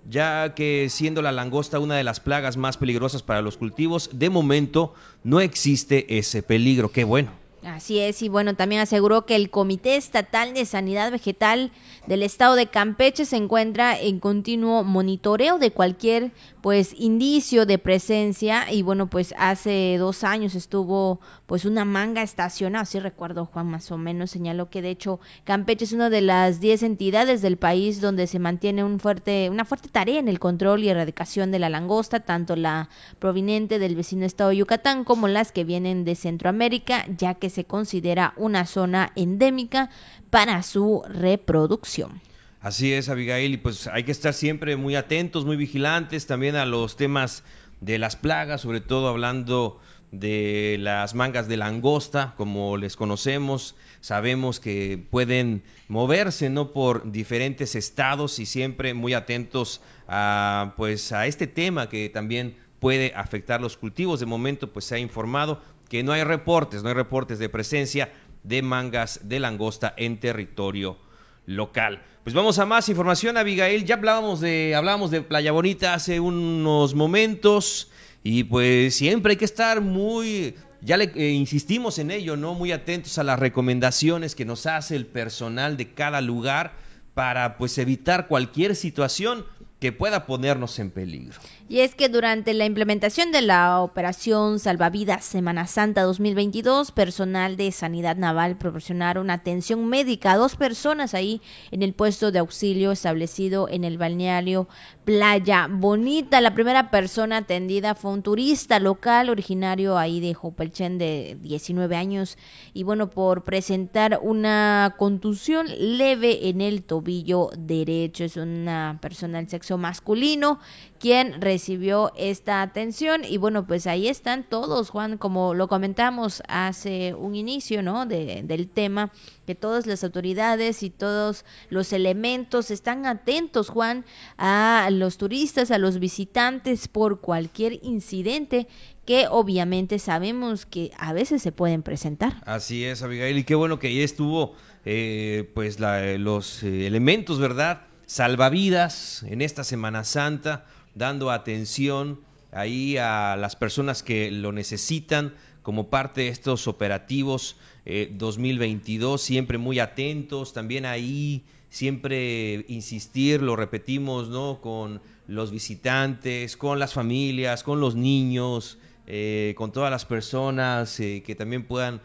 ya 0.10 0.54
que 0.56 0.88
siendo 0.90 1.22
la 1.22 1.32
langosta 1.32 1.80
una 1.80 1.96
de 1.96 2.04
las 2.04 2.20
plagas 2.20 2.58
más 2.58 2.78
peligrosas 2.78 3.24
para 3.24 3.42
los 3.42 3.58
cultivos, 3.58 4.10
de 4.14 4.30
momento 4.30 4.94
no 5.24 5.42
existe 5.42 6.18
ese 6.18 6.44
peligro. 6.44 6.92
Qué 6.92 7.04
bueno. 7.04 7.32
Así 7.66 8.00
es, 8.00 8.22
y 8.22 8.30
bueno, 8.30 8.56
también 8.56 8.82
aseguró 8.82 9.26
que 9.26 9.36
el 9.36 9.50
Comité 9.50 9.96
Estatal 9.96 10.54
de 10.54 10.66
Sanidad 10.66 11.12
Vegetal 11.12 11.72
del 12.06 12.22
Estado 12.22 12.54
de 12.54 12.68
Campeche 12.68 13.26
se 13.26 13.38
encuentra 13.38 14.00
en 14.00 14.20
continuo 14.20 14.84
monitoreo 14.84 15.58
de 15.58 15.72
cualquier 15.72 16.32
pues 16.62 16.94
indicio 16.96 17.66
de 17.66 17.80
presencia 17.80 18.72
y 18.72 18.84
bueno 18.84 19.08
pues 19.08 19.34
hace 19.40 19.98
dos 19.98 20.24
años 20.24 20.54
estuvo 20.54 21.20
pues 21.46 21.66
una 21.66 21.86
manga 21.86 22.22
estacionada, 22.22 22.84
así 22.84 23.00
recuerdo 23.00 23.46
Juan 23.46 23.68
más 23.68 23.92
o 23.92 23.98
menos 23.98 24.32
señaló 24.32 24.70
que 24.70 24.82
de 24.82 24.90
hecho 24.90 25.20
Campeche 25.44 25.86
es 25.86 25.94
una 25.94 26.10
de 26.10 26.22
las 26.22 26.60
diez 26.60 26.84
entidades 26.84 27.42
del 27.42 27.58
país 27.58 28.02
donde 28.02 28.28
se 28.28 28.40
mantiene 28.40 28.84
un 28.84 29.00
fuerte, 29.00 29.50
una 29.50 29.66
fuerte 29.66 29.90
tarea 29.90 30.20
en 30.20 30.28
el 30.28 30.40
control 30.40 30.84
y 30.84 30.90
erradicación 30.90 31.52
de 31.52 31.60
la 31.60 31.70
langosta, 31.70 32.22
tanto 32.22 32.56
la 32.56 32.90
proveniente 33.20 33.80
del 33.80 33.96
vecino 33.96 34.26
estado 34.26 34.50
de 34.50 34.58
Yucatán 34.58 35.04
como 35.04 35.28
las 35.28 35.52
que 35.52 35.64
vienen 35.64 36.04
de 36.06 36.16
Centroamérica, 36.16 37.06
ya 37.18 37.36
que 37.36 37.50
se 37.50 37.66
considera 37.66 38.34
una 38.38 38.66
zona 38.66 39.12
endémica 39.16 39.90
para 40.30 40.64
su 40.64 41.04
reproducción. 41.08 42.22
Así 42.62 42.92
es, 42.94 43.10
Abigail, 43.10 43.54
y 43.54 43.58
pues 43.58 43.86
hay 43.88 44.04
que 44.04 44.12
estar 44.12 44.34
siempre 44.34 44.76
muy 44.76 44.96
atentos, 44.96 45.46
muy 45.46 45.56
vigilantes 45.56 46.26
también 46.26 46.56
a 46.56 46.66
los 46.66 46.98
temas 46.98 47.44
de 47.80 48.00
las 48.00 48.16
plagas, 48.16 48.62
sobre 48.62 48.82
todo 48.82 49.08
hablando 49.08 49.80
de 50.12 50.78
las 50.80 51.16
mangas 51.16 51.48
de 51.48 51.58
langosta, 51.58 52.34
como 52.38 52.78
les 52.78 52.96
conocemos, 52.96 53.76
sabemos 54.02 54.60
que 54.60 55.04
pueden 55.10 55.64
moverse 55.88 56.50
no 56.50 56.72
por 56.72 57.12
diferentes 57.12 57.76
estados 57.76 58.40
y 58.40 58.46
siempre 58.46 58.94
muy 58.94 59.14
atentos 59.14 59.82
a 60.08 60.74
pues 60.78 61.12
a 61.12 61.28
este 61.28 61.48
tema 61.48 61.90
que 61.90 62.10
también 62.10 62.56
puede 62.80 63.14
afectar 63.16 63.62
los 63.62 63.78
cultivos. 63.78 64.20
De 64.20 64.26
momento 64.26 64.72
pues 64.72 64.86
se 64.86 64.96
ha 64.96 65.00
informado 65.00 65.62
que 65.90 66.04
no 66.04 66.12
hay 66.12 66.24
reportes, 66.24 66.84
no 66.84 66.90
hay 66.90 66.96
reportes 66.96 67.40
de 67.40 67.50
presencia 67.50 68.12
de 68.44 68.62
mangas 68.62 69.28
de 69.28 69.40
langosta 69.40 69.94
en 69.98 70.20
territorio 70.20 70.98
local. 71.46 72.02
Pues 72.24 72.34
vamos 72.34 72.58
a 72.58 72.66
más 72.66 72.90
información, 72.90 73.38
Abigail. 73.38 73.86
Ya 73.86 73.96
hablábamos 73.96 74.42
de, 74.42 74.74
hablábamos 74.76 75.12
de 75.12 75.22
Playa 75.22 75.52
Bonita 75.52 75.94
hace 75.94 76.20
unos 76.20 76.96
momentos 76.96 77.92
y 78.28 78.44
pues 78.44 78.96
siempre 78.96 79.34
hay 79.34 79.38
que 79.38 79.46
estar 79.46 79.82
muy, 79.82 80.56
ya 80.82 80.98
le 80.98 81.12
eh, 81.14 81.30
insistimos 81.30 82.00
en 82.00 82.10
ello, 82.10 82.36
¿no? 82.36 82.56
Muy 82.56 82.72
atentos 82.72 83.20
a 83.20 83.24
las 83.24 83.38
recomendaciones 83.38 84.34
que 84.34 84.46
nos 84.46 84.66
hace 84.66 84.96
el 84.96 85.06
personal 85.06 85.78
de 85.78 85.94
cada 85.94 86.22
lugar 86.22 86.74
para 87.14 87.56
pues 87.56 87.78
evitar 87.78 88.28
cualquier 88.28 88.76
situación 88.76 89.46
que 89.86 89.92
pueda 89.92 90.26
ponernos 90.26 90.80
en 90.80 90.90
peligro. 90.90 91.40
Y 91.70 91.82
es 91.82 91.94
que 91.94 92.10
durante 92.10 92.56
la 92.56 92.66
implementación 92.66 93.32
de 93.32 93.44
la 93.44 93.82
operación 93.82 94.58
Salvavidas 94.58 95.24
Semana 95.24 95.68
Santa 95.68 96.02
2022, 96.02 96.92
personal 96.92 97.56
de 97.56 97.72
Sanidad 97.72 98.16
Naval 98.16 98.58
proporcionaron 98.58 99.30
atención 99.30 99.88
médica 99.88 100.32
a 100.32 100.38
dos 100.38 100.56
personas 100.56 101.14
ahí 101.14 101.40
en 101.70 101.84
el 101.84 101.94
puesto 101.94 102.32
de 102.32 102.40
auxilio 102.40 102.92
establecido 102.92 103.70
en 103.70 103.84
el 103.84 104.00
balneario 104.00 104.68
Playa 105.06 105.68
Bonita. 105.70 106.42
La 106.42 106.56
primera 106.56 106.90
persona 106.90 107.38
atendida 107.38 107.94
fue 107.94 108.12
un 108.12 108.24
turista 108.24 108.80
local 108.80 109.30
originario 109.30 110.00
ahí 110.00 110.20
de 110.20 110.34
Jopelchen 110.34 110.98
de 110.98 111.38
19 111.42 111.96
años 111.96 112.40
y 112.74 112.82
bueno, 112.82 113.12
por 113.12 113.44
presentar 113.44 114.20
una 114.22 114.96
contusión 114.98 115.68
leve 115.78 116.50
en 116.50 116.62
el 116.62 116.84
tobillo 116.84 117.52
derecho. 117.56 118.24
Es 118.24 118.38
una 118.38 118.98
persona 119.00 119.38
del 119.38 119.50
sexo 119.50 119.75
masculino 119.78 120.60
quien 121.00 121.42
recibió 121.42 122.12
esta 122.16 122.62
atención 122.62 123.24
y 123.24 123.38
bueno 123.38 123.68
pues 123.68 123.86
ahí 123.86 124.08
están 124.08 124.44
todos 124.44 124.90
Juan 124.90 125.18
como 125.18 125.54
lo 125.54 125.68
comentamos 125.68 126.42
hace 126.48 127.14
un 127.14 127.36
inicio 127.36 127.84
no 127.84 128.06
de, 128.06 128.42
del 128.44 128.70
tema 128.70 129.12
que 129.46 129.56
todas 129.56 129.86
las 129.86 130.04
autoridades 130.04 130.84
y 130.84 130.90
todos 130.90 131.46
los 131.70 131.94
elementos 131.94 132.72
están 132.72 133.06
atentos 133.06 133.70
Juan 133.70 134.06
a 134.38 134.88
los 134.92 135.18
turistas 135.18 135.72
a 135.72 135.78
los 135.78 136.00
visitantes 136.00 136.88
por 136.88 137.22
cualquier 137.22 137.80
incidente 137.84 138.68
que 139.06 139.28
obviamente 139.30 140.00
sabemos 140.00 140.66
que 140.66 140.92
a 140.98 141.14
veces 141.14 141.42
se 141.42 141.52
pueden 141.52 141.84
presentar. 141.84 142.42
Así 142.46 142.84
es, 142.84 143.04
Abigail, 143.04 143.38
y 143.38 143.44
qué 143.44 143.56
bueno 143.56 143.80
que 143.80 143.88
ahí 143.88 144.02
estuvo 144.02 144.56
eh, 144.84 145.50
pues 145.54 145.80
los 145.80 146.64
eh, 146.64 146.88
elementos, 146.88 147.40
¿verdad? 147.40 147.82
Salvavidas 148.06 149.24
en 149.24 149.42
esta 149.42 149.64
Semana 149.64 150.04
Santa, 150.04 150.66
dando 150.94 151.32
atención 151.32 152.20
ahí 152.52 152.98
a 152.98 153.36
las 153.36 153.56
personas 153.56 154.04
que 154.04 154.32
lo 154.32 154.52
necesitan 154.52 155.34
como 155.62 155.90
parte 155.90 156.22
de 156.22 156.28
estos 156.28 156.68
operativos 156.68 157.58
2022, 157.86 159.22
eh, 159.22 159.26
siempre 159.26 159.58
muy 159.58 159.80
atentos, 159.80 160.54
también 160.54 160.86
ahí 160.86 161.44
siempre 161.70 162.66
insistir, 162.68 163.42
lo 163.42 163.56
repetimos, 163.56 164.30
¿no? 164.30 164.60
Con 164.62 165.02
los 165.28 165.52
visitantes, 165.52 166.56
con 166.56 166.78
las 166.78 166.94
familias, 166.94 167.64
con 167.64 167.80
los 167.80 167.96
niños, 167.96 168.78
eh, 169.08 169.56
con 169.58 169.72
todas 169.72 169.90
las 169.90 170.06
personas 170.06 171.00
eh, 171.00 171.24
que 171.26 171.36
también 171.36 171.64
puedan 171.66 172.02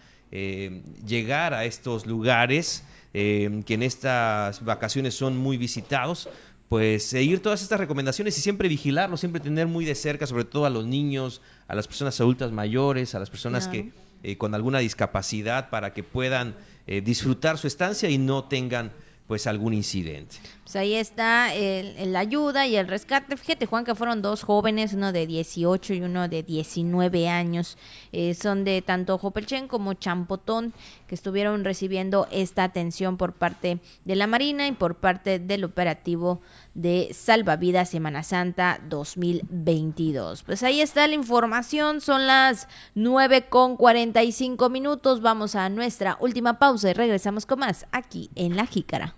llegar 1.04 1.54
a 1.54 1.64
estos 1.64 2.06
lugares 2.06 2.84
que 3.12 3.62
en 3.68 3.82
estas 3.82 4.64
vacaciones 4.64 5.14
son 5.14 5.36
muy 5.36 5.56
visitados, 5.56 6.28
pues 6.68 7.04
seguir 7.04 7.42
todas 7.42 7.62
estas 7.62 7.80
recomendaciones 7.80 8.38
y 8.38 8.40
siempre 8.40 8.68
vigilarlo, 8.68 9.16
siempre 9.16 9.40
tener 9.40 9.66
muy 9.66 9.84
de 9.84 9.94
cerca, 9.94 10.26
sobre 10.26 10.44
todo 10.44 10.66
a 10.66 10.70
los 10.70 10.86
niños, 10.86 11.40
a 11.66 11.74
las 11.74 11.88
personas 11.88 12.20
adultas 12.20 12.52
mayores, 12.52 13.14
a 13.14 13.18
las 13.18 13.30
personas 13.30 13.68
que 13.68 13.92
con 14.38 14.54
alguna 14.54 14.78
discapacidad 14.78 15.70
para 15.70 15.92
que 15.92 16.04
puedan 16.04 16.54
disfrutar 16.86 17.58
su 17.58 17.66
estancia 17.66 18.08
y 18.08 18.18
no 18.18 18.44
tengan 18.44 18.92
pues 19.26 19.46
algún 19.46 19.74
incidente. 19.74 20.36
Pues 20.70 20.76
ahí 20.76 20.94
está 20.94 21.48
la 21.52 22.20
ayuda 22.20 22.64
y 22.68 22.76
el 22.76 22.86
rescate. 22.86 23.36
Fíjate, 23.36 23.66
Juan, 23.66 23.84
que 23.84 23.96
fueron 23.96 24.22
dos 24.22 24.44
jóvenes, 24.44 24.92
uno 24.92 25.10
de 25.10 25.26
18 25.26 25.94
y 25.94 26.02
uno 26.02 26.28
de 26.28 26.44
19 26.44 27.28
años. 27.28 27.76
Eh, 28.12 28.34
son 28.34 28.62
de 28.62 28.80
tanto 28.80 29.18
Jopelchen 29.18 29.66
como 29.66 29.94
Champotón, 29.94 30.72
que 31.08 31.16
estuvieron 31.16 31.64
recibiendo 31.64 32.28
esta 32.30 32.62
atención 32.62 33.16
por 33.16 33.32
parte 33.32 33.80
de 34.04 34.14
la 34.14 34.28
Marina 34.28 34.68
y 34.68 34.70
por 34.70 34.94
parte 34.94 35.40
del 35.40 35.64
operativo 35.64 36.40
de 36.74 37.08
Salvavidas 37.12 37.90
Semana 37.90 38.22
Santa 38.22 38.80
2022. 38.88 40.44
Pues 40.44 40.62
ahí 40.62 40.80
está 40.80 41.08
la 41.08 41.16
información, 41.16 42.00
son 42.00 42.28
las 42.28 42.68
9 42.94 43.46
con 43.48 43.76
45 43.76 44.70
minutos. 44.70 45.20
Vamos 45.20 45.56
a 45.56 45.68
nuestra 45.68 46.16
última 46.20 46.60
pausa 46.60 46.90
y 46.90 46.92
regresamos 46.92 47.44
con 47.44 47.58
más 47.58 47.86
aquí 47.90 48.30
en 48.36 48.54
La 48.54 48.66
Jícara. 48.66 49.16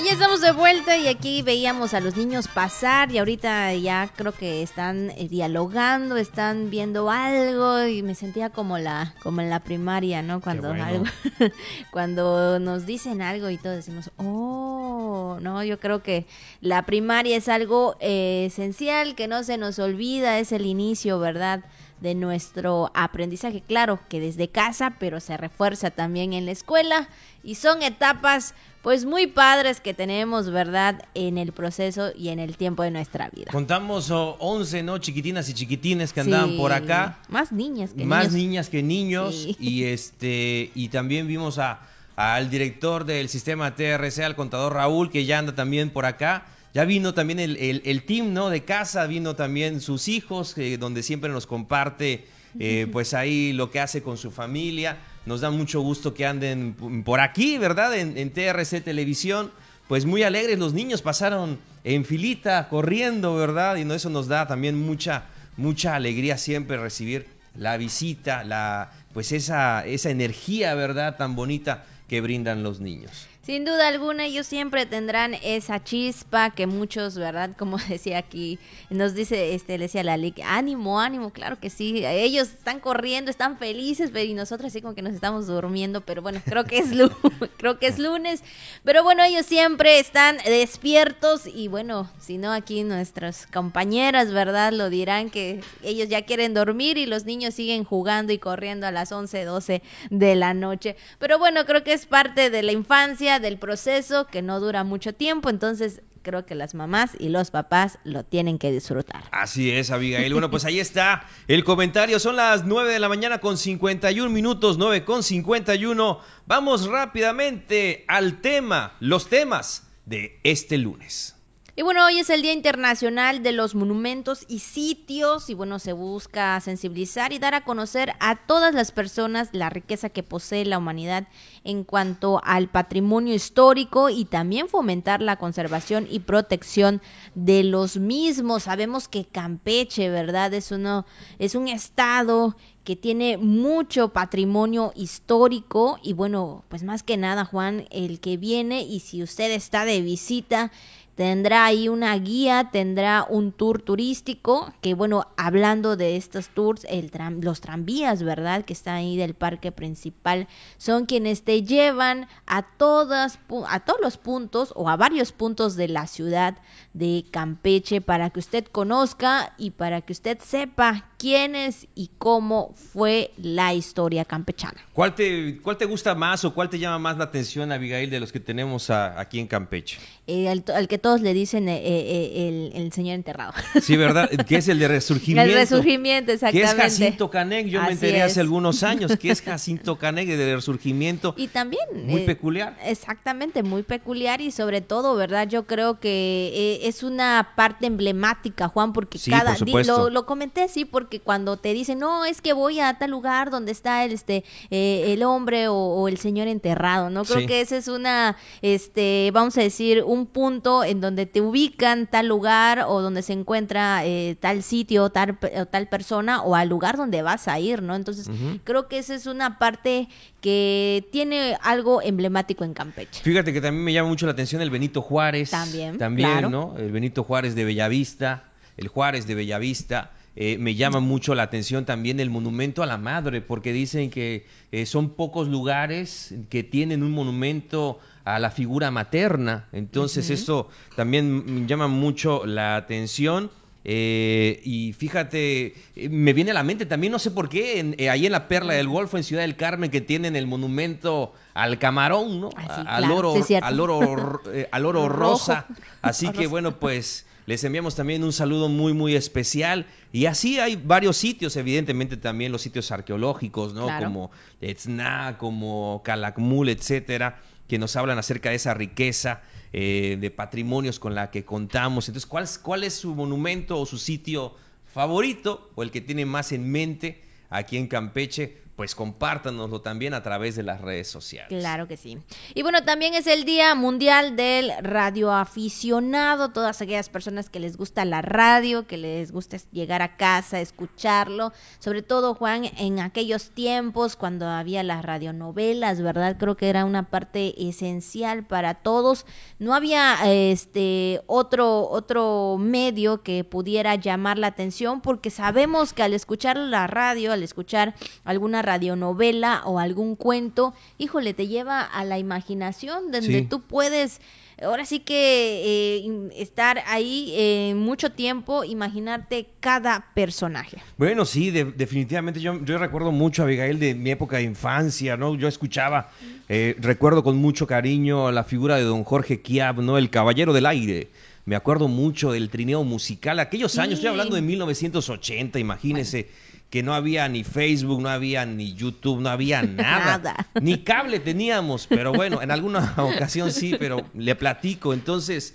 Y 0.00 0.04
ya 0.04 0.12
estamos 0.12 0.40
de 0.40 0.52
vuelta 0.52 0.96
y 0.96 1.08
aquí 1.08 1.42
veíamos 1.42 1.94
a 1.94 2.00
los 2.00 2.16
niños 2.16 2.48
pasar 2.48 3.10
y 3.12 3.18
ahorita 3.18 3.74
ya 3.74 4.08
creo 4.16 4.32
que 4.32 4.62
están 4.62 5.10
eh, 5.10 5.28
dialogando, 5.28 6.16
están 6.16 6.70
viendo 6.70 7.10
algo 7.10 7.84
y 7.86 8.02
me 8.02 8.14
sentía 8.14 8.50
como 8.50 8.78
la 8.78 9.14
como 9.22 9.42
en 9.42 9.50
la 9.50 9.60
primaria, 9.60 10.22
¿no? 10.22 10.40
Cuando 10.40 10.70
algo 10.72 11.04
cuando 11.90 12.58
nos 12.60 12.86
dicen 12.86 13.20
algo 13.20 13.50
y 13.50 13.58
todos 13.58 13.76
decimos, 13.76 14.10
"Oh, 14.16 15.38
no, 15.42 15.62
yo 15.64 15.78
creo 15.80 16.02
que 16.02 16.24
la 16.60 16.86
primaria 16.86 17.36
es 17.36 17.48
algo 17.48 17.96
eh, 18.00 18.44
esencial 18.46 19.14
que 19.14 19.28
no 19.28 19.42
se 19.42 19.58
nos 19.58 19.78
olvida, 19.78 20.38
es 20.38 20.52
el 20.52 20.64
inicio, 20.66 21.18
¿verdad?" 21.18 21.64
De 22.00 22.14
nuestro 22.14 22.90
aprendizaje, 22.94 23.62
claro 23.66 24.00
que 24.08 24.20
desde 24.20 24.48
casa, 24.48 24.96
pero 24.98 25.20
se 25.20 25.36
refuerza 25.36 25.90
también 25.90 26.32
en 26.32 26.46
la 26.46 26.52
escuela 26.52 27.08
y 27.42 27.56
son 27.56 27.82
etapas 27.82 28.54
pues 28.82 29.04
muy 29.04 29.26
padres 29.26 29.80
que 29.80 29.92
tenemos, 29.92 30.50
¿verdad? 30.50 31.02
En 31.14 31.36
el 31.36 31.52
proceso 31.52 32.12
y 32.16 32.30
en 32.30 32.38
el 32.38 32.56
tiempo 32.56 32.82
de 32.82 32.90
nuestra 32.90 33.28
vida. 33.28 33.50
Contamos 33.52 34.10
11, 34.10 34.82
¿no? 34.82 34.98
Chiquitinas 34.98 35.48
y 35.50 35.54
chiquitines 35.54 36.12
que 36.12 36.20
andaban 36.20 36.56
por 36.56 36.72
acá. 36.72 37.18
Más 37.28 37.52
niñas 37.52 37.92
que 37.92 38.04
Más 38.04 38.32
niñas 38.32 38.70
que 38.70 38.82
niños. 38.82 39.48
Y 39.58 39.84
este 39.84 40.70
y 40.74 40.88
también 40.88 41.26
vimos 41.26 41.58
a, 41.58 41.80
al 42.16 42.48
director 42.48 43.04
del 43.04 43.28
sistema 43.28 43.74
TRC, 43.74 44.20
al 44.20 44.36
contador 44.36 44.72
Raúl, 44.72 45.10
que 45.10 45.26
ya 45.26 45.38
anda 45.38 45.54
también 45.54 45.90
por 45.90 46.06
acá. 46.06 46.46
Ya 46.72 46.84
vino 46.84 47.14
también 47.14 47.40
el, 47.40 47.82
el, 47.84 48.02
team, 48.04 48.32
¿no? 48.32 48.48
De 48.48 48.64
casa, 48.64 49.06
vino 49.06 49.34
también 49.34 49.80
sus 49.80 50.06
hijos, 50.06 50.54
donde 50.78 51.02
siempre 51.02 51.30
nos 51.30 51.46
comparte, 51.46 52.26
eh, 52.58 52.86
pues 52.92 53.12
ahí 53.14 53.52
lo 53.52 53.70
que 53.70 53.80
hace 53.80 54.02
con 54.02 54.16
su 54.16 54.30
familia. 54.30 54.98
Nos 55.26 55.40
da 55.40 55.50
mucho 55.50 55.80
gusto 55.80 56.14
que 56.14 56.26
anden 56.26 56.74
por 57.04 57.20
aquí, 57.20 57.58
¿verdad? 57.58 57.96
En, 57.96 58.30
TRC 58.30 58.82
Televisión. 58.82 59.50
Pues 59.88 60.06
muy 60.06 60.22
alegres, 60.22 60.60
los 60.60 60.72
niños 60.72 61.02
pasaron 61.02 61.58
en 61.82 62.04
filita, 62.04 62.68
corriendo, 62.68 63.34
¿verdad? 63.34 63.76
Y 63.76 63.82
eso 63.92 64.08
nos 64.08 64.28
da 64.28 64.46
también 64.46 64.80
mucha, 64.80 65.24
mucha 65.56 65.96
alegría 65.96 66.38
siempre 66.38 66.76
recibir 66.76 67.26
la 67.56 67.76
visita, 67.76 68.44
la, 68.44 68.92
pues 69.12 69.32
esa, 69.32 69.84
esa 69.84 70.10
energía, 70.10 70.74
¿verdad? 70.74 71.16
Tan 71.16 71.34
bonita 71.34 71.84
que 72.08 72.20
brindan 72.20 72.62
los 72.62 72.78
niños. 72.78 73.26
Sin 73.50 73.64
duda 73.64 73.88
alguna, 73.88 74.26
ellos 74.26 74.46
siempre 74.46 74.86
tendrán 74.86 75.34
esa 75.34 75.82
chispa 75.82 76.50
que 76.50 76.68
muchos, 76.68 77.16
¿verdad? 77.16 77.50
Como 77.58 77.78
decía 77.88 78.18
aquí, 78.18 78.60
nos 78.90 79.12
dice, 79.12 79.56
este, 79.56 79.76
le 79.76 79.86
decía 79.86 80.04
la 80.04 80.16
Lic, 80.16 80.40
ánimo, 80.44 81.00
ánimo, 81.00 81.30
claro 81.30 81.58
que 81.58 81.68
sí. 81.68 82.06
Ellos 82.06 82.46
están 82.46 82.78
corriendo, 82.78 83.28
están 83.28 83.58
felices, 83.58 84.10
pero 84.12 84.24
y 84.24 84.34
nosotros 84.34 84.68
así 84.68 84.80
como 84.80 84.94
que 84.94 85.02
nos 85.02 85.14
estamos 85.14 85.48
durmiendo, 85.48 86.00
pero 86.00 86.22
bueno, 86.22 86.40
creo 86.44 86.62
que 86.62 86.78
es 86.78 86.90
creo 87.56 87.80
que 87.80 87.88
es 87.88 87.98
lunes. 87.98 88.44
Pero 88.84 89.02
bueno, 89.02 89.24
ellos 89.24 89.46
siempre 89.46 89.98
están 89.98 90.36
despiertos 90.44 91.48
y 91.48 91.66
bueno, 91.66 92.08
si 92.20 92.38
no 92.38 92.52
aquí 92.52 92.84
nuestras 92.84 93.48
compañeras, 93.48 94.30
¿verdad? 94.30 94.72
Lo 94.72 94.90
dirán 94.90 95.28
que 95.28 95.60
ellos 95.82 96.08
ya 96.08 96.22
quieren 96.22 96.54
dormir 96.54 96.98
y 96.98 97.06
los 97.06 97.24
niños 97.24 97.54
siguen 97.54 97.82
jugando 97.82 98.32
y 98.32 98.38
corriendo 98.38 98.86
a 98.86 98.92
las 98.92 99.10
11, 99.10 99.44
12 99.44 99.82
de 100.10 100.36
la 100.36 100.54
noche. 100.54 100.94
Pero 101.18 101.40
bueno, 101.40 101.66
creo 101.66 101.82
que 101.82 101.94
es 101.94 102.06
parte 102.06 102.50
de 102.50 102.62
la 102.62 102.70
infancia 102.70 103.39
del 103.40 103.58
proceso 103.58 104.26
que 104.26 104.42
no 104.42 104.60
dura 104.60 104.84
mucho 104.84 105.14
tiempo, 105.14 105.50
entonces 105.50 106.02
creo 106.22 106.46
que 106.46 106.54
las 106.54 106.74
mamás 106.74 107.12
y 107.18 107.28
los 107.28 107.50
papás 107.50 107.98
lo 108.04 108.24
tienen 108.24 108.58
que 108.58 108.70
disfrutar. 108.70 109.24
Así 109.32 109.70
es, 109.70 109.90
Abigail. 109.90 110.32
Bueno, 110.32 110.50
pues 110.50 110.64
ahí 110.64 110.78
está 110.78 111.24
el 111.48 111.64
comentario. 111.64 112.18
Son 112.18 112.36
las 112.36 112.64
9 112.64 112.92
de 112.92 112.98
la 112.98 113.08
mañana 113.08 113.38
con 113.38 113.56
51 113.56 114.30
minutos, 114.30 114.78
9 114.78 115.04
con 115.04 115.22
51. 115.22 116.20
Vamos 116.46 116.86
rápidamente 116.86 118.04
al 118.08 118.40
tema, 118.40 118.96
los 119.00 119.28
temas 119.28 119.88
de 120.04 120.38
este 120.42 120.78
lunes. 120.78 121.36
Y 121.80 121.82
bueno, 121.82 122.04
hoy 122.04 122.18
es 122.18 122.28
el 122.28 122.42
Día 122.42 122.52
Internacional 122.52 123.42
de 123.42 123.52
los 123.52 123.74
Monumentos 123.74 124.44
y 124.48 124.58
Sitios 124.58 125.48
y 125.48 125.54
bueno, 125.54 125.78
se 125.78 125.94
busca 125.94 126.60
sensibilizar 126.60 127.32
y 127.32 127.38
dar 127.38 127.54
a 127.54 127.64
conocer 127.64 128.12
a 128.20 128.36
todas 128.36 128.74
las 128.74 128.92
personas 128.92 129.48
la 129.52 129.70
riqueza 129.70 130.10
que 130.10 130.22
posee 130.22 130.66
la 130.66 130.76
humanidad 130.76 131.26
en 131.64 131.84
cuanto 131.84 132.42
al 132.44 132.68
patrimonio 132.68 133.34
histórico 133.34 134.10
y 134.10 134.26
también 134.26 134.68
fomentar 134.68 135.22
la 135.22 135.36
conservación 135.36 136.06
y 136.10 136.18
protección 136.20 137.00
de 137.34 137.64
los 137.64 137.96
mismos. 137.96 138.64
Sabemos 138.64 139.08
que 139.08 139.24
Campeche, 139.24 140.10
¿verdad? 140.10 140.52
Es 140.52 140.72
uno 140.72 141.06
es 141.38 141.54
un 141.54 141.66
estado 141.66 142.56
que 142.84 142.96
tiene 142.96 143.36
mucho 143.36 144.08
patrimonio 144.08 144.92
histórico 144.96 145.98
y 146.02 146.12
bueno, 146.12 146.64
pues 146.68 146.82
más 146.82 147.02
que 147.02 147.16
nada, 147.16 147.44
Juan, 147.44 147.86
el 147.90 148.20
que 148.20 148.36
viene 148.36 148.82
y 148.82 149.00
si 149.00 149.22
usted 149.22 149.50
está 149.50 149.84
de 149.84 150.00
visita 150.00 150.72
tendrá 151.14 151.66
ahí 151.66 151.88
una 151.88 152.16
guía, 152.16 152.70
tendrá 152.72 153.26
un 153.28 153.52
tour 153.52 153.82
turístico, 153.82 154.72
que 154.80 154.94
bueno, 154.94 155.26
hablando 155.36 155.96
de 155.96 156.16
estos 156.16 156.48
tours, 156.48 156.86
el 156.88 157.10
los 157.40 157.60
tranvías, 157.60 158.22
¿verdad? 158.22 158.64
Que 158.64 158.72
están 158.72 158.94
ahí 158.94 159.16
del 159.16 159.34
parque 159.34 159.72
principal, 159.72 160.48
son 160.78 161.06
quienes 161.06 161.42
te 161.42 161.62
llevan 161.62 162.28
a 162.46 162.62
todas, 162.62 163.38
a 163.68 163.80
todos 163.80 164.00
los 164.00 164.16
puntos 164.16 164.72
o 164.76 164.88
a 164.88 164.96
varios 164.96 165.32
puntos 165.32 165.76
de 165.76 165.88
la 165.88 166.06
ciudad 166.06 166.56
de 166.94 167.24
Campeche 167.30 168.00
para 168.00 168.30
que 168.30 168.40
usted 168.40 168.64
conozca 168.64 169.54
y 169.58 169.72
para 169.72 170.00
que 170.00 170.12
usted 170.12 170.38
sepa 170.40 171.09
quiénes 171.20 171.86
y 171.94 172.10
cómo 172.16 172.74
fue 172.74 173.30
la 173.36 173.74
historia 173.74 174.24
campechana. 174.24 174.80
¿Cuál 174.94 175.14
te, 175.14 175.58
¿Cuál 175.60 175.76
te 175.76 175.84
gusta 175.84 176.14
más 176.14 176.46
o 176.46 176.54
cuál 176.54 176.70
te 176.70 176.78
llama 176.78 176.98
más 176.98 177.18
la 177.18 177.24
atención, 177.24 177.70
Abigail, 177.72 178.08
de 178.08 178.20
los 178.20 178.32
que 178.32 178.40
tenemos 178.40 178.88
aquí 178.88 179.38
en 179.38 179.46
Campeche? 179.46 179.98
Eh, 180.26 180.48
al, 180.48 180.88
que 180.88 180.96
todos 180.96 181.20
le 181.20 181.34
dicen 181.34 181.68
eh, 181.68 181.80
eh, 181.82 182.70
el, 182.72 182.92
señor 182.92 183.16
enterrado. 183.16 183.52
Sí, 183.82 183.96
¿verdad? 183.96 184.30
Que 184.46 184.56
es 184.56 184.68
el 184.68 184.78
de 184.78 184.88
resurgimiento. 184.88 185.50
El 185.50 185.58
resurgimiento, 185.58 186.32
exactamente. 186.32 186.74
Que 186.74 186.86
es 186.86 186.92
Jacinto 186.92 187.30
Caneg, 187.30 187.66
yo 187.66 187.82
me 187.82 187.92
enteré 187.92 188.22
hace 188.22 188.40
algunos 188.40 188.82
años, 188.84 189.16
que 189.18 189.30
es 189.30 189.42
Jacinto 189.42 189.98
Caneg 189.98 190.26
de 190.28 190.54
resurgimiento. 190.54 191.34
Y 191.36 191.48
también... 191.48 191.82
Muy 192.06 192.22
peculiar. 192.22 192.78
Exactamente, 192.84 193.62
muy 193.62 193.82
peculiar 193.82 194.40
y 194.40 194.52
sobre 194.52 194.80
todo, 194.80 195.16
¿verdad? 195.16 195.48
Yo 195.48 195.66
creo 195.66 196.00
que 196.00 196.80
es 196.84 197.02
una 197.02 197.52
parte 197.56 197.86
emblemática, 197.86 198.68
Juan, 198.68 198.92
porque 198.94 199.18
cada... 199.18 199.56
lo, 199.84 200.08
lo 200.08 200.26
comenté, 200.26 200.68
sí, 200.68 200.84
porque 200.84 201.09
cuando 201.18 201.56
te 201.56 201.72
dicen, 201.72 201.98
no, 201.98 202.24
es 202.24 202.40
que 202.40 202.52
voy 202.52 202.78
a 202.78 202.94
tal 202.98 203.10
lugar 203.10 203.50
donde 203.50 203.72
está 203.72 204.04
el, 204.04 204.12
este, 204.12 204.44
el 204.70 205.22
hombre 205.24 205.66
o, 205.68 206.06
el 206.06 206.18
señor 206.18 206.46
enterrado, 206.46 207.10
¿no? 207.10 207.24
Creo 207.24 207.46
que 207.46 207.60
esa 207.60 207.76
es 207.76 207.88
una, 207.88 208.36
este, 208.62 209.30
vamos 209.32 209.58
a 209.58 209.62
decir, 209.62 210.04
un 210.04 210.26
punto 210.26 210.84
en 210.84 211.00
donde 211.00 211.26
te 211.26 211.40
ubican 211.40 212.06
tal 212.06 212.28
lugar 212.28 212.84
o 212.86 213.00
donde 213.00 213.22
se 213.22 213.32
encuentra 213.32 214.04
eh, 214.04 214.36
tal 214.38 214.62
sitio 214.62 215.10
tal, 215.10 215.38
o 215.58 215.66
tal 215.66 215.88
persona 215.88 216.42
o 216.42 216.54
al 216.54 216.68
lugar 216.68 216.96
donde 216.96 217.22
vas 217.22 217.48
a 217.48 217.58
ir, 217.58 217.82
¿no? 217.82 217.94
Entonces, 217.94 218.28
creo 218.64 218.88
que 218.88 218.98
esa 218.98 219.14
es 219.14 219.26
una 219.26 219.58
parte 219.58 220.08
que 220.40 221.08
tiene 221.12 221.56
algo 221.62 222.02
emblemático 222.02 222.64
en 222.64 222.74
Campeche. 222.74 223.22
Fíjate 223.22 223.52
que 223.52 223.60
también 223.60 223.84
me 223.84 223.92
llama 223.92 224.08
mucho 224.08 224.26
la 224.26 224.32
atención 224.32 224.62
el 224.62 224.70
Benito 224.70 225.02
Juárez. 225.02 225.50
También. 225.50 225.98
También, 225.98 226.50
¿no? 226.50 226.74
El 226.78 226.92
Benito 226.92 227.24
Juárez 227.24 227.54
de 227.54 227.64
Bellavista, 227.64 228.44
el 228.76 228.88
Juárez 228.88 229.26
de 229.26 229.34
Bellavista. 229.34 230.10
Eh, 230.36 230.58
me 230.58 230.74
llama 230.74 231.00
mucho 231.00 231.34
la 231.34 231.42
atención 231.42 231.84
también 231.84 232.20
el 232.20 232.30
monumento 232.30 232.82
a 232.82 232.86
la 232.86 232.98
madre, 232.98 233.40
porque 233.40 233.72
dicen 233.72 234.10
que 234.10 234.46
eh, 234.70 234.86
son 234.86 235.10
pocos 235.10 235.48
lugares 235.48 236.34
que 236.48 236.62
tienen 236.62 237.02
un 237.02 237.10
monumento 237.10 237.98
a 238.24 238.38
la 238.38 238.50
figura 238.50 238.90
materna. 238.90 239.68
Entonces 239.72 240.30
eso 240.30 240.68
también 240.94 241.62
me 241.62 241.66
llama 241.66 241.88
mucho 241.88 242.46
la 242.46 242.76
atención. 242.76 243.50
Eh, 243.82 244.60
y 244.62 244.92
fíjate, 244.92 245.74
me 246.10 246.32
viene 246.32 246.50
a 246.50 246.54
la 246.54 246.62
mente 246.62 246.84
también, 246.84 247.12
no 247.12 247.18
sé 247.18 247.30
por 247.30 247.48
qué, 247.48 247.96
ahí 248.10 248.26
en 248.26 248.32
la 248.32 248.46
Perla 248.46 248.74
del 248.74 248.88
Golfo, 248.88 249.16
en 249.16 249.24
Ciudad 249.24 249.42
del 249.42 249.56
Carmen, 249.56 249.90
que 249.90 250.02
tienen 250.02 250.36
el 250.36 250.46
monumento 250.46 251.32
al 251.54 251.78
camarón, 251.78 252.42
¿no? 252.42 252.50
Ah, 252.56 252.84
al, 252.86 253.10
oro, 253.10 253.34
al, 253.62 253.80
oro, 253.80 254.42
al 254.70 254.86
oro 254.86 255.08
rosa. 255.08 255.66
Así 256.02 256.30
que 256.30 256.46
bueno, 256.46 256.78
pues 256.78 257.26
les 257.50 257.64
enviamos 257.64 257.96
también 257.96 258.22
un 258.22 258.32
saludo 258.32 258.68
muy, 258.68 258.92
muy 258.92 259.16
especial. 259.16 259.84
Y 260.12 260.26
así 260.26 260.60
hay 260.60 260.76
varios 260.76 261.16
sitios, 261.16 261.56
evidentemente 261.56 262.16
también 262.16 262.52
los 262.52 262.62
sitios 262.62 262.92
arqueológicos, 262.92 263.74
¿no? 263.74 263.88
Como 263.98 264.30
Etzna, 264.60 265.36
como 265.36 266.00
Calakmul, 266.04 266.68
etcétera, 266.68 267.40
que 267.66 267.76
nos 267.76 267.96
hablan 267.96 268.18
acerca 268.18 268.50
de 268.50 268.54
esa 268.54 268.72
riqueza 268.72 269.42
eh, 269.72 270.16
de 270.20 270.30
patrimonios 270.30 271.00
con 271.00 271.16
la 271.16 271.32
que 271.32 271.44
contamos. 271.44 272.08
Entonces, 272.08 272.28
¿cuál, 272.28 272.46
¿cuál 272.62 272.84
es 272.84 272.94
su 272.94 273.16
monumento 273.16 273.80
o 273.80 273.84
su 273.84 273.98
sitio 273.98 274.54
favorito 274.86 275.72
o 275.74 275.82
el 275.82 275.90
que 275.90 276.00
tiene 276.00 276.26
más 276.26 276.52
en 276.52 276.70
mente 276.70 277.20
aquí 277.48 277.76
en 277.76 277.88
Campeche? 277.88 278.58
Pues 278.80 278.94
compártanoslo 278.94 279.82
también 279.82 280.14
a 280.14 280.22
través 280.22 280.56
de 280.56 280.62
las 280.62 280.80
redes 280.80 281.06
sociales. 281.06 281.50
Claro 281.50 281.86
que 281.86 281.98
sí. 281.98 282.16
Y 282.54 282.62
bueno, 282.62 282.82
también 282.82 283.12
es 283.12 283.26
el 283.26 283.44
Día 283.44 283.74
Mundial 283.74 284.36
del 284.36 284.72
Radioaficionado. 284.80 286.48
Todas 286.48 286.80
aquellas 286.80 287.10
personas 287.10 287.50
que 287.50 287.60
les 287.60 287.76
gusta 287.76 288.06
la 288.06 288.22
radio, 288.22 288.86
que 288.86 288.96
les 288.96 289.32
gusta 289.32 289.58
llegar 289.70 290.00
a 290.00 290.16
casa, 290.16 290.62
escucharlo. 290.62 291.52
Sobre 291.78 292.00
todo, 292.00 292.34
Juan, 292.34 292.70
en 292.78 293.00
aquellos 293.00 293.50
tiempos 293.50 294.16
cuando 294.16 294.48
había 294.48 294.82
las 294.82 295.04
radionovelas, 295.04 296.00
¿verdad? 296.00 296.38
Creo 296.38 296.56
que 296.56 296.70
era 296.70 296.86
una 296.86 297.10
parte 297.10 297.68
esencial 297.68 298.46
para 298.46 298.76
todos. 298.76 299.26
No 299.58 299.74
había 299.74 300.20
este 300.24 301.20
otro, 301.26 301.86
otro 301.90 302.56
medio 302.58 303.22
que 303.22 303.44
pudiera 303.44 303.96
llamar 303.96 304.38
la 304.38 304.46
atención 304.46 305.02
porque 305.02 305.28
sabemos 305.28 305.92
que 305.92 306.02
al 306.02 306.14
escuchar 306.14 306.56
la 306.56 306.86
radio, 306.86 307.32
al 307.32 307.42
escuchar 307.42 307.94
alguna 308.24 308.62
radionovela 308.70 309.62
o 309.64 309.80
algún 309.80 310.14
cuento, 310.14 310.74
híjole, 310.96 311.34
te 311.34 311.48
lleva 311.48 311.82
a 311.82 312.04
la 312.04 312.18
imaginación 312.18 313.10
donde 313.10 313.42
tú 313.42 313.62
puedes 313.62 314.20
ahora 314.62 314.84
sí 314.84 315.00
que 315.00 316.04
eh, 316.04 316.30
estar 316.36 316.82
ahí 316.86 317.32
eh, 317.34 317.74
mucho 317.74 318.10
tiempo, 318.12 318.62
imaginarte 318.62 319.46
cada 319.60 320.12
personaje. 320.14 320.78
Bueno, 320.98 321.24
sí, 321.24 321.50
definitivamente 321.50 322.40
yo, 322.40 322.62
yo 322.64 322.78
recuerdo 322.78 323.10
mucho 323.10 323.42
a 323.42 323.44
Abigail 323.46 323.78
de 323.78 323.94
mi 323.94 324.10
época 324.10 324.36
de 324.36 324.44
infancia, 324.44 325.16
¿no? 325.16 325.34
Yo 325.34 325.48
escuchaba, 325.48 326.10
eh, 326.48 326.76
recuerdo 326.78 327.22
con 327.22 327.36
mucho 327.36 327.66
cariño 327.66 328.30
la 328.30 328.44
figura 328.44 328.76
de 328.76 328.82
don 328.82 329.04
Jorge 329.04 329.40
Kiab, 329.40 329.80
¿no? 329.80 329.98
El 329.98 330.10
Caballero 330.10 330.52
del 330.52 330.66
Aire. 330.66 331.08
Me 331.46 331.56
acuerdo 331.56 331.88
mucho 331.88 332.32
del 332.32 332.50
trineo 332.50 332.84
musical, 332.84 333.40
aquellos 333.40 333.78
años, 333.78 333.94
estoy 333.94 334.10
hablando 334.10 334.36
de 334.36 334.42
1980, 334.42 335.58
imagínese 335.58 336.28
que 336.70 336.84
no 336.84 336.94
había 336.94 337.28
ni 337.28 337.42
Facebook, 337.42 338.00
no 338.00 338.08
había 338.08 338.46
ni 338.46 338.74
YouTube, 338.74 339.20
no 339.20 339.28
había 339.28 339.62
nada. 339.64 340.46
Ni 340.60 340.78
cable 340.78 341.18
teníamos, 341.18 341.86
pero 341.88 342.12
bueno, 342.12 342.40
en 342.40 342.52
alguna 342.52 342.94
ocasión 342.96 343.52
sí, 343.52 343.74
pero 343.78 344.06
le 344.14 344.36
platico. 344.36 344.94
Entonces, 344.94 345.54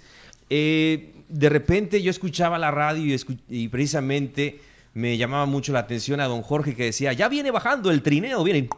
eh, 0.50 1.14
de 1.30 1.50
repente 1.50 2.02
yo 2.02 2.12
escuchaba 2.12 2.60
la 2.60 2.70
radio 2.70 3.18
y, 3.48 3.68
precisamente 3.70 4.60
me 4.94 5.18
llamaba 5.18 5.46
mucho 5.46 5.74
la 5.74 5.80
atención 5.80 6.20
a 6.20 6.26
don 6.26 6.42
Jorge 6.42 6.76
que 6.76 6.86
decía, 6.86 7.14
ya 7.14 7.28
viene 7.30 7.50
bajando 7.52 7.92
el 7.92 8.02
trineo, 8.02 8.44
viene. 8.44 8.70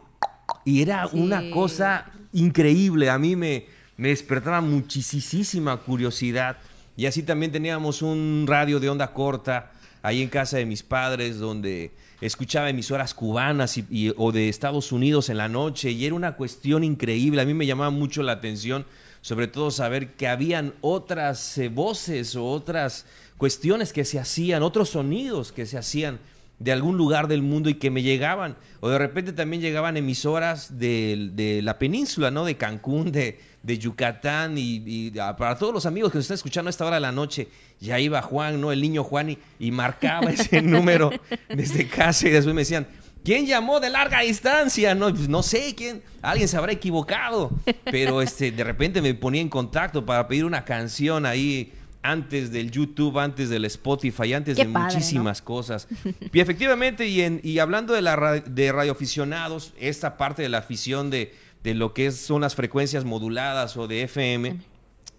Y 0.64 0.82
era 0.82 1.06
una 1.08 1.50
cosa 1.50 2.06
increíble, 2.32 3.10
a 3.10 3.18
mí 3.18 3.36
me, 3.36 3.66
me 3.96 4.08
despertaba 4.08 4.60
muchísima 4.60 5.76
curiosidad. 5.76 6.56
Y 6.96 7.06
así 7.06 7.22
también 7.22 7.52
teníamos 7.52 8.02
un 8.02 8.44
radio 8.48 8.80
de 8.80 8.88
onda 8.88 9.12
corta 9.12 9.70
ahí 10.02 10.22
en 10.22 10.28
casa 10.28 10.56
de 10.56 10.66
mis 10.66 10.82
padres 10.82 11.38
donde 11.38 11.92
escuchaba 12.20 12.70
emisoras 12.70 13.14
cubanas 13.14 13.78
y, 13.78 14.12
o 14.16 14.32
de 14.32 14.48
Estados 14.48 14.92
Unidos 14.92 15.28
en 15.28 15.36
la 15.36 15.48
noche 15.48 15.90
y 15.90 16.04
era 16.04 16.14
una 16.14 16.36
cuestión 16.36 16.84
increíble. 16.84 17.40
A 17.40 17.44
mí 17.44 17.54
me 17.54 17.66
llamaba 17.66 17.90
mucho 17.90 18.22
la 18.22 18.32
atención, 18.32 18.84
sobre 19.20 19.46
todo 19.48 19.70
saber 19.70 20.14
que 20.14 20.28
habían 20.28 20.74
otras 20.80 21.58
eh, 21.58 21.68
voces 21.68 22.36
o 22.36 22.46
otras 22.46 23.06
cuestiones 23.36 23.92
que 23.92 24.04
se 24.04 24.18
hacían, 24.18 24.62
otros 24.62 24.90
sonidos 24.90 25.52
que 25.52 25.66
se 25.66 25.78
hacían 25.78 26.18
de 26.58 26.72
algún 26.72 26.96
lugar 26.96 27.28
del 27.28 27.42
mundo 27.42 27.70
y 27.70 27.74
que 27.74 27.90
me 27.90 28.02
llegaban. 28.02 28.56
O 28.80 28.88
de 28.88 28.98
repente 28.98 29.32
también 29.32 29.62
llegaban 29.62 29.96
emisoras 29.96 30.78
de, 30.78 31.30
de 31.32 31.62
la 31.62 31.78
península, 31.78 32.32
¿no? 32.32 32.44
De 32.44 32.56
Cancún, 32.56 33.12
de, 33.12 33.38
de 33.62 33.78
Yucatán 33.78 34.54
y, 34.56 35.10
para 35.36 35.58
todos 35.58 35.74
los 35.74 35.86
amigos 35.86 36.12
que 36.12 36.18
nos 36.18 36.24
están 36.24 36.36
escuchando 36.36 36.68
a 36.68 36.70
esta 36.70 36.86
hora 36.86 36.96
de 36.96 37.00
la 37.00 37.12
noche, 37.12 37.48
ya 37.80 37.98
iba 37.98 38.22
Juan, 38.22 38.60
¿no? 38.60 38.72
El 38.72 38.80
niño 38.80 39.04
Juan 39.04 39.36
y, 39.58 39.70
marcaba 39.70 40.30
ese 40.30 40.62
número 40.62 41.10
desde 41.48 41.86
casa 41.86 42.28
y 42.28 42.30
después 42.30 42.54
me 42.54 42.62
decían, 42.62 42.86
¿quién 43.24 43.46
llamó 43.46 43.80
de 43.80 43.90
larga 43.90 44.20
distancia? 44.20 44.94
No, 44.94 45.10
pues 45.10 45.28
no 45.28 45.42
sé 45.42 45.74
quién, 45.74 46.02
alguien 46.22 46.48
se 46.48 46.56
habrá 46.56 46.72
equivocado, 46.72 47.50
pero 47.84 48.22
este, 48.22 48.50
de 48.50 48.64
repente 48.64 49.02
me 49.02 49.14
ponía 49.14 49.40
en 49.40 49.48
contacto 49.48 50.04
para 50.06 50.26
pedir 50.28 50.44
una 50.44 50.64
canción 50.64 51.26
ahí 51.26 51.72
antes 52.02 52.52
del 52.52 52.70
YouTube, 52.70 53.18
antes 53.18 53.50
del 53.50 53.64
Spotify, 53.66 54.32
antes 54.34 54.56
de 54.56 54.66
muchísimas 54.66 55.42
cosas. 55.42 55.88
Y 56.32 56.40
efectivamente, 56.40 57.06
y, 57.06 57.22
en, 57.22 57.40
y 57.42 57.58
hablando 57.58 57.92
de, 57.92 58.02
la, 58.02 58.40
de 58.40 58.72
radioaficionados, 58.72 59.74
esta 59.78 60.16
parte 60.16 60.42
de 60.42 60.48
la 60.48 60.58
afición 60.58 61.10
de 61.10 61.34
de 61.62 61.74
lo 61.74 61.94
que 61.94 62.10
son 62.12 62.40
las 62.42 62.54
frecuencias 62.54 63.04
moduladas 63.04 63.76
o 63.76 63.86
de 63.86 64.02
FM 64.02 64.58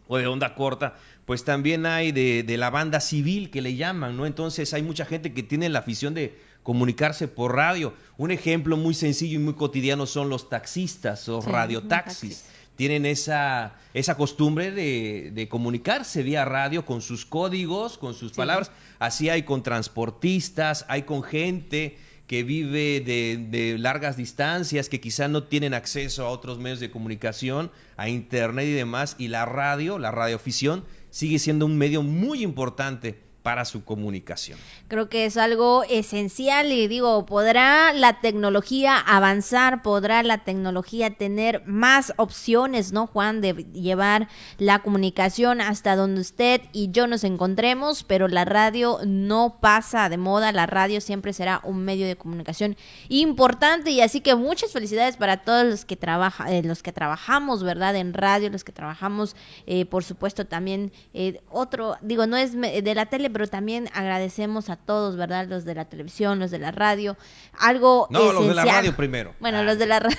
o 0.07 0.17
de 0.17 0.27
onda 0.27 0.55
corta, 0.55 0.95
pues 1.25 1.43
también 1.43 1.85
hay 1.85 2.11
de, 2.11 2.57
la 2.57 2.71
banda 2.71 2.99
civil 2.99 3.51
que 3.51 3.61
le 3.61 3.75
llaman, 3.75 4.17
¿no? 4.17 4.25
Entonces 4.25 4.73
hay 4.73 4.81
mucha 4.81 5.05
gente 5.05 5.31
que 5.31 5.43
tiene 5.43 5.69
la 5.69 5.79
afición 5.79 6.15
de 6.15 6.35
comunicarse 6.63 7.27
por 7.27 7.55
radio. 7.55 7.93
Un 8.17 8.31
ejemplo 8.31 8.77
muy 8.77 8.95
sencillo 8.95 9.39
y 9.39 9.43
muy 9.43 9.53
cotidiano 9.53 10.07
son 10.07 10.29
los 10.29 10.49
taxistas 10.49 11.29
o 11.29 11.41
radiotaxis. 11.41 12.45
Tienen 12.75 13.05
esa, 13.05 13.75
esa 13.93 14.15
costumbre 14.15 14.71
de, 14.71 15.47
comunicarse 15.49 16.23
vía 16.23 16.45
radio 16.45 16.85
con 16.85 17.01
sus 17.01 17.25
códigos, 17.25 17.99
con 17.99 18.15
sus 18.15 18.31
palabras. 18.31 18.71
Así 18.97 19.29
hay 19.29 19.43
con 19.43 19.61
transportistas, 19.61 20.85
hay 20.87 21.03
con 21.03 21.21
gente 21.21 21.99
que 22.30 22.43
vive 22.43 23.01
de, 23.01 23.75
largas 23.80 24.15
distancias, 24.15 24.88
que 24.88 25.01
quizá 25.01 25.27
no 25.27 25.45
tienen 25.45 25.73
acceso 25.73 26.27
a 26.27 26.30
otros 26.30 26.59
medios 26.59 26.80
de 26.80 26.91
comunicación, 26.91 27.71
a 27.97 28.07
internet 28.07 28.67
y 28.67 28.73
demás, 28.73 29.15
y 29.17 29.30
la 29.30 29.47
radio, 29.47 29.97
la 29.97 30.11
radioafición, 30.11 30.86
sigue 31.09 31.39
siendo 31.39 31.65
un 31.65 31.75
medio 31.80 32.03
muy 32.03 32.43
importante 32.43 33.17
para 33.43 33.65
su 33.65 33.83
comunicación. 33.85 34.59
Creo 34.87 35.09
que 35.09 35.25
es 35.25 35.37
algo 35.37 35.83
esencial 35.89 36.71
y 36.71 36.87
digo, 36.87 37.25
podrá 37.25 37.93
la 37.93 38.19
tecnología 38.19 38.97
avanzar, 38.97 39.81
podrá 39.81 40.23
la 40.23 40.39
tecnología 40.39 41.11
tener 41.11 41.63
más 41.65 42.13
opciones, 42.17 42.91
¿no, 42.91 43.07
Juan? 43.07 43.41
De 43.41 43.53
llevar 43.73 44.27
la 44.57 44.79
comunicación 44.79 45.61
hasta 45.61 45.95
donde 45.95 46.21
usted 46.21 46.61
y 46.73 46.91
yo 46.91 47.07
nos 47.07 47.23
encontremos, 47.23 48.03
pero 48.03 48.27
la 48.27 48.45
radio 48.45 48.99
no 49.05 49.57
pasa 49.61 50.09
de 50.09 50.17
moda, 50.17 50.51
la 50.51 50.65
radio 50.65 51.01
siempre 51.01 51.33
será 51.33 51.61
un 51.63 51.83
medio 51.85 52.07
de 52.07 52.15
comunicación 52.15 52.75
importante 53.07 53.91
y 53.91 54.01
así 54.01 54.21
que 54.21 54.35
muchas 54.35 54.71
felicidades 54.71 55.17
para 55.17 55.37
todos 55.37 55.65
los 55.65 55.85
que 55.85 55.95
trabajan, 55.95 56.49
eh, 56.49 56.63
los 56.63 56.83
que 56.83 56.91
trabajamos, 56.91 57.63
¿verdad? 57.63 57.95
En 57.95 58.13
radio, 58.13 58.49
los 58.49 58.63
que 58.63 58.71
trabajamos, 58.71 59.35
eh, 59.65 59.85
por 59.85 60.03
supuesto, 60.03 60.45
también 60.45 60.91
eh, 61.13 61.41
otro, 61.49 61.95
digo, 62.01 62.27
no 62.27 62.37
es 62.37 62.59
de 62.59 62.95
la 62.95 63.05
tele, 63.05 63.28
pero 63.30 63.47
también 63.47 63.89
agradecemos 63.93 64.69
a 64.69 64.75
todos, 64.75 65.15
¿verdad? 65.15 65.47
Los 65.47 65.65
de 65.65 65.75
la 65.75 65.86
televisión, 65.86 66.39
los 66.39 66.51
de 66.51 66.59
la 66.59 66.71
radio. 66.71 67.17
Algo. 67.57 68.07
No, 68.09 68.32
los 68.32 68.47
de 68.47 68.53
la 68.53 68.65
radio 68.65 68.95
primero. 68.95 69.34
Bueno, 69.39 69.63
los 69.63 69.77
de 69.77 69.86
la 69.86 69.99
radio. 69.99 70.17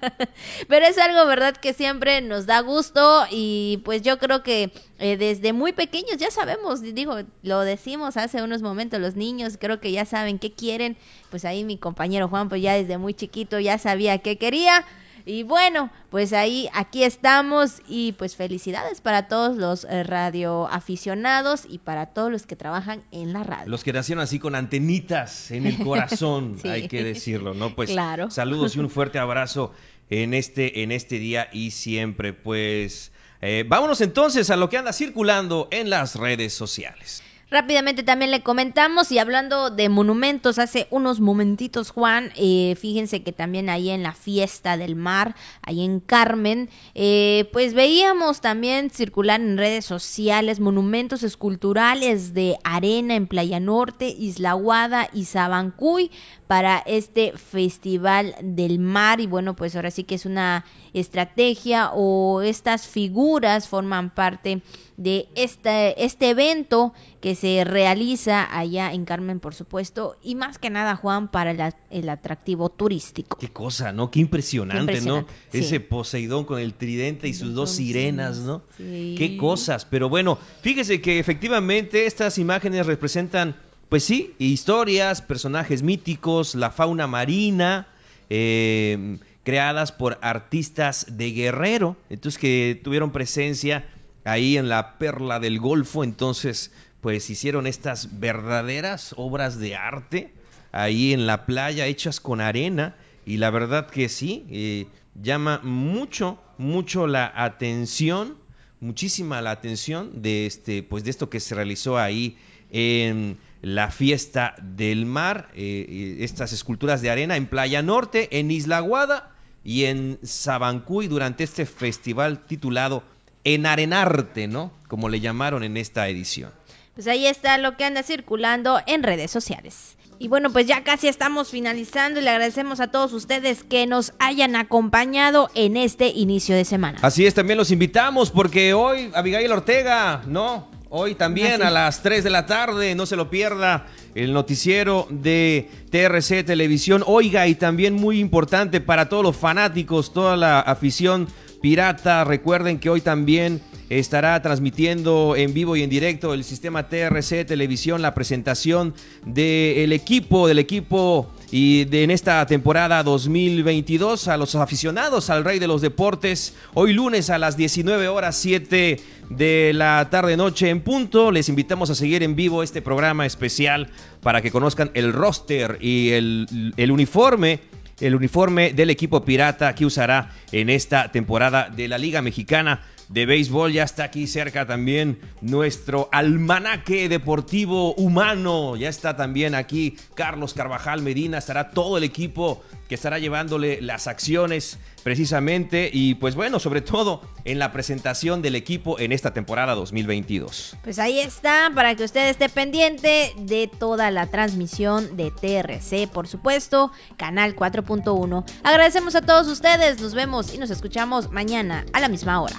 pero 0.68 0.86
es 0.86 0.98
algo, 0.98 1.26
¿verdad? 1.26 1.56
Que 1.56 1.72
siempre 1.72 2.20
nos 2.20 2.46
da 2.46 2.60
gusto 2.60 3.24
y 3.30 3.80
pues 3.84 4.02
yo 4.02 4.18
creo 4.18 4.42
que 4.42 4.72
eh, 4.98 5.16
desde 5.16 5.52
muy 5.52 5.72
pequeños 5.72 6.16
ya 6.16 6.30
sabemos, 6.30 6.82
digo, 6.82 7.16
lo 7.42 7.60
decimos 7.60 8.16
hace 8.16 8.42
unos 8.42 8.62
momentos, 8.62 9.00
los 9.00 9.16
niños 9.16 9.56
creo 9.58 9.80
que 9.80 9.92
ya 9.92 10.04
saben 10.04 10.38
qué 10.38 10.52
quieren. 10.52 10.96
Pues 11.30 11.44
ahí 11.44 11.64
mi 11.64 11.78
compañero 11.78 12.28
Juan, 12.28 12.48
pues 12.48 12.62
ya 12.62 12.74
desde 12.74 12.98
muy 12.98 13.14
chiquito 13.14 13.58
ya 13.58 13.78
sabía 13.78 14.18
qué 14.18 14.38
quería. 14.38 14.84
Y 15.24 15.42
bueno, 15.42 15.90
pues 16.10 16.32
ahí, 16.32 16.68
aquí 16.72 17.04
estamos 17.04 17.82
y 17.88 18.12
pues 18.12 18.36
felicidades 18.36 19.00
para 19.00 19.28
todos 19.28 19.56
los 19.56 19.84
eh, 19.84 20.02
radioaficionados 20.02 21.64
y 21.68 21.78
para 21.78 22.06
todos 22.06 22.30
los 22.30 22.46
que 22.46 22.56
trabajan 22.56 23.02
en 23.10 23.32
la 23.32 23.44
radio. 23.44 23.68
Los 23.68 23.84
que 23.84 23.92
nacieron 23.92 24.22
así 24.22 24.38
con 24.38 24.54
antenitas 24.54 25.50
en 25.50 25.66
el 25.66 25.78
corazón, 25.78 26.58
hay 26.64 26.88
que 26.88 27.04
decirlo, 27.04 27.54
¿no? 27.54 27.74
Pues 27.74 27.90
claro. 27.90 28.30
saludos 28.30 28.76
y 28.76 28.80
un 28.80 28.90
fuerte 28.90 29.18
abrazo 29.18 29.72
en 30.10 30.34
este, 30.34 30.82
en 30.82 30.92
este 30.92 31.18
día 31.18 31.48
y 31.52 31.70
siempre. 31.70 32.32
Pues 32.32 33.12
eh, 33.40 33.64
vámonos 33.66 34.00
entonces 34.00 34.50
a 34.50 34.56
lo 34.56 34.68
que 34.68 34.78
anda 34.78 34.92
circulando 34.92 35.68
en 35.70 35.90
las 35.90 36.16
redes 36.16 36.52
sociales. 36.52 37.22
Rápidamente 37.52 38.02
también 38.02 38.30
le 38.30 38.42
comentamos 38.42 39.12
y 39.12 39.18
hablando 39.18 39.68
de 39.68 39.90
monumentos, 39.90 40.58
hace 40.58 40.86
unos 40.88 41.20
momentitos 41.20 41.90
Juan, 41.90 42.32
eh, 42.34 42.74
fíjense 42.80 43.22
que 43.22 43.32
también 43.32 43.68
ahí 43.68 43.90
en 43.90 44.02
la 44.02 44.14
fiesta 44.14 44.78
del 44.78 44.96
mar, 44.96 45.36
ahí 45.60 45.84
en 45.84 46.00
Carmen, 46.00 46.70
eh, 46.94 47.50
pues 47.52 47.74
veíamos 47.74 48.40
también 48.40 48.88
circular 48.88 49.38
en 49.42 49.58
redes 49.58 49.84
sociales 49.84 50.60
monumentos 50.60 51.22
esculturales 51.22 52.32
de 52.32 52.56
arena 52.64 53.16
en 53.16 53.26
Playa 53.26 53.60
Norte, 53.60 54.08
Isla 54.08 54.54
Guada 54.54 55.10
y 55.12 55.26
Sabancuy 55.26 56.10
para 56.52 56.82
este 56.84 57.32
festival 57.32 58.34
del 58.42 58.78
mar 58.78 59.22
y 59.22 59.26
bueno 59.26 59.56
pues 59.56 59.74
ahora 59.74 59.90
sí 59.90 60.04
que 60.04 60.16
es 60.16 60.26
una 60.26 60.66
estrategia 60.92 61.92
o 61.94 62.42
estas 62.42 62.86
figuras 62.86 63.68
forman 63.68 64.10
parte 64.10 64.60
de 64.98 65.28
este, 65.34 66.04
este 66.04 66.28
evento 66.28 66.92
que 67.22 67.34
se 67.34 67.64
realiza 67.64 68.46
allá 68.54 68.92
en 68.92 69.06
Carmen, 69.06 69.40
por 69.40 69.54
supuesto, 69.54 70.18
y 70.22 70.34
más 70.34 70.58
que 70.58 70.68
nada, 70.70 70.94
Juan, 70.94 71.28
para 71.28 71.72
el, 71.90 72.08
atractivo 72.08 72.68
turístico. 72.68 73.38
Qué 73.38 73.48
cosa, 73.48 73.92
¿no? 73.92 74.10
Qué 74.10 74.20
impresionante, 74.20 75.00
¿no? 75.00 75.26
Ese 75.52 75.80
Poseidón 75.80 76.44
con 76.44 76.60
el 76.60 76.74
tridente 76.74 77.28
y 77.28 77.34
sus 77.34 77.54
dos 77.54 77.70
sirenas, 77.70 78.40
¿no? 78.40 78.62
Qué 78.76 79.36
cosas. 79.40 79.86
Pero 79.86 80.08
bueno, 80.08 80.38
fíjese 80.60 81.00
que 81.00 81.18
efectivamente 81.18 82.06
estas 82.06 82.38
imágenes 82.38 82.86
representan, 82.86 83.56
pues 83.92 84.04
sí, 84.04 84.34
historias, 84.38 85.20
personajes 85.20 85.82
míticos, 85.82 86.54
la 86.54 86.70
fauna 86.70 87.06
marina, 87.06 87.88
eh, 88.30 89.18
creadas 89.44 89.92
por 89.92 90.18
artistas 90.22 91.04
de 91.10 91.30
Guerrero, 91.32 91.98
entonces 92.08 92.40
que 92.40 92.80
tuvieron 92.82 93.12
presencia 93.12 93.84
ahí 94.24 94.56
en 94.56 94.70
la 94.70 94.96
perla 94.96 95.40
del 95.40 95.60
Golfo, 95.60 96.04
entonces 96.04 96.72
pues 97.02 97.28
hicieron 97.28 97.66
estas 97.66 98.18
verdaderas 98.18 99.14
obras 99.18 99.58
de 99.58 99.76
arte 99.76 100.32
ahí 100.72 101.12
en 101.12 101.26
la 101.26 101.44
playa 101.44 101.86
hechas 101.86 102.18
con 102.18 102.40
arena 102.40 102.96
y 103.26 103.36
la 103.36 103.50
verdad 103.50 103.90
que 103.90 104.08
sí, 104.08 104.46
eh, 104.48 104.86
llama 105.22 105.60
mucho, 105.62 106.38
mucho 106.56 107.06
la 107.06 107.30
atención, 107.36 108.38
muchísima 108.80 109.42
la 109.42 109.50
atención 109.50 110.22
de 110.22 110.46
este, 110.46 110.82
pues 110.82 111.04
de 111.04 111.10
esto 111.10 111.28
que 111.28 111.40
se 111.40 111.54
realizó 111.54 111.98
ahí 111.98 112.38
en 112.70 113.36
la 113.62 113.90
fiesta 113.90 114.54
del 114.60 115.06
mar, 115.06 115.48
eh, 115.54 115.86
eh, 115.88 116.16
estas 116.20 116.52
esculturas 116.52 117.00
de 117.00 117.10
arena 117.10 117.36
en 117.36 117.46
Playa 117.46 117.80
Norte, 117.80 118.28
en 118.38 118.50
Isla 118.50 118.80
Guada 118.80 119.30
y 119.64 119.84
en 119.84 120.18
Sabancuy 120.22 121.06
durante 121.06 121.44
este 121.44 121.64
festival 121.64 122.40
titulado 122.40 123.04
en 123.44 123.64
Arenarte, 123.66 124.48
¿no? 124.48 124.72
Como 124.88 125.08
le 125.08 125.20
llamaron 125.20 125.62
en 125.62 125.76
esta 125.76 126.08
edición. 126.08 126.50
Pues 126.94 127.06
ahí 127.06 127.26
está 127.26 127.56
lo 127.56 127.76
que 127.76 127.84
anda 127.84 128.02
circulando 128.02 128.80
en 128.86 129.04
redes 129.04 129.30
sociales. 129.30 129.96
Y 130.18 130.28
bueno, 130.28 130.52
pues 130.52 130.66
ya 130.66 130.84
casi 130.84 131.08
estamos 131.08 131.50
finalizando 131.50 132.20
y 132.20 132.22
le 132.22 132.30
agradecemos 132.30 132.80
a 132.80 132.88
todos 132.88 133.12
ustedes 133.12 133.64
que 133.64 133.86
nos 133.86 134.12
hayan 134.18 134.54
acompañado 134.54 135.50
en 135.54 135.76
este 135.76 136.08
inicio 136.08 136.54
de 136.54 136.64
semana. 136.64 136.98
Así 137.02 137.26
es, 137.26 137.34
también 137.34 137.58
los 137.58 137.70
invitamos 137.70 138.30
porque 138.30 138.74
hoy 138.74 139.10
Abigail 139.14 139.50
Ortega, 139.50 140.22
¿no? 140.26 140.68
Hoy 140.94 141.14
también 141.14 141.62
a 141.62 141.70
las 141.70 142.02
3 142.02 142.22
de 142.22 142.28
la 142.28 142.44
tarde, 142.44 142.94
no 142.94 143.06
se 143.06 143.16
lo 143.16 143.30
pierda, 143.30 143.86
el 144.14 144.34
noticiero 144.34 145.06
de 145.08 145.70
TRC 145.88 146.44
Televisión. 146.44 147.02
Oiga, 147.06 147.46
y 147.46 147.54
también 147.54 147.94
muy 147.94 148.18
importante 148.18 148.78
para 148.82 149.08
todos 149.08 149.22
los 149.22 149.34
fanáticos, 149.34 150.12
toda 150.12 150.36
la 150.36 150.60
afición 150.60 151.28
pirata. 151.62 152.24
Recuerden 152.24 152.78
que 152.78 152.90
hoy 152.90 153.00
también 153.00 153.62
estará 153.88 154.42
transmitiendo 154.42 155.34
en 155.34 155.54
vivo 155.54 155.76
y 155.76 155.82
en 155.82 155.88
directo 155.88 156.34
el 156.34 156.44
sistema 156.44 156.86
TRC 156.90 157.46
Televisión 157.46 158.02
la 158.02 158.12
presentación 158.12 158.92
del 159.24 159.94
equipo, 159.94 160.46
del 160.46 160.58
equipo 160.58 161.32
y 161.52 161.84
de, 161.84 162.02
en 162.02 162.10
esta 162.10 162.44
temporada 162.46 163.02
2022 163.02 164.26
a 164.26 164.38
los 164.38 164.54
aficionados 164.54 165.28
al 165.28 165.44
Rey 165.44 165.58
de 165.58 165.68
los 165.68 165.82
Deportes. 165.82 166.54
Hoy 166.72 166.94
lunes 166.94 167.28
a 167.28 167.36
las 167.36 167.58
19 167.58 168.08
horas 168.08 168.36
7 168.36 168.98
de 169.28 169.72
la 169.74 170.08
tarde 170.10 170.38
noche 170.38 170.70
en 170.70 170.80
punto. 170.80 171.30
Les 171.30 171.50
invitamos 171.50 171.90
a 171.90 171.94
seguir 171.94 172.22
en 172.22 172.34
vivo 172.34 172.62
este 172.62 172.80
programa 172.80 173.26
especial 173.26 173.90
para 174.22 174.40
que 174.40 174.50
conozcan 174.50 174.90
el 174.94 175.12
roster 175.12 175.76
y 175.82 176.12
el, 176.12 176.72
el 176.78 176.90
uniforme 176.90 177.60
el 178.00 178.16
uniforme 178.16 178.72
del 178.72 178.90
equipo 178.90 179.24
pirata 179.24 179.74
que 179.76 179.86
usará 179.86 180.32
en 180.50 180.70
esta 180.70 181.12
temporada 181.12 181.68
de 181.68 181.86
la 181.86 181.98
Liga 181.98 182.20
Mexicana 182.20 182.80
de 183.12 183.26
Béisbol. 183.26 183.72
Ya 183.72 183.84
está 183.84 184.04
aquí 184.04 184.26
cerca 184.26 184.66
también 184.66 185.18
nuestro 185.40 186.08
almanaque 186.12 187.08
deportivo 187.08 187.94
humano. 187.94 188.76
Ya 188.76 188.88
está 188.88 189.16
también 189.16 189.54
aquí 189.54 189.96
Carlos 190.14 190.54
Carvajal 190.54 191.02
Medina. 191.02 191.38
Estará 191.38 191.70
todo 191.70 191.98
el 191.98 192.04
equipo 192.04 192.62
que 192.88 192.94
estará 192.94 193.18
llevándole 193.18 193.80
las 193.80 194.06
acciones 194.06 194.78
precisamente 195.02 195.90
y 195.92 196.14
pues 196.14 196.34
bueno, 196.34 196.58
sobre 196.58 196.80
todo 196.80 197.22
en 197.44 197.58
la 197.58 197.72
presentación 197.72 198.42
del 198.42 198.54
equipo 198.54 198.98
en 198.98 199.12
esta 199.12 199.32
temporada 199.32 199.74
2022. 199.74 200.76
Pues 200.84 200.98
ahí 200.98 201.18
está, 201.18 201.70
para 201.74 201.94
que 201.94 202.04
usted 202.04 202.28
esté 202.28 202.48
pendiente 202.48 203.32
de 203.36 203.68
toda 203.78 204.10
la 204.10 204.26
transmisión 204.26 205.16
de 205.16 205.30
TRC, 205.30 206.08
por 206.12 206.28
supuesto, 206.28 206.92
canal 207.16 207.56
4.1. 207.56 208.44
Agradecemos 208.62 209.14
a 209.14 209.22
todos 209.22 209.48
ustedes, 209.48 210.00
nos 210.00 210.14
vemos 210.14 210.54
y 210.54 210.58
nos 210.58 210.70
escuchamos 210.70 211.30
mañana 211.30 211.84
a 211.92 212.00
la 212.00 212.08
misma 212.08 212.40
hora. 212.40 212.56